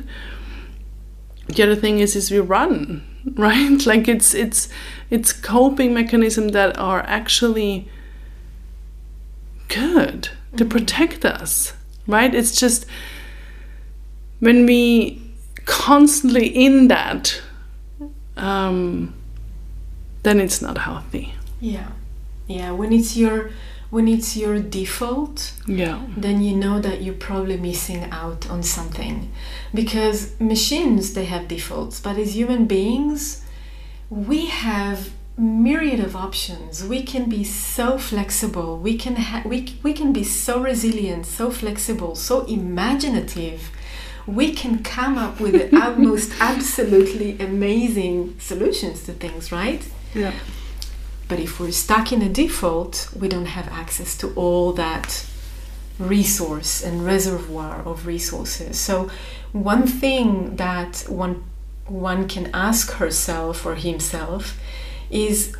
The 1.49 1.62
other 1.62 1.76
thing 1.76 2.01
is 2.01 2.16
is 2.16 2.30
we 2.30 2.39
run, 2.39 3.03
right? 3.35 3.85
Like 3.87 4.09
it's 4.09 4.35
it's 4.35 4.68
it's 5.11 5.33
coping 5.33 5.95
mechanisms 5.95 6.53
that 6.53 6.79
are 6.79 7.01
actually 7.07 7.89
good 9.68 10.29
to 10.57 10.64
protect 10.64 11.25
us, 11.25 11.72
right? 12.07 12.35
It's 12.35 12.59
just 12.59 12.87
when 14.41 14.66
we 14.66 15.22
constantly 15.64 16.47
in 16.47 16.89
that, 16.89 17.41
um, 18.37 19.14
then 20.22 20.41
it's 20.41 20.61
not 20.61 20.79
healthy. 20.79 21.35
Yeah. 21.61 21.89
Yeah. 22.47 22.72
When 22.72 22.93
it's 22.93 23.16
your 23.16 23.51
when 23.95 24.07
it's 24.15 24.31
your 24.43 24.57
default, 24.79 25.37
Yeah. 25.83 25.97
then 26.25 26.37
you 26.47 26.55
know 26.65 26.77
that 26.87 26.97
you're 27.03 27.23
probably 27.29 27.57
missing 27.71 28.03
out 28.23 28.43
on 28.55 28.61
something. 28.77 29.17
Because 29.81 30.19
machines 30.53 31.03
they 31.17 31.27
have 31.35 31.45
defaults 31.57 31.97
but 32.07 32.15
as 32.25 32.31
human 32.41 32.63
beings 32.77 33.21
we 34.31 34.41
have 34.67 34.99
myriad 35.37 36.01
of 36.09 36.15
options. 36.29 36.73
We 36.95 37.01
can 37.13 37.25
be 37.37 37.43
so 37.45 37.87
flexible. 38.11 38.71
We 38.89 38.95
can 39.05 39.17
ha- 39.17 39.43
we, 39.53 39.59
we 39.87 39.93
can 40.01 40.11
be 40.21 40.25
so 40.45 40.55
resilient 40.71 41.23
so 41.41 41.47
flexible 41.63 42.13
so 42.31 42.37
imaginative. 42.61 43.61
We 44.41 44.47
can 44.61 44.75
come 44.97 45.15
up 45.27 45.35
with 45.45 45.55
the 45.61 45.69
utmost 45.87 46.29
absolutely 46.53 47.31
amazing 47.51 48.17
solutions 48.51 48.99
to 49.07 49.13
things 49.25 49.45
right? 49.61 49.83
Yeah. 50.23 50.33
But 51.29 51.41
if 51.41 51.59
we're 51.59 51.72
stuck 51.72 52.12
in 52.12 52.22
a 52.22 52.29
default, 52.29 53.09
we 53.18 53.29
don't 53.29 53.47
have 53.47 53.68
access 53.68 54.16
to 54.18 54.33
all 54.35 54.72
that 54.72 55.27
resource 55.99 56.83
and 56.83 57.05
reservoir 57.05 57.83
of 57.83 58.07
resources. 58.07 58.79
So, 58.79 59.11
one 59.53 59.87
thing 59.87 60.57
that 60.57 61.05
one 61.09 61.45
one 61.87 62.27
can 62.29 62.51
ask 62.55 62.93
herself 62.93 63.66
or 63.66 63.75
himself 63.75 64.59
is 65.11 65.55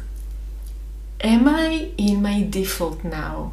am 1.21 1.49
I 1.49 1.93
in 1.97 2.23
my 2.23 2.47
default 2.49 3.05
now? 3.05 3.53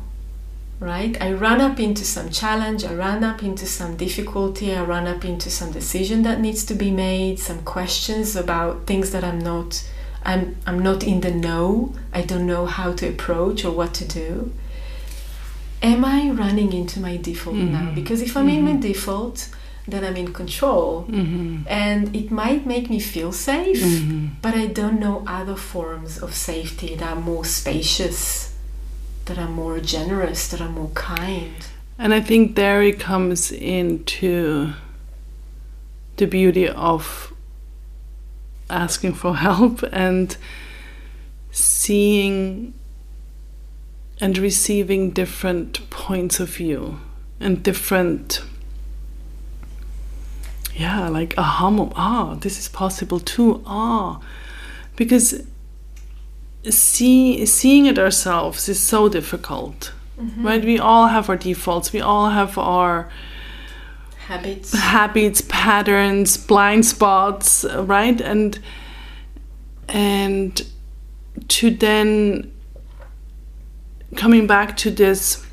Right? 0.80 1.22
I 1.22 1.32
run 1.34 1.62
up 1.62 1.80
into 1.80 2.04
some 2.04 2.32
challenge, 2.32 2.84
I 2.84 2.96
run 2.96 3.24
up 3.24 3.44
into 3.44 3.68
some 3.68 3.98
difficulty, 3.98 4.74
I 4.74 4.84
run 4.84 5.06
up 5.06 5.24
into 5.24 5.52
some 5.52 5.72
decision 5.72 6.24
that 6.24 6.42
needs 6.42 6.66
to 6.66 6.74
be 6.74 6.90
made, 6.90 7.38
some 7.38 7.62
questions 7.62 8.36
about 8.36 8.88
things 8.88 9.12
that 9.12 9.24
I'm 9.24 9.38
not 9.38 9.88
I'm 10.24 10.56
I'm 10.68 10.80
not 10.80 11.04
in 11.04 11.22
the 11.22 11.32
know. 11.32 11.94
I 12.14 12.22
don't 12.22 12.46
know 12.46 12.66
how 12.66 12.94
to 12.94 13.08
approach 13.10 13.66
or 13.66 13.72
what 13.72 13.94
to 13.96 14.06
do. 14.06 14.52
Am 15.82 16.06
I 16.06 16.30
running 16.30 16.74
into 16.74 17.00
my 17.00 17.18
default 17.18 17.56
now? 17.56 17.90
Mhm. 17.90 17.96
Because 17.96 18.22
if 18.22 18.38
I'm 18.38 18.50
in 18.50 18.64
my 18.64 18.76
default, 18.78 19.50
then 19.88 20.04
I'm 20.06 20.16
in 20.16 20.32
control. 20.32 21.06
Mm-hmm. 21.10 21.64
And 21.68 22.16
it 22.16 22.30
might 22.30 22.68
make 22.68 22.88
me 22.90 23.00
feel 23.00 23.32
safe, 23.32 23.82
Mm-hmm. 23.82 24.28
but 24.44 24.54
I 24.54 24.68
don't 24.68 25.00
know 25.00 25.24
other 25.26 25.56
forms 25.56 26.20
of 26.22 26.36
safety 26.36 26.96
that 26.96 27.10
are 27.18 27.22
more 27.22 27.46
spacious, 27.46 28.54
that 29.26 29.40
are 29.40 29.50
more 29.50 29.80
generous, 29.80 30.48
that 30.50 30.62
are 30.62 30.70
more 30.70 30.92
kind. 30.94 31.56
And 31.98 32.14
I 32.14 32.22
think 32.22 32.56
there 32.56 32.84
it 32.84 33.00
comes 33.00 33.52
into 33.52 34.74
the 36.18 36.28
beauty 36.28 36.68
of 36.70 37.34
asking 38.72 39.14
for 39.14 39.36
help 39.36 39.84
and 39.92 40.38
seeing 41.52 42.74
and 44.20 44.38
receiving 44.38 45.12
different 45.12 45.90
points 45.90 46.40
of 46.40 46.50
view 46.50 47.00
and 47.40 47.64
different 47.64 48.42
yeah 50.76 51.08
like 51.10 51.34
aha 51.38 51.70
mo- 51.70 51.92
ah 51.96 52.36
this 52.36 52.58
is 52.60 52.68
possible 52.70 53.20
too 53.20 53.62
ah. 53.66 54.20
Because 54.96 55.44
see 56.70 57.46
seeing 57.46 57.88
it 57.88 57.98
ourselves 57.98 58.70
is 58.70 58.80
so 58.80 59.10
difficult 59.10 59.92
right? 60.44 60.64
We 60.64 60.78
all 60.78 61.08
have 61.08 61.30
our 61.30 61.38
defaults. 61.38 61.92
We 61.92 62.02
all 62.02 62.30
have 62.30 62.56
our 62.58 63.10
Habits. 64.32 64.74
habits 64.74 65.42
patterns 65.50 66.38
blind 66.38 66.86
spots 66.86 67.66
right 67.66 68.22
and 68.22 68.60
and 69.90 70.66
to 71.50 71.70
then 71.70 72.50
coming 74.16 74.48
back 74.48 74.78
to 74.78 74.90
this 74.90 75.46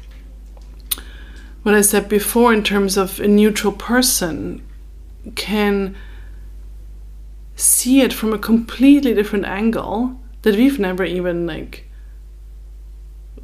what 1.65 1.75
i 1.75 1.81
said 1.81 2.09
before 2.09 2.53
in 2.55 2.63
terms 2.63 2.97
of 2.97 3.19
a 3.19 3.27
neutral 3.27 3.73
person 3.73 4.65
can 5.35 5.97
see 7.57 8.01
it 8.01 8.13
from 8.13 8.33
a 8.33 8.39
completely 8.39 9.13
different 9.13 9.45
angle 9.45 10.21
that 10.43 10.55
we've 10.55 10.79
never 10.79 11.03
even 11.03 11.49
like 11.49 11.88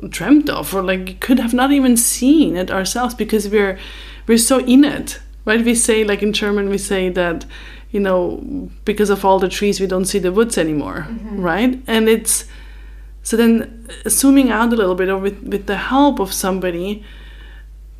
dreamt 0.08 0.48
of 0.48 0.74
or 0.74 0.82
like 0.82 1.20
could 1.20 1.38
have 1.38 1.54
not 1.54 1.72
even 1.72 1.96
seen 1.96 2.56
it 2.56 2.70
ourselves 2.70 3.14
because 3.14 3.48
we're 3.48 3.78
we're 4.26 4.38
so 4.38 4.60
in 4.60 4.84
it 4.84 5.20
right? 5.44 5.64
We 5.64 5.74
say 5.74 6.04
like 6.04 6.22
in 6.22 6.32
german 6.32 6.68
we 6.68 6.78
say 6.78 7.08
that 7.10 7.44
you 7.90 8.00
know 8.00 8.42
because 8.84 9.10
of 9.10 9.24
all 9.24 9.38
the 9.38 9.48
trees 9.48 9.80
we 9.80 9.86
don't 9.86 10.06
see 10.06 10.18
the 10.18 10.32
woods 10.32 10.58
anymore 10.58 11.06
right? 11.32 11.82
And 11.86 12.08
it's 12.08 12.46
so 13.22 13.36
then 13.36 13.88
uh, 13.88 14.08
zooming 14.08 14.50
out 14.50 14.72
a 14.72 14.76
little 14.76 14.94
bit 14.94 15.08
or 15.08 15.18
with, 15.18 15.42
with 15.42 15.66
the 15.66 15.76
help 15.76 16.20
of 16.20 16.32
somebody 16.32 17.02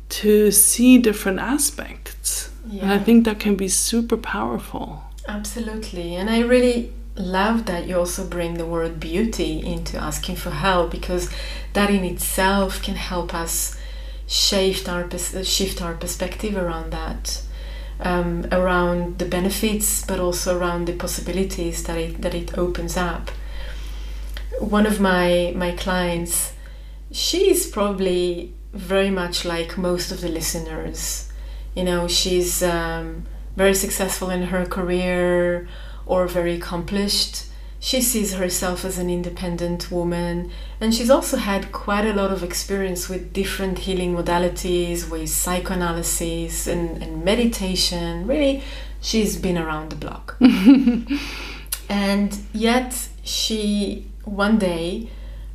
to 0.07 0.51
see 0.51 0.99
different 0.99 1.39
aspects. 1.39 2.51
And 2.81 2.91
i 2.91 2.99
think 2.99 3.25
that 3.25 3.39
can 3.39 3.55
be 3.55 3.67
super 3.67 4.17
powerful. 4.17 5.03
Absolutely. 5.27 6.15
And 6.15 6.29
I 6.29 6.39
really 6.41 6.93
love 7.15 7.65
that 7.65 7.87
you 7.87 7.97
also 7.97 8.25
bring 8.25 8.55
the 8.55 8.65
word 8.65 8.99
beauty 8.99 9.65
into 9.65 9.97
asking 9.97 10.35
for 10.35 10.49
help 10.49 10.91
because 10.91 11.29
that 11.73 11.89
in 11.89 12.03
itself 12.03 12.81
can 12.81 12.95
help 12.95 13.33
us 13.33 13.77
shift 14.27 14.89
our 14.89 15.09
shift 15.43 15.81
our 15.81 15.93
perspective 15.93 16.55
around 16.55 16.91
that. 16.91 17.41
Um, 17.97 18.45
around 18.51 19.19
the 19.19 19.25
benefits, 19.25 20.05
but 20.05 20.19
also 20.19 20.59
around 20.59 20.85
the 20.85 20.93
possibilities 20.93 21.85
that 21.85 21.97
it 21.97 22.21
that 22.23 22.35
it 22.35 22.57
opens 22.57 22.97
up. 22.97 23.31
One 24.59 24.85
of 24.85 24.99
my 24.99 25.53
my 25.55 25.71
clients, 25.71 26.51
she's 27.11 27.65
probably 27.65 28.53
very 28.73 29.09
much 29.09 29.45
like 29.45 29.77
most 29.77 30.11
of 30.11 30.19
the 30.19 30.27
listeners. 30.27 31.31
You 31.73 31.85
know, 31.85 32.09
she's 32.09 32.61
um, 32.61 33.23
very 33.55 33.73
successful 33.73 34.29
in 34.29 34.43
her 34.43 34.65
career 34.65 35.69
or 36.05 36.27
very 36.27 36.55
accomplished. 36.55 37.45
She 37.79 38.01
sees 38.01 38.33
herself 38.33 38.83
as 38.83 38.97
an 38.97 39.09
independent 39.09 39.91
woman, 39.91 40.49
and 40.81 40.93
she's 40.93 41.09
also 41.09 41.37
had 41.37 41.71
quite 41.71 42.05
a 42.05 42.13
lot 42.13 42.31
of 42.31 42.41
experience 42.41 43.07
with 43.07 43.31
different 43.31 43.79
healing 43.79 44.15
modalities, 44.15 45.09
with 45.09 45.29
psychoanalysis 45.29 46.67
and, 46.67 47.01
and 47.03 47.23
meditation. 47.23 48.25
Really, 48.25 48.63
she's 49.01 49.37
been 49.37 49.57
around 49.57 49.91
the 49.91 49.95
block. 49.95 50.35
and 51.89 52.39
yet, 52.53 53.07
she 53.23 54.07
one 54.23 54.57
day 54.57 55.09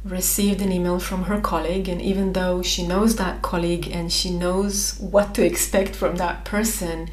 received 0.04 0.62
an 0.62 0.72
email 0.72 0.98
from 0.98 1.24
her 1.24 1.40
colleague, 1.40 1.88
and 1.88 2.00
even 2.00 2.32
though 2.32 2.62
she 2.62 2.86
knows 2.86 3.16
that 3.16 3.42
colleague 3.42 3.88
and 3.88 4.12
she 4.12 4.30
knows 4.30 4.98
what 5.00 5.34
to 5.34 5.44
expect 5.44 5.94
from 5.94 6.16
that 6.16 6.44
person, 6.44 7.08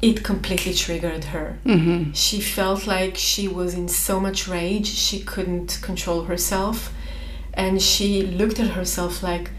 it 0.00 0.22
completely 0.22 0.72
triggered 0.74 1.24
her. 1.24 1.58
Mm-hmm. 1.64 2.12
She 2.12 2.40
felt 2.40 2.86
like 2.86 3.16
she 3.16 3.48
was 3.48 3.74
in 3.74 3.88
so 3.88 4.20
much 4.20 4.46
rage, 4.46 4.86
she 4.86 5.20
couldn't 5.20 5.80
control 5.82 6.24
herself. 6.24 6.92
And 7.52 7.82
she 7.82 8.22
looked 8.22 8.60
at 8.60 8.70
herself 8.70 9.22
like, 9.22 9.50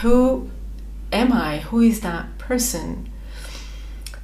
Who 0.00 0.50
am 1.12 1.32
I? 1.32 1.58
Who 1.58 1.80
is 1.80 2.00
that 2.00 2.38
person? 2.38 3.10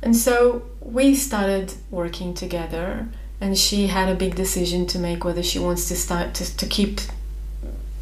And 0.03 0.17
so 0.17 0.63
we 0.81 1.15
started 1.15 1.75
working 1.91 2.33
together, 2.33 3.09
and 3.41 3.59
she 3.59 3.89
had 3.89 4.09
a 4.09 4.15
big 4.15 4.35
decision 4.37 4.87
to 4.87 4.99
make 4.99 5.25
whether 5.25 5.43
she 5.43 5.59
wants 5.59 5.89
to 5.89 5.97
start 5.97 6.35
to, 6.35 6.57
to 6.57 6.67
keep 6.67 7.01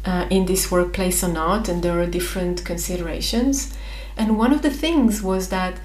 uh, 0.05 0.27
in 0.29 0.45
this 0.45 0.71
workplace 0.71 1.23
or 1.23 1.29
not. 1.29 1.67
And 1.67 1.81
there 1.81 1.99
are 1.99 2.05
different 2.05 2.63
considerations. 2.63 3.75
And 4.15 4.37
one 4.37 4.53
of 4.53 4.61
the 4.61 4.69
things 4.69 5.21
was 5.23 5.49
that 5.49 5.79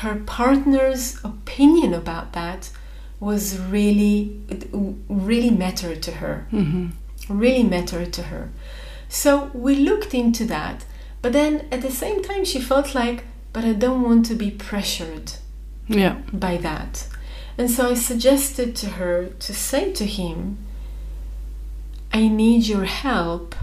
her 0.00 0.16
partner's 0.26 1.22
opinion 1.24 1.92
about 1.94 2.32
that 2.32 2.70
was 3.20 3.58
really 3.58 4.40
really 5.08 5.50
mattered 5.50 6.02
to 6.02 6.12
her 6.12 6.46
Mm-hmm. 6.52 7.38
really 7.42 7.62
mattered 7.62 8.12
to 8.14 8.22
her 8.24 8.50
so 9.08 9.50
we 9.54 9.74
looked 9.76 10.12
into 10.14 10.44
that 10.46 10.84
but 11.20 11.32
then 11.32 11.66
at 11.70 11.82
the 11.82 11.90
same 11.90 12.22
time 12.22 12.44
she 12.44 12.60
felt 12.60 12.94
like 12.94 13.24
but 13.52 13.64
i 13.64 13.72
don't 13.72 14.02
want 14.02 14.26
to 14.26 14.34
be 14.34 14.50
pressured 14.50 15.32
Yeah. 15.88 16.16
by 16.32 16.56
that 16.58 17.06
and 17.58 17.70
so 17.70 17.90
i 17.90 17.94
suggested 17.94 18.74
to 18.76 18.86
her 18.98 19.26
to 19.46 19.52
say 19.54 19.92
to 19.92 20.06
him 20.06 20.58
i 22.12 22.28
need 22.28 22.66
your 22.66 22.84
help 22.86 23.54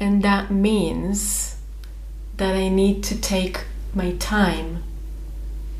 and 0.00 0.22
that 0.22 0.50
means 0.50 1.56
that 2.36 2.54
i 2.54 2.68
need 2.68 3.02
to 3.04 3.20
take 3.20 3.64
my 3.94 4.12
time 4.12 4.82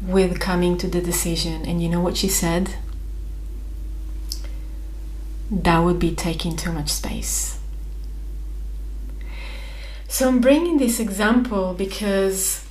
with 0.06 0.40
coming 0.40 0.76
to 0.78 0.86
the 0.86 1.00
decision. 1.00 1.64
And 1.66 1.82
you 1.82 1.88
know 1.88 2.00
what 2.00 2.16
she 2.16 2.28
said? 2.28 2.76
That 5.50 5.78
would 5.78 5.98
be 5.98 6.14
taking 6.14 6.56
too 6.56 6.72
much 6.72 6.90
space. 6.90 7.58
So 10.08 10.28
I'm 10.28 10.40
bringing 10.40 10.78
this 10.78 11.00
example 11.00 11.74
because 11.74 12.64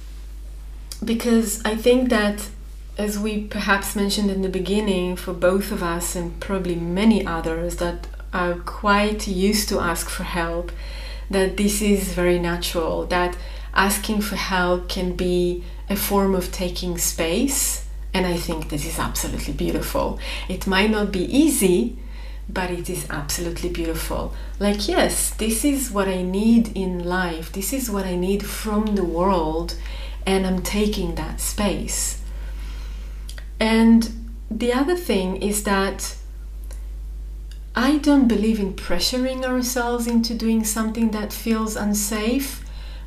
because 1.04 1.62
I 1.66 1.76
think 1.76 2.10
that 2.10 2.48
as 2.98 3.20
we 3.20 3.48
perhaps 3.48 3.96
mentioned 3.96 4.30
in 4.30 4.42
the 4.44 4.50
beginning 4.50 5.16
for 5.16 5.34
both 5.34 5.72
of 5.72 5.84
us 5.84 6.16
and 6.16 6.40
probably 6.40 6.76
many 6.76 7.26
others 7.26 7.78
that 7.78 8.08
are 8.32 8.56
quite 8.56 9.28
used 9.28 9.68
to 9.70 9.80
ask 9.80 10.10
for 10.10 10.24
help 10.24 10.72
that 11.30 11.58
this 11.58 11.82
is 11.82 12.14
very 12.14 12.40
natural 12.40 13.06
that 13.08 13.36
asking 13.74 14.22
for 14.22 14.36
help 14.36 14.88
can 14.88 15.16
be 15.16 15.64
a 15.90 15.96
form 15.96 16.34
of 16.36 16.52
taking 16.52 16.98
space 16.98 17.84
and 18.14 18.28
I 18.28 18.38
think 18.38 18.70
this 18.70 18.86
is 18.86 19.00
absolutely 19.00 19.54
beautiful. 19.54 20.20
It 20.48 20.68
might 20.68 20.92
not 20.92 21.12
be 21.12 21.26
easy, 21.26 21.98
but 22.48 22.70
it 22.70 22.90
is 22.90 23.08
absolutely 23.10 23.70
beautiful. 23.70 24.34
Like, 24.60 24.88
yes, 24.88 25.32
this 25.32 25.66
is 25.66 25.90
what 25.90 26.08
I 26.08 26.22
need 26.22 26.76
in 26.78 27.04
life, 27.04 27.52
this 27.52 27.74
is 27.74 27.90
what 27.90 28.06
I 28.06 28.16
need 28.16 28.46
from 28.46 28.96
the 28.96 29.04
world, 29.04 29.76
and 30.26 30.46
I'm 30.46 30.62
taking 30.62 31.16
that 31.16 31.40
space. 31.40 32.22
And 33.60 34.12
the 34.52 34.74
other 34.74 34.96
thing 34.96 35.38
is 35.38 35.64
that 35.64 36.16
I 37.76 37.98
don't 37.98 38.28
believe 38.28 38.60
in 38.60 38.74
pressuring 38.74 39.44
ourselves 39.44 40.06
into 40.06 40.36
doing 40.36 40.64
something 40.64 41.10
that 41.12 41.34
feels 41.34 41.76
unsafe, 41.76 42.64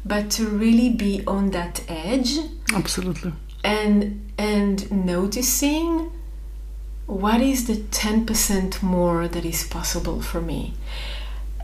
but 0.06 0.30
to 0.30 0.46
really 0.46 0.88
be 0.88 1.24
on 1.26 1.50
that 1.50 1.82
edge 1.88 2.38
Absolutely. 2.72 3.32
and 3.64 4.32
and 4.38 4.90
noticing 4.90 6.12
what 7.06 7.40
is 7.40 7.66
the 7.66 7.74
10% 7.76 8.82
more 8.82 9.28
that 9.28 9.44
is 9.44 9.66
possible 9.66 10.20
for 10.20 10.40
me 10.40 10.74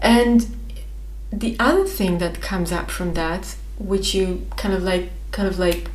and 0.01 0.57
the 1.33 1.57
other 1.59 1.85
thing 1.85 2.19
that 2.19 2.41
comes 2.41 2.73
up 2.73 2.91
from 2.91 3.15
that 3.15 3.57
which 3.79 4.15
you 4.15 4.47
kind 4.57 4.75
of 4.75 4.83
like 4.83 5.11
kind 5.31 5.49
of 5.49 5.59
like 5.59 5.91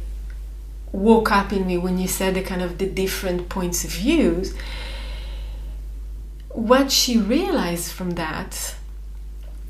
woke 0.91 1.31
up 1.31 1.51
in 1.51 1.67
me 1.67 1.77
when 1.77 1.97
you 1.97 2.07
said 2.07 2.33
the 2.33 2.41
kind 2.41 2.61
of 2.61 2.77
the 2.77 2.87
different 2.87 3.49
points 3.49 3.83
of 3.83 3.91
views 3.91 4.55
what 6.49 6.91
she 6.91 7.17
realized 7.17 7.91
from 7.91 8.11
that 8.11 8.76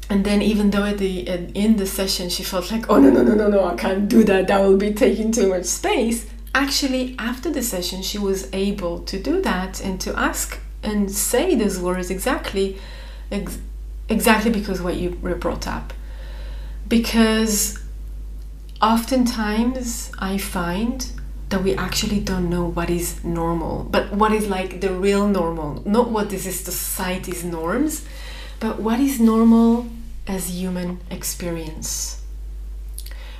and 0.09 0.23
then 0.23 0.41
even 0.41 0.69
though 0.69 0.83
at 0.83 0.97
the 0.97 1.27
at, 1.27 1.51
in 1.55 1.75
the 1.77 1.85
session 1.85 2.29
she 2.29 2.43
felt 2.43 2.71
like 2.71 2.89
oh 2.89 2.99
no 2.99 3.09
no 3.09 3.23
no 3.23 3.33
no 3.33 3.49
no 3.49 3.65
i 3.65 3.75
can't 3.75 4.07
do 4.07 4.23
that. 4.23 4.47
That 4.47 4.61
will 4.61 4.77
be 4.77 4.93
taking 4.93 5.31
too 5.31 5.49
much 5.49 5.65
space. 5.65 6.25
Actually 6.55 7.15
after 7.19 7.51
the 7.51 7.61
session 7.61 8.01
she 8.01 8.17
was 8.17 8.47
able 8.53 8.99
to 8.99 9.21
do 9.21 9.41
that 9.41 9.81
and 9.81 9.99
to 10.01 10.17
ask 10.17 10.59
and 10.83 11.11
say 11.11 11.55
those 11.55 11.79
words 11.79 12.09
exactly 12.09 12.77
ex- 13.31 13.59
exactly 14.07 14.51
because 14.51 14.81
what 14.81 14.95
you 14.95 15.17
were 15.21 15.35
brought 15.35 15.67
up. 15.67 15.93
Because 16.87 17.83
oftentimes 18.81 20.11
i 20.19 20.37
find 20.37 21.11
that 21.49 21.63
we 21.63 21.73
actually 21.75 22.19
don't 22.19 22.49
know 22.49 22.65
what 22.65 22.89
is 22.89 23.23
normal 23.23 23.83
but 23.85 24.11
what 24.11 24.31
is 24.31 24.47
like 24.47 24.79
the 24.79 24.93
real 24.93 25.27
normal. 25.27 25.83
Not 25.85 26.11
what 26.11 26.29
this 26.29 26.45
is 26.45 26.63
society's 26.63 27.43
norms 27.43 28.05
but 28.59 28.79
what 28.79 28.99
is 28.99 29.19
normal 29.19 29.87
as 30.27 30.49
human 30.49 30.99
experience? 31.09 32.21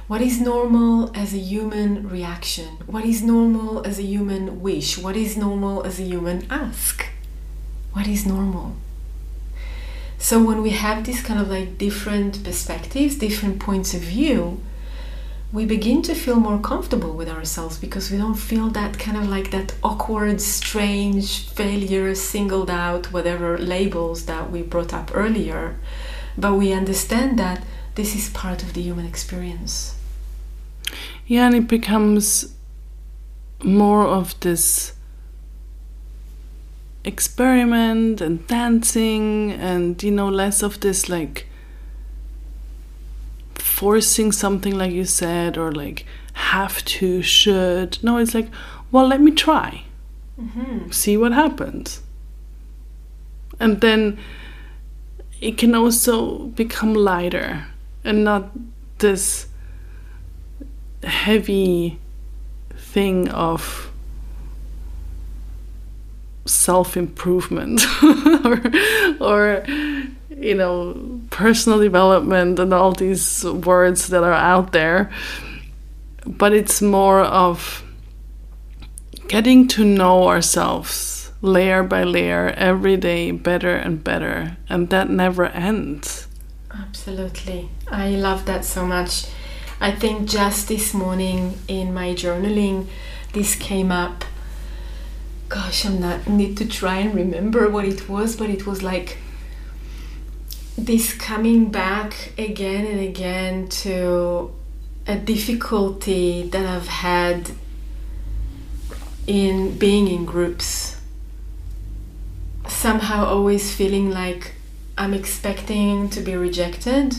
What 0.08 0.22
is 0.22 0.40
normal 0.40 1.12
as 1.14 1.34
a 1.34 1.38
human 1.38 2.08
reaction? 2.08 2.78
What 2.86 3.04
is 3.04 3.22
normal 3.22 3.86
as 3.86 4.00
a 4.00 4.04
human 4.04 4.62
wish? 4.62 4.98
What 4.98 5.18
is 5.18 5.36
normal 5.36 5.84
as 5.84 6.00
a 6.00 6.04
human 6.04 6.48
ask? 6.50 7.06
What 7.92 8.08
is 8.08 8.26
normal? 8.26 8.76
So, 10.18 10.42
when 10.42 10.62
we 10.62 10.72
have 10.72 11.04
these 11.04 11.22
kind 11.22 11.40
of 11.40 11.50
like 11.50 11.78
different 11.78 12.44
perspectives, 12.44 13.16
different 13.18 13.60
points 13.60 13.94
of 13.94 14.02
view, 14.02 14.62
we 15.52 15.66
begin 15.66 16.02
to 16.04 16.14
feel 16.14 16.38
more 16.38 16.60
comfortable 16.60 17.14
with 17.14 17.30
ourselves 17.30 17.78
because 17.78 18.12
we 18.12 18.18
don't 18.18 18.36
feel 18.36 18.70
that 18.70 19.00
kind 19.00 19.16
of 19.16 19.30
like 19.30 19.52
that 19.52 19.76
awkward, 19.84 20.42
strange 20.42 21.48
failure, 21.50 22.14
singled 22.16 22.70
out, 22.70 23.14
whatever 23.14 23.58
labels 23.58 24.26
that 24.26 24.52
we 24.52 24.62
brought 24.62 24.94
up 24.94 25.12
earlier. 25.14 25.76
But 26.38 26.54
we 26.54 26.72
understand 26.72 27.40
that 27.40 27.64
this 27.96 28.16
is 28.16 28.30
part 28.30 28.62
of 28.64 28.74
the 28.74 28.82
human 28.82 29.06
experience. 29.06 29.96
Yeah, 31.26 31.48
and 31.48 31.56
it 31.56 31.68
becomes 31.68 32.54
more 33.64 34.06
of 34.06 34.40
this 34.42 34.94
experiment 37.04 38.22
and 38.22 38.46
dancing 38.48 39.52
and 39.54 40.02
you 40.04 40.12
know 40.12 40.28
less 40.28 40.62
of 40.62 40.80
this 40.82 41.08
like 41.08 41.48
forcing 43.56 44.32
something 44.32 44.78
like 44.78 44.92
you 44.92 45.06
said 45.06 45.58
or 45.58 45.72
like 45.72 46.06
have 46.34 46.84
to 46.86 47.22
should 47.22 47.98
no 48.04 48.18
it's 48.18 48.34
like 48.34 48.48
well 48.92 49.08
let 49.08 49.22
me 49.22 49.32
try 49.32 49.84
Mm-hmm. 50.40 50.92
see 50.92 51.18
what 51.18 51.32
happens 51.32 52.02
and 53.60 53.82
then 53.82 54.20
it 55.40 55.58
can 55.58 55.76
also 55.76 56.40
become 56.56 56.94
lighter 56.94 57.66
and 58.04 58.24
not 58.24 58.50
this 59.00 59.48
heavy 61.04 62.00
thing 62.76 63.30
of 63.30 63.92
self 66.46 66.96
improvement 66.98 67.86
or, 68.46 68.62
or 69.20 69.64
you 70.38 70.56
know 70.56 71.20
personal 71.30 71.80
development 71.80 72.60
and 72.60 72.74
all 72.74 72.94
these 72.94 73.44
words 73.44 74.08
that 74.08 74.24
are 74.24 74.34
out 74.34 74.72
there. 74.72 75.12
But 76.26 76.54
it's 76.54 76.82
more 76.82 77.22
of 77.22 77.84
getting 79.28 79.68
to 79.70 79.84
know 79.84 80.28
ourselves 80.28 81.17
layer 81.48 81.82
by 81.84 82.04
layer 82.04 82.50
every 82.58 82.98
day 82.98 83.32
better 83.32 83.76
and 83.76 84.04
better 84.04 84.58
and 84.70 84.90
that 84.90 85.10
never 85.10 85.46
ends 85.48 86.28
Absolutely. 86.80 87.70
I 87.88 88.10
love 88.10 88.46
that 88.46 88.66
so 88.66 88.86
much. 88.86 89.26
I 89.80 89.92
think 89.92 90.30
just 90.30 90.68
this 90.68 90.94
morning 90.94 91.58
in 91.68 91.94
my 91.94 92.10
journaling, 92.14 92.88
this 93.34 93.56
came 93.56 93.92
up. 93.92 94.26
Gosh, 95.50 95.86
I'm 95.86 96.00
not 96.00 96.28
need 96.28 96.58
to 96.58 96.68
try 96.68 96.98
and 96.98 97.16
remember 97.16 97.70
what 97.70 97.86
it 97.86 98.10
was, 98.10 98.36
but 98.36 98.50
it 98.50 98.68
was 98.68 98.84
like 98.84 99.18
this 100.78 101.14
coming 101.14 101.72
back 101.72 102.34
again 102.38 102.86
and 102.86 103.00
again 103.00 103.68
to 103.70 104.54
a 105.08 105.16
difficulty 105.16 106.44
that 106.50 106.66
I've 106.66 106.88
had 106.88 107.52
in 109.26 109.78
being 109.78 110.08
in 110.08 110.26
groups. 110.26 110.97
Somehow 112.68 113.26
always 113.26 113.74
feeling 113.74 114.12
like 114.12 114.54
I'm 114.98 115.14
expecting 115.14 116.10
to 116.10 116.22
be 116.22 116.36
rejected, 116.36 117.16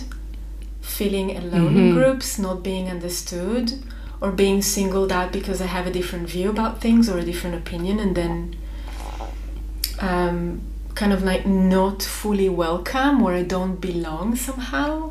feeling 0.80 1.36
alone 1.36 1.76
in 1.76 1.90
Mhm. 1.90 1.94
groups, 1.94 2.38
not 2.38 2.62
being 2.62 2.88
understood, 2.88 3.72
or 4.20 4.30
being 4.32 4.62
singled 4.62 5.12
out 5.12 5.32
because 5.32 5.60
I 5.60 5.66
have 5.66 5.86
a 5.86 5.90
different 5.90 6.28
view 6.28 6.50
about 6.50 6.80
things 6.80 7.08
or 7.08 7.18
a 7.18 7.24
different 7.24 7.56
opinion, 7.56 7.98
and 8.00 8.14
then 8.14 8.56
um, 10.00 10.60
kind 10.94 11.12
of 11.12 11.22
like 11.24 11.44
not 11.46 12.02
fully 12.02 12.48
welcome 12.48 13.20
or 13.22 13.32
I 13.34 13.42
don't 13.42 13.80
belong 13.80 14.36
somehow. 14.36 15.10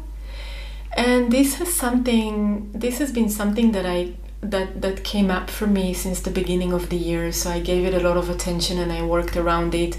And 0.96 1.32
this 1.32 1.56
has 1.56 1.74
something. 1.74 2.70
This 2.74 2.98
has 3.00 3.12
been 3.12 3.30
something 3.30 3.72
that 3.74 3.86
I 3.86 4.14
that 4.42 4.82
that 4.82 5.04
came 5.04 5.30
up 5.30 5.50
for 5.50 5.68
me 5.68 5.94
since 5.94 6.22
the 6.22 6.32
beginning 6.32 6.72
of 6.72 6.88
the 6.90 6.96
year. 6.96 7.32
So 7.34 7.50
I 7.50 7.60
gave 7.60 7.86
it 7.86 7.94
a 7.94 8.00
lot 8.08 8.18
of 8.18 8.30
attention 8.30 8.78
and 8.80 8.92
I 8.92 9.02
worked 9.04 9.36
around 9.36 9.76
it, 9.76 9.98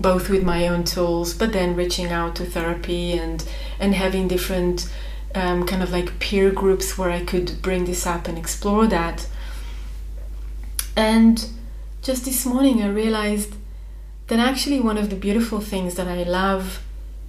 both 0.00 0.28
with 0.28 0.42
my 0.42 0.68
own 0.68 0.84
tools, 0.84 1.34
but 1.34 1.52
then 1.52 1.76
reaching 1.76 2.06
out 2.06 2.36
to 2.36 2.44
therapy 2.44 3.12
and 3.12 3.44
and 3.78 3.94
having 3.94 4.28
different 4.28 4.90
um, 5.34 5.66
kind 5.66 5.82
of 5.82 5.90
like 5.90 6.18
peer 6.18 6.50
groups 6.50 6.96
where 6.96 7.10
I 7.10 7.24
could 7.24 7.60
bring 7.62 7.84
this 7.84 8.06
up 8.06 8.26
and 8.28 8.38
explore 8.38 8.86
that. 8.86 9.28
And 10.96 11.46
just 12.02 12.24
this 12.24 12.46
morning, 12.46 12.82
I 12.82 12.88
realized 12.88 13.54
that 14.28 14.38
actually 14.38 14.80
one 14.80 14.98
of 14.98 15.10
the 15.10 15.16
beautiful 15.16 15.60
things 15.60 15.94
that 15.96 16.08
I 16.08 16.22
love 16.22 16.82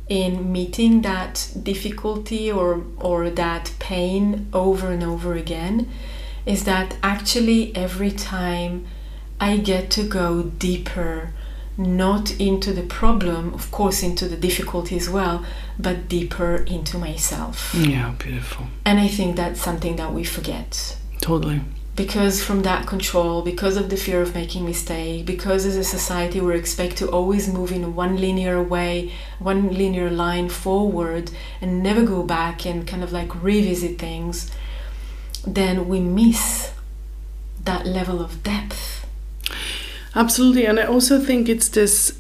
in 0.08 0.52
meeting 0.52 1.02
that 1.02 1.52
difficulty 1.62 2.50
or 2.52 2.84
or 2.98 3.30
that 3.30 3.74
pain 3.80 4.48
over 4.54 4.90
and 4.90 5.04
over 5.04 5.34
again 5.34 5.90
is 6.46 6.64
that 6.64 6.96
actually 7.04 7.76
every 7.76 8.12
time 8.12 8.88
I 9.40 9.58
get 9.58 9.92
to 9.92 10.04
go 10.08 10.44
deeper 10.44 11.34
not 11.78 12.32
into 12.40 12.74
the 12.74 12.82
problem 12.82 13.54
of 13.54 13.70
course 13.72 14.02
into 14.02 14.28
the 14.28 14.36
difficulty 14.38 14.96
as 14.98 15.08
well 15.10 15.46
but 15.78 16.10
deeper 16.10 16.56
into 16.68 16.98
myself 16.98 17.74
Yeah, 17.76 18.14
beautiful. 18.18 18.66
and 18.86 19.00
I 19.00 19.08
think 19.08 19.36
that's 19.36 19.62
something 19.62 19.96
that 19.98 20.12
we 20.14 20.24
forget 20.24 20.98
Totally. 21.22 21.62
because 21.96 22.44
from 22.44 22.62
that 22.64 22.86
control, 22.88 23.42
because 23.42 23.76
of 23.78 23.90
the 23.90 23.98
fear 23.98 24.22
of 24.22 24.34
making 24.36 24.66
mistake, 24.66 25.26
because 25.26 25.66
as 25.66 25.76
a 25.76 25.84
society 25.84 26.40
we're 26.42 26.54
expected 26.54 26.98
to 27.00 27.10
always 27.12 27.48
move 27.52 27.72
in 27.72 27.96
one 27.96 28.18
linear 28.18 28.62
way, 28.62 29.12
one 29.40 29.70
linear 29.74 30.10
line 30.10 30.48
forward, 30.50 31.32
and 31.62 31.82
never 31.84 32.04
go 32.04 32.22
back 32.24 32.66
and 32.66 32.88
kind 32.88 33.04
of 33.04 33.12
like 33.12 33.32
revisit 33.44 33.98
things, 34.00 34.52
then 35.46 35.88
we 35.88 36.00
miss 36.00 36.72
that 37.64 37.86
level 37.86 38.22
of 38.22 38.44
depth. 38.44 38.97
Absolutely. 40.18 40.66
And 40.66 40.80
I 40.80 40.84
also 40.86 41.20
think 41.20 41.48
it's 41.48 41.70
this 41.70 42.18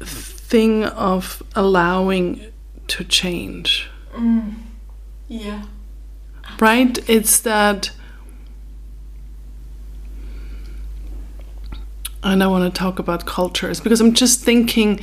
thing 0.00 0.84
of 0.84 1.42
allowing 1.54 2.46
to 2.88 3.04
change, 3.04 3.90
mm, 4.16 4.54
Yeah. 5.28 5.64
right? 6.58 6.98
It's 7.08 7.40
that. 7.40 7.90
And 12.22 12.42
I 12.42 12.46
want 12.46 12.72
to 12.72 12.78
talk 12.78 12.98
about 12.98 13.26
cultures 13.26 13.78
because 13.80 14.00
I'm 14.00 14.14
just 14.14 14.40
thinking, 14.42 14.98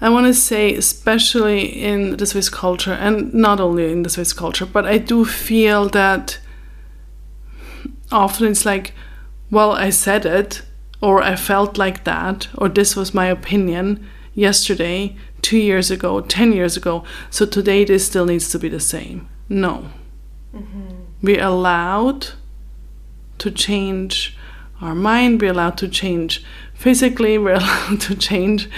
I 0.00 0.08
want 0.08 0.26
to 0.26 0.34
say, 0.34 0.74
especially 0.74 1.60
in 1.66 2.16
the 2.16 2.26
Swiss 2.26 2.48
culture, 2.48 2.94
and 2.94 3.32
not 3.32 3.60
only 3.60 3.92
in 3.92 4.02
the 4.02 4.10
Swiss 4.10 4.32
culture, 4.32 4.66
but 4.66 4.86
I 4.86 4.98
do 4.98 5.24
feel 5.24 5.88
that 5.90 6.38
often 8.10 8.48
it's 8.48 8.64
like, 8.66 8.92
well, 9.54 9.72
I 9.72 9.90
said 9.90 10.26
it, 10.26 10.62
or 11.00 11.22
I 11.22 11.36
felt 11.36 11.78
like 11.78 12.04
that, 12.04 12.48
or 12.58 12.68
this 12.68 12.96
was 12.96 13.14
my 13.14 13.26
opinion 13.26 14.06
yesterday, 14.34 15.16
two 15.42 15.58
years 15.58 15.90
ago, 15.90 16.20
10 16.20 16.52
years 16.52 16.76
ago, 16.76 17.04
so 17.30 17.46
today 17.46 17.84
this 17.84 18.06
still 18.06 18.26
needs 18.26 18.50
to 18.50 18.58
be 18.58 18.68
the 18.68 18.80
same. 18.80 19.28
No. 19.48 19.90
Mm-hmm. 20.54 21.04
We're 21.22 21.42
allowed 21.42 22.28
to 23.38 23.50
change 23.50 24.36
our 24.80 24.94
mind, 24.94 25.40
we're 25.40 25.52
allowed 25.52 25.78
to 25.78 25.88
change 25.88 26.44
physically, 26.74 27.38
we're 27.44 27.54
allowed 27.54 28.00
to 28.02 28.16
change, 28.16 28.68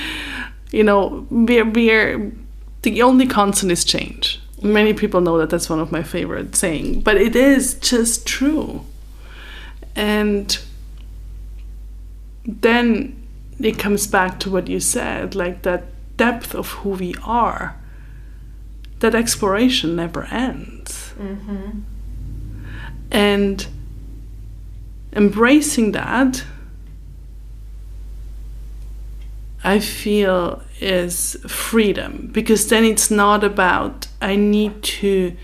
you 0.72 0.84
know, 0.84 1.26
we're, 1.30 1.64
we're 1.64 2.32
the 2.82 3.02
only 3.02 3.26
constant 3.26 3.72
is 3.72 3.84
change. 3.84 4.40
Many 4.62 4.94
people 4.94 5.20
know 5.20 5.38
that 5.38 5.50
that's 5.50 5.68
one 5.68 5.80
of 5.80 5.90
my 5.90 6.02
favorite 6.02 6.54
saying, 6.54 7.00
but 7.00 7.16
it 7.16 7.34
is 7.34 7.74
just 7.74 8.26
true. 8.26 8.84
And 9.94 10.58
then 12.46 13.26
it 13.58 13.78
comes 13.78 14.06
back 14.06 14.38
to 14.40 14.50
what 14.50 14.68
you 14.68 14.80
said, 14.80 15.34
like 15.34 15.62
that 15.62 15.84
depth 16.16 16.54
of 16.54 16.68
who 16.70 16.90
we 16.90 17.14
are. 17.24 17.76
That 19.00 19.14
exploration 19.14 19.96
never 19.96 20.24
ends. 20.24 21.12
Mm-hmm. 21.18 21.80
And 23.10 23.66
embracing 25.12 25.92
that, 25.92 26.44
I 29.62 29.80
feel 29.80 30.62
is 30.80 31.36
freedom 31.48 32.30
because 32.32 32.68
then 32.68 32.84
it's 32.84 33.10
not 33.10 33.42
about 33.42 34.06
I 34.20 34.36
need 34.36 34.82
to 34.82 35.36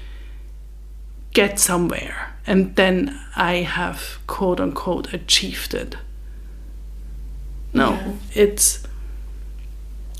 get 1.32 1.59
somewhere 1.59 2.34
and 2.46 2.76
then 2.76 3.18
I 3.34 3.55
have 3.62 4.18
quote 4.26 4.61
unquote 4.61 5.12
achieved 5.12 5.74
it. 5.74 5.96
No, 7.75 7.93
Yeah. 7.93 8.12
it's 8.35 8.83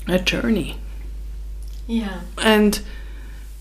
a 0.07 0.19
journey. 0.19 0.77
Yeah. 1.87 2.21
And 2.41 2.81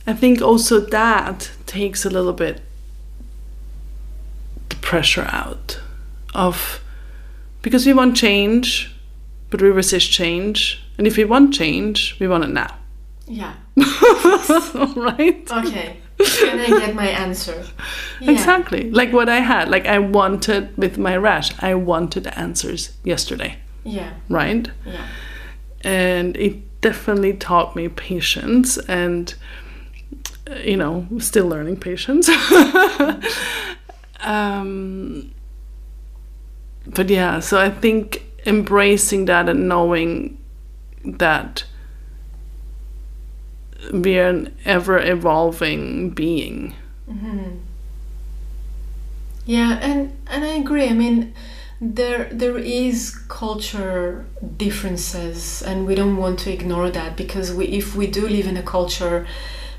I 0.07 0.15
think 0.15 0.41
also 0.43 0.81
that 0.81 1.51
takes 1.67 2.05
a 2.05 2.11
little 2.11 2.33
bit 2.33 2.61
the 4.69 4.77
pressure 4.77 5.29
out 5.31 5.81
of 6.35 6.81
because 7.63 7.87
we 7.87 7.93
want 7.93 8.17
change, 8.17 8.95
but 9.51 9.61
we 9.63 9.69
resist 9.71 10.11
change. 10.11 10.83
And 10.99 11.07
if 11.07 11.17
we 11.17 11.25
want 11.25 11.55
change, 11.55 12.17
we 12.21 12.27
want 12.29 12.45
it 12.45 12.51
now. 12.51 12.75
Yeah. 13.27 13.55
right? 13.77 15.49
Okay. 15.51 15.97
Can 16.19 16.59
I 16.61 16.67
get 16.67 16.95
my 16.95 17.07
answer? 17.09 17.65
Yeah. 18.21 18.31
Exactly. 18.33 18.91
Like 18.91 19.13
what 19.13 19.29
I 19.29 19.41
had. 19.41 19.69
Like 19.69 19.87
I 19.87 19.99
wanted 19.99 20.77
with 20.77 20.99
my 20.99 21.17
rash, 21.17 21.51
I 21.63 21.75
wanted 21.75 22.27
answers 22.29 22.93
yesterday. 23.05 23.57
Yeah. 23.85 24.13
Right? 24.29 24.69
Yeah. 24.87 25.07
and 25.85 26.37
it 26.37 26.81
definitely 26.81 27.33
taught 27.35 27.75
me 27.77 27.89
patience 27.89 28.79
and 28.89 29.35
you 30.65 30.77
know 30.77 31.07
still 31.19 31.47
learning 31.47 31.77
patience 31.77 32.29
um, 34.21 35.31
but 36.87 37.09
yeah 37.09 37.39
so 37.41 37.59
i 37.61 37.71
think 37.71 38.25
embracing 38.47 39.25
that 39.27 39.49
and 39.49 39.69
knowing 39.69 40.37
that 41.05 41.65
we're 43.93 44.29
an 44.29 44.55
ever 44.65 44.99
evolving 44.99 46.11
being 46.11 46.75
Mm-hmm. 47.11 47.57
Yeah, 49.45 49.79
and 49.83 50.17
and 50.29 50.45
I 50.45 50.49
agree. 50.55 50.89
I 50.89 50.93
mean, 50.93 51.35
there 51.83 52.29
there 52.33 52.57
is 52.57 53.11
culture 53.27 54.25
differences, 54.57 55.63
and 55.63 55.85
we 55.85 55.97
don't 55.97 56.17
want 56.17 56.39
to 56.41 56.53
ignore 56.53 56.91
that 56.91 57.17
because 57.17 57.53
we 57.53 57.67
if 57.67 57.97
we 57.97 58.07
do 58.07 58.29
live 58.29 58.47
in 58.47 58.57
a 58.57 58.63
culture 58.63 59.27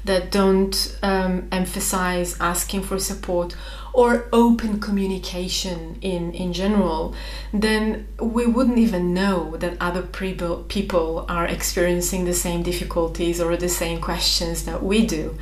that 0.04 0.30
don't 0.30 0.98
um, 1.02 1.48
emphasize 1.50 2.38
asking 2.42 2.84
for 2.84 3.00
support 3.00 3.56
or 3.94 4.28
open 4.34 4.82
communication 4.82 5.98
in 6.02 6.34
in 6.34 6.52
general, 6.52 7.16
then 7.54 8.06
we 8.20 8.46
wouldn't 8.46 8.80
even 8.80 9.14
know 9.14 9.56
that 9.56 9.78
other 9.80 10.02
people 10.02 10.66
people 10.68 11.26
are 11.30 11.46
experiencing 11.48 12.26
the 12.26 12.34
same 12.34 12.64
difficulties 12.64 13.40
or 13.40 13.56
the 13.56 13.70
same 13.70 14.02
questions 14.02 14.66
that 14.66 14.84
we 14.84 15.06
do, 15.06 15.38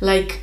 like 0.00 0.42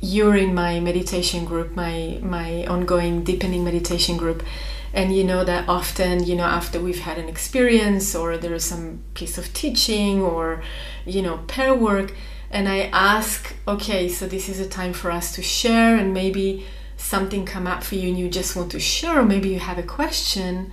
you're 0.00 0.36
in 0.36 0.54
my 0.54 0.78
meditation 0.78 1.44
group, 1.44 1.74
my 1.74 2.20
my 2.22 2.64
ongoing 2.66 3.24
deepening 3.24 3.64
meditation 3.64 4.16
group, 4.16 4.44
and 4.92 5.14
you 5.14 5.24
know 5.24 5.44
that 5.44 5.68
often 5.68 6.24
you 6.24 6.34
know 6.34 6.44
after 6.44 6.80
we've 6.80 7.00
had 7.00 7.18
an 7.18 7.28
experience 7.28 8.14
or 8.14 8.36
there 8.36 8.54
is 8.54 8.64
some 8.64 9.02
piece 9.14 9.38
of 9.38 9.52
teaching 9.52 10.20
or 10.22 10.62
you 11.06 11.22
know 11.22 11.38
pair 11.48 11.74
work 11.74 12.14
and 12.50 12.68
i 12.68 12.82
ask 12.92 13.54
okay 13.66 14.08
so 14.08 14.26
this 14.26 14.48
is 14.48 14.60
a 14.60 14.68
time 14.68 14.92
for 14.92 15.10
us 15.10 15.34
to 15.34 15.42
share 15.42 15.96
and 15.96 16.12
maybe 16.12 16.64
something 17.02 17.44
come 17.44 17.66
up 17.66 17.82
for 17.82 17.96
you 17.96 18.08
and 18.08 18.18
you 18.18 18.28
just 18.28 18.54
want 18.56 18.70
to 18.70 18.80
share 18.80 19.20
or 19.20 19.24
maybe 19.24 19.48
you 19.48 19.58
have 19.58 19.78
a 19.78 19.82
question. 19.82 20.72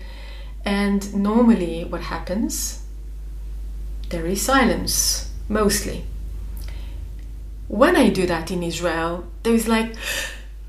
And 0.63 1.13
normally 1.13 1.83
what 1.83 2.01
happens? 2.01 2.83
There 4.09 4.25
is 4.25 4.41
silence 4.41 5.31
mostly. 5.47 6.05
When 7.67 7.95
i 7.95 8.09
do 8.09 8.25
that 8.25 8.49
in 8.49 8.63
israel 8.63 9.27
there 9.43 9.53
is 9.53 9.67
like 9.67 9.93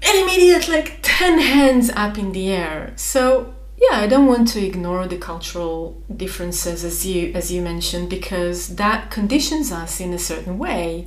an 0.03 0.23
immediate 0.23 0.69
like 0.69 0.99
10 1.03 1.39
hands 1.39 1.91
up 1.91 2.19
in 2.19 2.33
the 2.33 2.51
air. 2.51 2.93
So 2.97 3.55
yeah 3.81 3.97
i 3.97 4.07
don't 4.07 4.27
want 4.27 4.47
to 4.47 4.65
ignore 4.65 5.07
the 5.07 5.17
cultural 5.17 6.03
differences 6.15 6.85
as 6.85 7.07
you 7.07 7.33
as 7.33 7.51
you 7.51 7.63
mentioned 7.63 8.11
because 8.11 8.77
that 8.77 9.11
conditions 9.11 9.73
us 9.73 10.01
in 10.01 10.13
a 10.13 10.19
certain 10.19 10.59
way. 10.59 11.07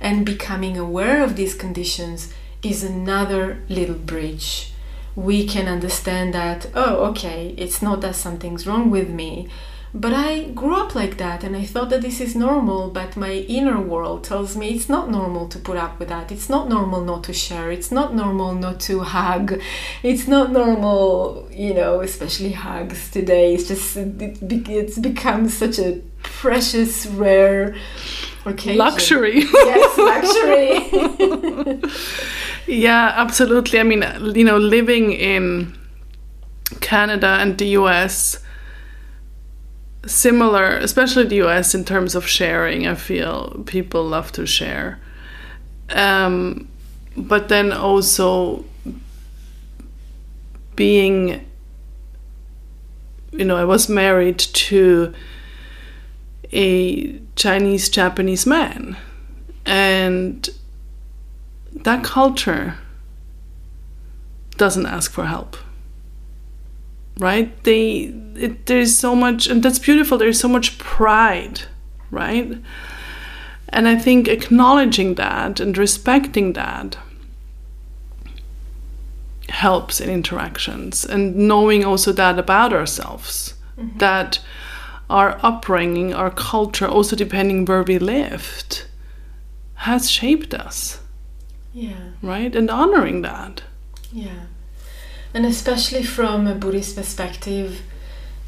And 0.00 0.26
becoming 0.26 0.76
aware 0.76 1.22
of 1.22 1.36
these 1.36 1.54
conditions 1.54 2.32
is 2.62 2.82
another 2.82 3.62
little 3.68 3.94
bridge. 3.94 4.72
We 5.14 5.46
can 5.46 5.68
understand 5.68 6.34
that 6.34 6.66
oh 6.74 7.04
okay 7.10 7.54
it's 7.56 7.82
not 7.82 8.00
that 8.00 8.16
something's 8.16 8.66
wrong 8.66 8.90
with 8.90 9.08
me 9.08 9.48
but 9.94 10.14
I 10.14 10.44
grew 10.44 10.74
up 10.74 10.94
like 10.94 11.18
that 11.18 11.44
and 11.44 11.54
I 11.54 11.64
thought 11.64 11.90
that 11.90 12.00
this 12.00 12.20
is 12.20 12.34
normal, 12.34 12.90
but 12.90 13.14
my 13.16 13.32
inner 13.32 13.78
world 13.78 14.24
tells 14.24 14.56
me 14.56 14.70
it's 14.70 14.88
not 14.88 15.10
normal 15.10 15.48
to 15.48 15.58
put 15.58 15.76
up 15.76 15.98
with 15.98 16.08
that. 16.08 16.32
It's 16.32 16.48
not 16.48 16.68
normal 16.68 17.02
not 17.02 17.24
to 17.24 17.34
share. 17.34 17.70
It's 17.70 17.92
not 17.92 18.14
normal 18.14 18.54
not 18.54 18.80
to 18.80 19.00
hug. 19.00 19.60
It's 20.02 20.26
not 20.26 20.50
normal, 20.50 21.46
you 21.52 21.74
know, 21.74 22.00
especially 22.00 22.52
hugs 22.52 23.10
today. 23.10 23.54
It's 23.54 23.68
just, 23.68 23.96
it's 23.96 24.98
become 24.98 25.48
such 25.50 25.78
a 25.78 26.00
precious, 26.22 27.04
rare 27.06 27.74
occasion. 28.46 28.78
Luxury. 28.78 29.40
yes, 29.40 29.98
luxury. 31.76 31.82
yeah, 32.66 33.12
absolutely. 33.16 33.78
I 33.78 33.82
mean, 33.82 34.04
you 34.34 34.44
know, 34.44 34.56
living 34.56 35.12
in 35.12 35.76
Canada 36.80 37.38
and 37.40 37.58
the 37.58 37.66
US, 37.78 38.41
similar, 40.06 40.76
especially 40.78 41.24
the 41.24 41.42
US 41.46 41.74
in 41.74 41.84
terms 41.84 42.14
of 42.14 42.26
sharing. 42.26 42.86
I 42.86 42.94
feel 42.94 43.62
people 43.66 44.04
love 44.04 44.32
to 44.32 44.46
share. 44.46 44.98
Um, 45.90 46.68
but 47.16 47.48
then 47.48 47.72
also 47.72 48.64
being, 50.74 51.46
you 53.32 53.44
know, 53.44 53.56
I 53.56 53.64
was 53.64 53.88
married 53.88 54.38
to 54.38 55.12
a 56.52 57.18
Chinese 57.36 57.88
Japanese 57.88 58.46
man. 58.46 58.96
And 59.64 60.48
that 61.72 62.02
culture 62.02 62.78
doesn't 64.56 64.86
ask 64.86 65.10
for 65.10 65.26
help 65.26 65.56
right? 67.18 67.62
They 67.64 68.14
it, 68.34 68.66
there's 68.66 68.96
so 68.96 69.14
much 69.14 69.46
and 69.46 69.62
that's 69.62 69.78
beautiful 69.78 70.18
there's 70.18 70.40
so 70.40 70.48
much 70.48 70.78
pride 70.78 71.62
right? 72.10 72.58
And 73.68 73.88
i 73.88 73.96
think 73.96 74.28
acknowledging 74.28 75.14
that 75.14 75.60
and 75.60 75.76
respecting 75.78 76.52
that 76.52 76.98
helps 79.48 80.00
in 80.00 80.10
interactions 80.10 81.04
and 81.04 81.36
knowing 81.36 81.84
also 81.84 82.12
that 82.12 82.38
about 82.38 82.72
ourselves 82.72 83.54
mm-hmm. 83.78 83.98
that 83.98 84.40
our 85.08 85.38
upbringing 85.42 86.12
our 86.14 86.30
culture 86.30 86.86
also 86.86 87.16
depending 87.16 87.64
where 87.64 87.82
we 87.82 87.98
lived 87.98 88.84
has 89.74 90.10
shaped 90.10 90.54
us 90.54 91.00
yeah. 91.74 92.10
right? 92.22 92.54
And 92.54 92.70
honoring 92.70 93.22
that. 93.22 93.62
Yeah 94.12 94.44
and 95.34 95.46
especially 95.46 96.02
from 96.02 96.46
a 96.46 96.54
Buddhist 96.54 96.96
perspective, 96.96 97.82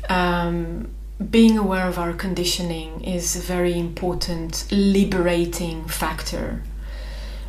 um, 0.09 0.89
being 1.31 1.57
aware 1.57 1.89
of 1.89 1.99
our 1.99 2.13
conditioning 2.13 3.03
is 3.05 3.37
a 3.37 3.41
very 3.41 3.79
important 3.79 4.67
liberating 4.71 5.85
factor. 5.87 6.63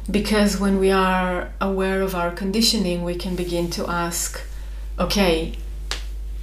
Because 0.10 0.60
when 0.60 0.78
we 0.78 0.92
are 0.92 1.52
aware 1.60 2.02
of 2.02 2.14
our 2.14 2.32
conditioning, 2.32 3.04
we 3.04 3.16
can 3.16 3.36
begin 3.36 3.70
to 3.72 3.90
ask, 3.90 4.40
okay, 5.00 5.56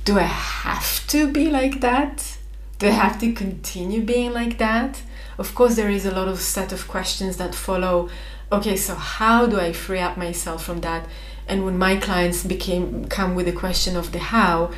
do 0.05 0.19
I 0.19 0.23
have 0.23 1.07
to 1.09 1.31
be 1.31 1.49
like 1.49 1.81
that? 1.81 2.39
Do 2.79 2.89
I 2.89 2.91
have 2.91 3.21
to 3.21 3.33
continue 3.33 4.03
being 4.03 4.33
like 4.33 4.59
that? 4.59 5.03
Of 5.39 5.55
course, 5.55 5.77
there 5.77 5.89
is 5.89 6.05
a 6.05 6.11
lot 6.11 6.27
of 6.27 6.41
set 6.41 6.73
of 6.73 6.89
questions 6.89 7.37
that 7.37 7.55
follow. 7.55 8.11
Okay, 8.51 8.77
so 8.77 8.97
how 8.97 9.47
do 9.47 9.61
I 9.61 9.73
free 9.73 10.01
up 10.01 10.17
myself 10.17 10.65
from 10.65 10.81
that? 10.81 11.07
And 11.53 11.67
when 11.67 11.77
my 11.77 11.97
clients 11.97 12.45
became 12.45 13.05
come 13.09 13.35
with 13.35 13.45
the 13.45 13.53
question 13.53 13.95
of 13.95 14.13
the 14.13 14.19
how, 14.19 14.71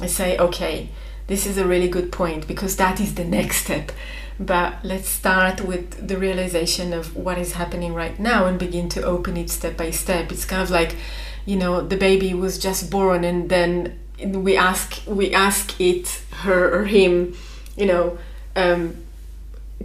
I 0.00 0.06
say, 0.06 0.38
okay, 0.38 0.88
this 1.26 1.46
is 1.46 1.58
a 1.58 1.66
really 1.66 1.90
good 1.90 2.10
point 2.10 2.48
because 2.48 2.74
that 2.76 2.98
is 3.00 3.16
the 3.16 3.24
next 3.26 3.56
step. 3.64 3.92
But 4.40 4.82
let's 4.82 5.10
start 5.10 5.60
with 5.60 6.08
the 6.08 6.16
realization 6.16 6.94
of 6.94 7.14
what 7.14 7.36
is 7.36 7.52
happening 7.52 7.92
right 7.92 8.18
now 8.18 8.46
and 8.46 8.58
begin 8.58 8.88
to 8.94 9.02
open 9.02 9.36
it 9.36 9.50
step 9.50 9.76
by 9.76 9.90
step. 9.90 10.32
It's 10.32 10.46
kind 10.46 10.62
of 10.62 10.70
like, 10.70 10.96
you 11.44 11.56
know, 11.56 11.82
the 11.82 11.98
baby 11.98 12.32
was 12.32 12.58
just 12.58 12.90
born 12.90 13.24
and 13.24 13.50
then 13.50 13.98
we 14.24 14.56
ask 14.56 15.02
we 15.06 15.34
ask 15.34 15.78
it 15.78 16.22
her 16.44 16.74
or 16.74 16.86
him, 16.86 17.36
you 17.76 17.84
know, 17.84 18.16
um, 18.56 18.96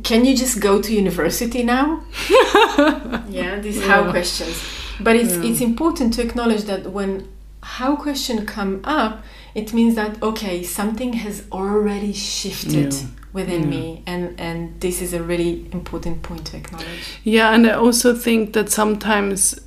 can 0.01 0.23
you 0.23 0.33
just 0.33 0.61
go 0.61 0.81
to 0.81 0.93
university 0.93 1.61
now? 1.61 2.03
yeah, 3.27 3.59
these 3.59 3.79
yeah. 3.79 3.87
how 3.87 4.09
questions 4.11 4.86
but 4.99 5.15
it's 5.15 5.35
yeah. 5.35 5.43
it's 5.43 5.61
important 5.61 6.13
to 6.13 6.21
acknowledge 6.21 6.63
that 6.63 6.91
when 6.91 7.27
how 7.63 7.95
question 7.95 8.45
come 8.45 8.81
up 8.83 9.23
it 9.55 9.73
means 9.73 9.95
that 9.95 10.21
okay 10.21 10.63
something 10.63 11.13
has 11.13 11.43
already 11.51 12.13
shifted 12.13 12.93
yeah. 12.93 13.07
within 13.33 13.63
yeah. 13.63 13.69
me 13.69 14.03
and 14.05 14.39
and 14.39 14.79
this 14.81 15.01
is 15.01 15.13
a 15.13 15.21
really 15.21 15.67
important 15.71 16.21
point 16.21 16.45
to 16.45 16.57
acknowledge 16.57 17.19
yeah 17.23 17.53
and 17.53 17.67
i 17.67 17.71
also 17.71 18.15
think 18.15 18.53
that 18.53 18.69
sometimes 18.69 19.59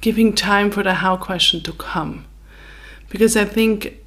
giving 0.00 0.34
time 0.34 0.70
for 0.70 0.82
the 0.82 0.94
how 0.94 1.16
question 1.16 1.60
to 1.60 1.72
come 1.72 2.26
because 3.08 3.36
i 3.36 3.44
think 3.44 3.98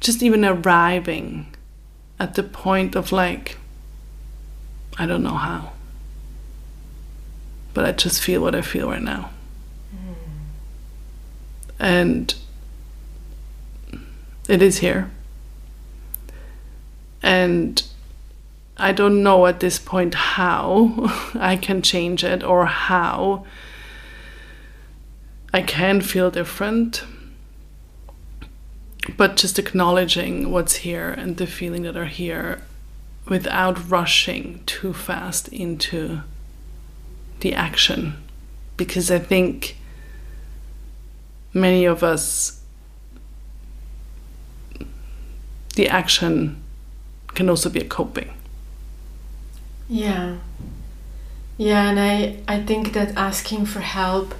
just 0.00 0.22
even 0.22 0.44
arriving 0.44 1.46
at 2.20 2.34
the 2.34 2.42
point 2.42 2.94
of 2.94 3.10
like 3.10 3.56
i 4.98 5.06
don't 5.06 5.22
know 5.22 5.30
how 5.30 5.72
but 7.74 7.84
I 7.84 7.92
just 7.92 8.22
feel 8.22 8.42
what 8.42 8.54
I 8.54 8.60
feel 8.60 8.90
right 8.90 9.02
now. 9.02 9.30
Mm. 9.94 10.14
And 11.78 12.34
it 14.48 14.62
is 14.62 14.78
here. 14.78 15.10
And 17.22 17.82
I 18.76 18.92
don't 18.92 19.22
know 19.22 19.46
at 19.46 19.60
this 19.60 19.78
point 19.78 20.14
how 20.14 21.10
I 21.34 21.56
can 21.56 21.82
change 21.82 22.24
it 22.24 22.42
or 22.42 22.66
how 22.66 23.46
I 25.52 25.62
can 25.62 26.00
feel 26.00 26.30
different. 26.30 27.04
But 29.16 29.36
just 29.36 29.58
acknowledging 29.58 30.50
what's 30.50 30.76
here 30.76 31.10
and 31.10 31.36
the 31.36 31.46
feeling 31.46 31.82
that 31.82 31.96
are 31.96 32.06
here 32.06 32.62
without 33.26 33.90
rushing 33.90 34.62
too 34.66 34.92
fast 34.92 35.48
into 35.48 36.22
the 37.42 37.54
action 37.54 38.14
because 38.76 39.10
I 39.10 39.18
think 39.18 39.76
many 41.52 41.84
of 41.84 42.02
us, 42.02 42.60
the 45.74 45.88
action 45.88 46.62
can 47.34 47.48
also 47.50 47.68
be 47.68 47.80
a 47.80 47.84
coping. 47.84 48.30
Yeah. 49.88 50.38
Yeah, 51.58 51.90
and 51.90 52.00
I, 52.00 52.38
I 52.48 52.62
think 52.62 52.92
that 52.94 53.16
asking 53.16 53.66
for 53.66 53.80
help 53.80 54.34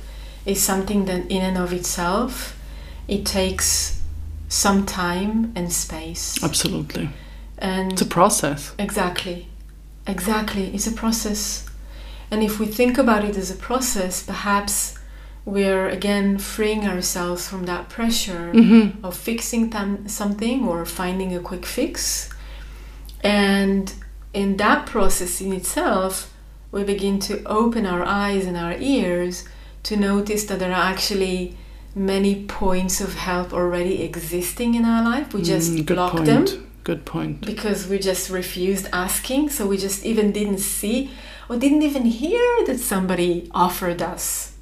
is 0.47 0.63
something 0.63 1.05
that, 1.05 1.31
in 1.31 1.43
and 1.43 1.59
of 1.59 1.73
itself, 1.73 2.59
it 3.07 3.27
takes 3.27 4.01
some 4.49 4.87
time 4.87 5.53
and 5.55 5.73
space. 5.73 6.43
Absolutely. 6.43 7.11
And 7.59 7.93
it's 7.93 8.03
a 8.03 8.07
process. 8.07 8.75
Exactly. 8.79 9.47
Exactly. 10.07 10.75
It's 10.75 10.87
a 10.87 10.93
process. 10.93 11.69
And 12.33 12.43
if 12.43 12.59
we 12.59 12.65
think 12.67 12.97
about 12.97 13.25
it 13.25 13.37
as 13.37 13.51
a 13.51 13.55
process, 13.69 14.23
perhaps 14.23 14.99
we're 15.45 15.87
again 15.89 16.39
freeing 16.39 16.87
ourselves 16.87 17.47
from 17.47 17.65
that 17.67 17.89
pressure 17.91 18.51
mm-hmm. 18.55 19.05
of 19.05 19.15
fixing 19.15 19.69
tam- 19.71 20.09
something 20.09 20.67
or 20.67 20.87
finding 20.87 21.35
a 21.37 21.41
quick 21.41 21.67
fix. 21.67 22.31
And 23.23 23.93
in 24.33 24.57
that 24.57 24.87
process 24.87 25.41
in 25.43 25.53
itself, 25.53 26.33
we 26.71 26.85
begin 26.85 27.19
to 27.29 27.43
open 27.45 27.85
our 27.85 28.03
eyes 28.03 28.47
and 28.47 28.57
our 28.57 28.77
ears 28.79 29.45
to 29.83 29.97
notice 29.97 30.45
that 30.47 30.59
there 30.59 30.71
are 30.71 30.89
actually 30.95 31.57
many 31.95 32.47
points 32.47 33.03
of 33.03 33.15
help 33.15 33.53
already 33.53 34.03
existing 34.03 34.75
in 34.75 34.87
our 34.87 35.05
life. 35.05 35.35
We 35.35 35.43
just 35.43 35.71
Mm, 35.73 35.85
good 35.85 35.97
blocked 35.97 36.17
point. 36.17 36.27
them 36.27 36.67
Good 36.85 37.05
point. 37.05 37.45
because 37.45 37.87
we 37.89 37.99
just 37.99 38.31
refused 38.31 38.89
asking. 38.93 39.51
So 39.51 39.67
we 39.67 39.77
just 39.77 40.07
even 40.07 40.33
didn't 40.33 40.61
see 40.61 41.11
or 41.53 41.59
didn't 41.59 41.83
even 41.83 42.07
hear 42.07 42.65
that 42.67 42.79
somebody 42.81 43.51
offered 43.53 44.01
us. 44.01 44.55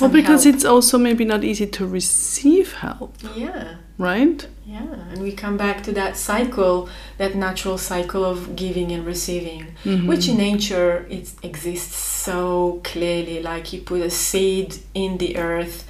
Well, 0.00 0.10
because 0.10 0.44
help. 0.44 0.54
it's 0.54 0.64
also 0.64 0.96
maybe 0.96 1.24
not 1.24 1.44
easy 1.44 1.66
to 1.66 1.86
receive 1.86 2.72
help, 2.74 3.14
yeah. 3.36 3.76
right? 3.98 4.46
Yeah, 4.64 4.86
and 5.10 5.20
we 5.20 5.32
come 5.32 5.56
back 5.56 5.82
to 5.84 5.92
that 5.92 6.16
cycle, 6.16 6.88
that 7.18 7.34
natural 7.34 7.76
cycle 7.78 8.24
of 8.24 8.54
giving 8.54 8.92
and 8.92 9.04
receiving, 9.04 9.66
Mhm. 9.84 10.06
which 10.06 10.28
in 10.28 10.36
nature 10.38 11.06
it 11.10 11.30
exists 11.42 11.96
so 11.96 12.80
clearly. 12.84 13.42
Like 13.42 13.72
you 13.72 13.80
put 13.80 14.00
a 14.02 14.10
seed 14.10 14.76
in 14.94 15.18
the 15.18 15.36
earth, 15.36 15.84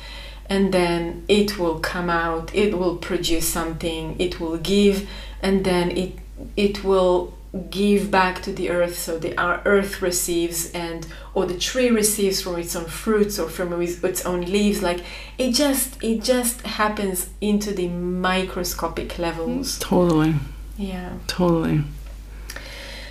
and 0.48 0.72
then 0.72 1.22
it 1.28 1.59
will 1.59 1.78
come 1.92 2.09
out. 2.09 2.50
It 2.54 2.78
will 2.78 2.96
produce 2.96 3.46
something. 3.46 4.16
It 4.18 4.40
will 4.40 4.56
give, 4.56 5.06
and 5.42 5.64
then 5.64 5.90
it 5.90 6.12
it 6.56 6.84
will 6.84 7.34
give 7.70 8.11
back 8.11 8.42
to 8.42 8.53
the 8.53 8.70
earth. 8.70 8.99
So 8.99 9.18
the 9.18 9.36
our 9.38 9.62
earth 9.64 10.03
receives, 10.03 10.70
and 10.72 11.07
or 11.34 11.46
the 11.46 11.59
tree 11.59 11.90
receives 11.90 12.42
from 12.42 12.57
its 12.57 12.74
own 12.76 12.84
fruits 12.86 13.38
or 13.38 13.49
from 13.49 13.80
its 13.80 14.03
its 14.05 14.24
own 14.26 14.42
leaves. 14.42 14.82
Like 14.82 15.01
it 15.38 15.53
just 15.53 16.03
it 16.03 16.22
just 16.22 16.62
happens 16.62 17.30
into 17.40 17.72
the 17.72 17.88
microscopic 17.88 19.18
levels. 19.18 19.78
Totally, 19.78 20.34
Yeah 20.76 21.12
totally. 21.26 21.84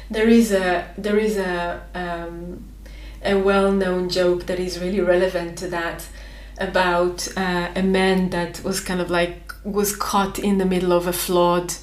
there 0.09 0.27
is 0.27 0.51
a 0.51 0.87
there 0.97 1.17
is 1.17 1.37
a 1.37 1.81
um, 1.93 2.63
a 3.23 3.35
well-known 3.35 4.09
joke 4.09 4.45
that 4.45 4.59
is 4.59 4.79
really 4.79 5.01
relevant 5.01 5.57
to 5.57 5.67
that 5.67 6.07
about 6.59 7.27
uh, 7.37 7.69
a 7.75 7.83
man 7.83 8.29
that 8.29 8.63
was 8.63 8.79
kind 8.79 9.01
of 9.01 9.09
like 9.09 9.53
was 9.63 9.95
caught 9.95 10.39
in 10.39 10.57
the 10.57 10.65
middle 10.65 10.93
of 10.93 11.07
a 11.07 11.13
flood 11.13 11.73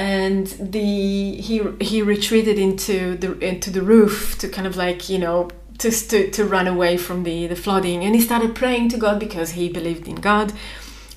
and 0.00 0.46
the 0.58 1.32
he 1.42 1.60
he 1.78 2.00
retreated 2.00 2.58
into 2.58 3.18
the 3.18 3.38
into 3.40 3.68
the 3.68 3.82
roof 3.82 4.38
to 4.38 4.48
kind 4.48 4.66
of 4.66 4.74
like 4.74 5.10
you 5.10 5.18
know 5.18 5.50
to 5.76 5.90
to, 5.90 6.30
to 6.30 6.42
run 6.46 6.66
away 6.66 6.96
from 6.96 7.22
the 7.22 7.46
the 7.46 7.54
flooding. 7.54 8.02
And 8.02 8.14
he 8.14 8.20
started 8.22 8.54
praying 8.54 8.88
to 8.90 8.96
God 8.96 9.20
because 9.20 9.50
he 9.50 9.68
believed 9.68 10.08
in 10.08 10.14
God. 10.14 10.54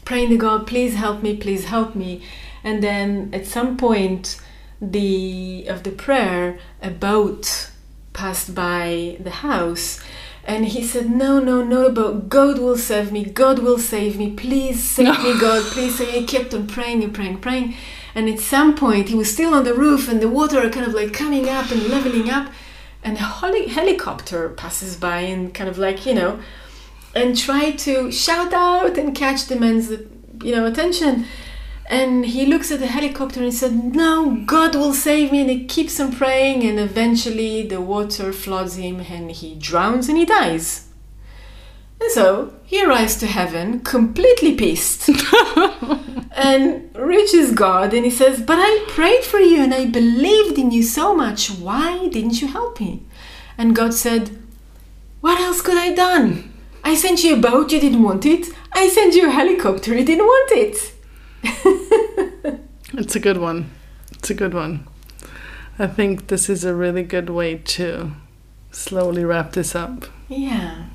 Praying 0.03 0.31
to 0.31 0.37
God 0.37 0.67
please 0.67 0.95
help 0.95 1.23
me 1.23 1.37
please 1.37 1.63
help 1.65 1.95
me. 1.95 2.23
And 2.61 2.83
then 2.83 3.29
at 3.31 3.45
some 3.45 3.77
point 3.77 4.41
the 4.81 5.65
of 5.69 5.83
the 5.83 5.91
prayer 5.91 6.59
a 6.81 6.89
boat 6.89 7.71
passed 8.11 8.53
by 8.53 9.15
the 9.17 9.37
house. 9.47 10.03
And 10.43 10.65
he 10.65 10.83
said 10.83 11.09
no 11.09 11.39
no 11.39 11.63
no 11.63 11.89
boat. 11.89 12.27
God 12.27 12.59
will 12.59 12.77
save 12.77 13.13
me. 13.13 13.23
God 13.23 13.59
will 13.59 13.79
save 13.79 14.17
me. 14.17 14.33
Please 14.33 14.83
save 14.83 15.23
me 15.23 15.39
god. 15.39 15.63
Please 15.71 15.97
save 15.97 16.13
me. 16.13 16.19
He 16.19 16.25
kept 16.25 16.53
on 16.53 16.67
praying 16.67 17.01
and 17.01 17.15
praying 17.15 17.37
praying 17.37 17.75
and 18.15 18.29
at 18.29 18.39
some 18.39 18.75
point 18.75 19.09
he 19.09 19.15
was 19.15 19.31
still 19.31 19.53
on 19.53 19.63
the 19.63 19.73
roof 19.73 20.07
and 20.07 20.21
the 20.21 20.29
water 20.29 20.69
kind 20.69 20.85
of 20.85 20.93
like 20.93 21.13
coming 21.13 21.49
up 21.49 21.71
and 21.71 21.87
leveling 21.87 22.29
up. 22.29 22.51
And 23.03 23.17
a 23.17 23.21
heli- 23.21 23.67
helicopter 23.67 24.49
passes 24.49 24.95
by 24.95 25.19
and 25.19 25.53
kind 25.53 25.69
of 25.69 25.77
like 25.77 26.05
you 26.05 26.13
know 26.13 26.39
and 27.13 27.37
try 27.37 27.71
to 27.71 28.11
shout 28.11 28.53
out 28.53 28.97
and 28.97 29.13
catch 29.15 29.47
the 29.47 29.55
man's 29.55 29.89
you 29.89 30.55
know 30.55 30.65
attention. 30.65 31.25
And 31.87 32.25
he 32.25 32.45
looks 32.45 32.71
at 32.71 32.79
the 32.79 32.87
helicopter 32.87 33.39
and 33.41 33.45
he 33.45 33.51
said 33.51 33.95
no 33.95 34.43
god 34.45 34.75
will 34.75 34.93
save 34.93 35.31
me. 35.31 35.41
And 35.41 35.49
he 35.49 35.65
keeps 35.65 35.99
on 35.99 36.13
praying 36.13 36.63
and 36.63 36.79
eventually 36.79 37.67
the 37.67 37.81
water 37.81 38.31
floods 38.31 38.75
him 38.75 39.01
and 39.01 39.31
he 39.31 39.55
drowns 39.55 40.07
and 40.07 40.17
he 40.17 40.25
dies 40.25 40.87
and 42.03 42.11
so 42.11 42.53
he 42.65 42.83
arrives 42.83 43.15
to 43.15 43.27
heaven 43.27 43.79
completely 43.79 44.53
pissed 44.55 45.09
and 46.35 46.89
reaches 46.95 47.51
god 47.51 47.93
and 47.93 48.03
he 48.05 48.11
says 48.11 48.41
but 48.41 48.57
i 48.59 48.85
prayed 48.89 49.23
for 49.23 49.39
you 49.39 49.61
and 49.63 49.73
i 49.73 49.85
believed 49.85 50.57
in 50.57 50.71
you 50.71 50.83
so 50.83 51.15
much 51.15 51.49
why 51.49 52.07
didn't 52.09 52.41
you 52.41 52.47
help 52.47 52.79
me 52.79 53.01
and 53.57 53.75
god 53.75 53.93
said 53.93 54.31
what 55.21 55.39
else 55.39 55.61
could 55.61 55.77
i 55.77 55.93
done 55.93 56.51
i 56.83 56.93
sent 56.95 57.23
you 57.23 57.35
a 57.35 57.39
boat 57.39 57.71
you 57.71 57.79
didn't 57.79 58.03
want 58.03 58.25
it 58.25 58.47
i 58.73 58.89
sent 58.89 59.15
you 59.15 59.27
a 59.27 59.31
helicopter 59.31 59.95
you 59.95 60.05
didn't 60.05 60.25
want 60.25 60.51
it 60.51 60.93
It's 62.95 63.15
a 63.15 63.19
good 63.19 63.37
one. 63.39 63.71
It's 64.11 64.29
a 64.29 64.35
good 64.35 64.53
one. 64.53 64.87
I 65.79 65.87
think 65.87 66.27
this 66.27 66.47
is 66.47 66.63
a 66.63 66.75
really 66.75 67.01
good 67.01 67.27
way 67.29 67.55
to 67.55 68.11
slowly 68.71 69.25
wrap 69.25 69.53
this 69.53 69.73
up. 69.75 70.05
yeah 70.29 70.85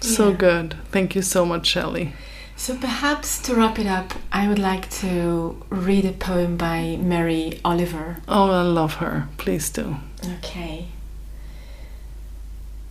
So 0.00 0.30
Yeah. 0.30 0.36
good. 0.36 0.76
Thank 0.92 1.14
you 1.14 1.22
so 1.22 1.44
much, 1.44 1.66
Shelly. 1.66 2.12
So 2.56 2.74
perhaps 2.76 3.38
to 3.42 3.54
wrap 3.54 3.78
it 3.78 3.86
up, 3.86 4.14
I 4.32 4.48
would 4.48 4.58
like 4.58 4.90
to 5.00 5.62
read 5.70 6.04
a 6.04 6.12
poem 6.12 6.56
by 6.56 6.96
Mary 7.00 7.60
Oliver. 7.64 8.16
Oh, 8.26 8.50
I 8.50 8.62
love 8.62 8.94
her. 8.94 9.28
Please 9.36 9.70
do. 9.70 9.96
Okay. 10.38 10.86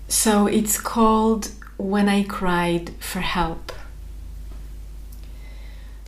So 0.07 0.47
it's 0.47 0.79
called 0.79 1.49
When 1.77 2.07
I 2.07 2.23
Cried 2.23 2.91
for 2.99 3.19
Help. 3.19 3.73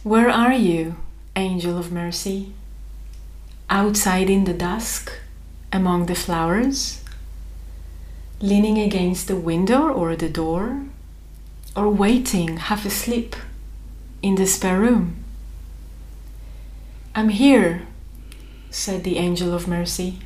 Where 0.04 0.30
are 0.30 0.54
you, 0.54 0.96
angel 1.36 1.78
of 1.78 1.92
mercy? 1.92 2.54
Outside 3.70 4.30
in 4.30 4.46
the 4.46 4.54
dusk, 4.54 5.12
among 5.74 6.06
the 6.06 6.16
flowers? 6.16 7.02
Leaning 8.42 8.78
against 8.78 9.28
the 9.28 9.36
window 9.36 9.90
or 9.90 10.16
the 10.16 10.30
door? 10.30 10.84
Or 11.76 11.90
waiting, 11.90 12.58
half 12.58 12.86
asleep, 12.86 13.36
in 14.22 14.36
the 14.36 14.48
spare 14.48 14.80
room? 14.80 15.24
I'm 17.14 17.30
here, 17.30 17.82
said 18.72 19.04
the 19.04 19.18
angel 19.18 19.54
of 19.54 19.68
mercy. 19.68 20.20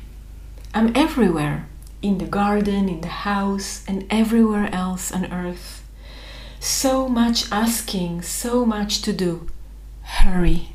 I'm 0.72 0.92
everywhere 0.94 1.66
in 2.02 2.18
the 2.18 2.26
garden, 2.26 2.88
in 2.88 3.00
the 3.00 3.08
house, 3.08 3.82
and 3.88 4.06
everywhere 4.10 4.68
else 4.72 5.10
on 5.10 5.32
earth. 5.32 5.82
So 6.60 7.08
much 7.08 7.50
asking, 7.50 8.22
so 8.22 8.64
much 8.64 9.02
to 9.02 9.12
do. 9.12 9.48
Hurry. 10.02 10.68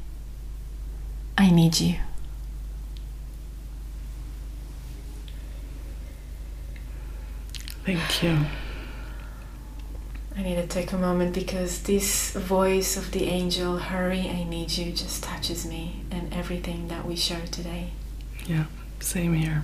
I 1.38 1.52
need 1.52 1.80
you. 1.80 1.96
Thank 7.90 8.22
you. 8.22 8.38
I 10.38 10.44
need 10.44 10.58
to 10.58 10.68
take 10.68 10.92
a 10.92 10.98
moment 10.98 11.34
because 11.34 11.82
this 11.82 12.34
voice 12.34 12.96
of 12.96 13.10
the 13.10 13.24
angel, 13.24 13.80
hurry, 13.80 14.30
I 14.30 14.44
need 14.44 14.78
you, 14.78 14.92
just 14.92 15.24
touches 15.24 15.66
me 15.66 16.04
and 16.12 16.32
everything 16.32 16.88
that 16.90 17.04
we 17.04 17.16
share 17.16 17.48
today. 17.48 17.90
Yeah, 18.46 18.66
same 19.00 19.34
here. 19.34 19.64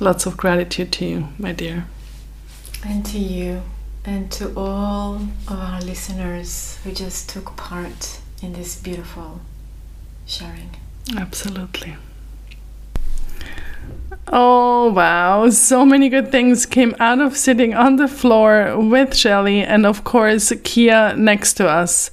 Lots 0.00 0.26
of 0.26 0.36
gratitude 0.36 0.90
to 0.94 1.04
you, 1.04 1.28
my 1.38 1.52
dear. 1.52 1.86
And 2.84 3.06
to 3.06 3.18
you, 3.18 3.62
and 4.04 4.32
to 4.32 4.52
all 4.56 5.20
of 5.46 5.52
our 5.52 5.80
listeners 5.82 6.80
who 6.82 6.90
just 6.90 7.30
took 7.30 7.56
part 7.56 8.18
in 8.42 8.54
this 8.54 8.74
beautiful 8.74 9.40
sharing. 10.26 10.70
Absolutely. 11.16 11.96
Oh 14.32 14.92
wow, 14.92 15.50
so 15.50 15.84
many 15.84 16.08
good 16.08 16.30
things 16.30 16.64
came 16.64 16.94
out 17.00 17.20
of 17.20 17.36
sitting 17.36 17.74
on 17.74 17.96
the 17.96 18.06
floor 18.06 18.78
with 18.78 19.16
Shelly 19.16 19.62
and 19.62 19.84
of 19.84 20.04
course 20.04 20.52
Kia 20.62 21.16
next 21.16 21.54
to 21.54 21.68
us. 21.68 22.10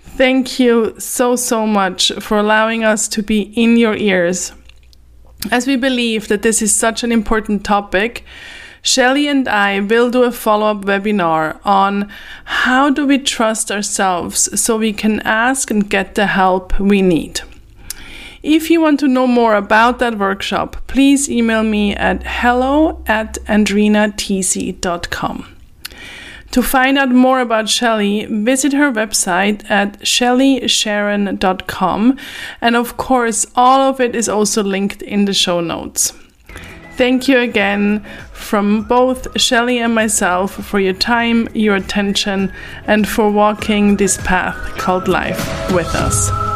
Thank 0.00 0.58
you 0.58 0.94
so 0.98 1.36
so 1.36 1.66
much 1.66 2.10
for 2.20 2.38
allowing 2.38 2.84
us 2.84 3.06
to 3.08 3.22
be 3.22 3.52
in 3.54 3.76
your 3.76 3.94
ears. 3.96 4.52
As 5.50 5.66
we 5.66 5.76
believe 5.76 6.28
that 6.28 6.42
this 6.42 6.62
is 6.62 6.74
such 6.74 7.04
an 7.04 7.12
important 7.12 7.64
topic, 7.64 8.24
Shelly 8.82 9.28
and 9.28 9.46
I 9.46 9.80
will 9.80 10.10
do 10.10 10.24
a 10.24 10.32
follow 10.32 10.66
up 10.66 10.84
webinar 10.86 11.60
on 11.64 12.10
how 12.44 12.90
do 12.90 13.06
we 13.06 13.18
trust 13.18 13.70
ourselves 13.70 14.60
so 14.60 14.78
we 14.78 14.92
can 14.92 15.20
ask 15.20 15.70
and 15.70 15.90
get 15.90 16.14
the 16.14 16.26
help 16.26 16.80
we 16.80 17.02
need. 17.02 17.42
If 18.42 18.70
you 18.70 18.80
want 18.80 19.00
to 19.00 19.08
know 19.08 19.26
more 19.26 19.56
about 19.56 19.98
that 19.98 20.18
workshop, 20.18 20.76
please 20.86 21.28
email 21.28 21.62
me 21.62 21.94
at 21.94 22.22
hello 22.24 23.02
at 23.06 23.34
andrinatc.com. 23.46 25.54
To 26.52 26.62
find 26.62 26.96
out 26.96 27.10
more 27.10 27.40
about 27.40 27.68
Shelly, 27.68 28.24
visit 28.26 28.72
her 28.72 28.90
website 28.90 29.70
at 29.70 30.00
shellysharon.com. 30.00 32.16
And 32.60 32.76
of 32.76 32.96
course, 32.96 33.46
all 33.54 33.80
of 33.80 34.00
it 34.00 34.16
is 34.16 34.28
also 34.28 34.62
linked 34.62 35.02
in 35.02 35.26
the 35.26 35.34
show 35.34 35.60
notes. 35.60 36.14
Thank 36.96 37.28
you 37.28 37.38
again 37.38 38.04
from 38.32 38.82
both 38.82 39.40
Shelly 39.40 39.78
and 39.78 39.94
myself 39.94 40.52
for 40.52 40.80
your 40.80 40.94
time, 40.94 41.48
your 41.54 41.76
attention, 41.76 42.52
and 42.86 43.06
for 43.06 43.30
walking 43.30 43.96
this 43.96 44.16
path 44.18 44.56
called 44.78 45.06
life 45.06 45.72
with 45.72 45.94
us. 45.94 46.47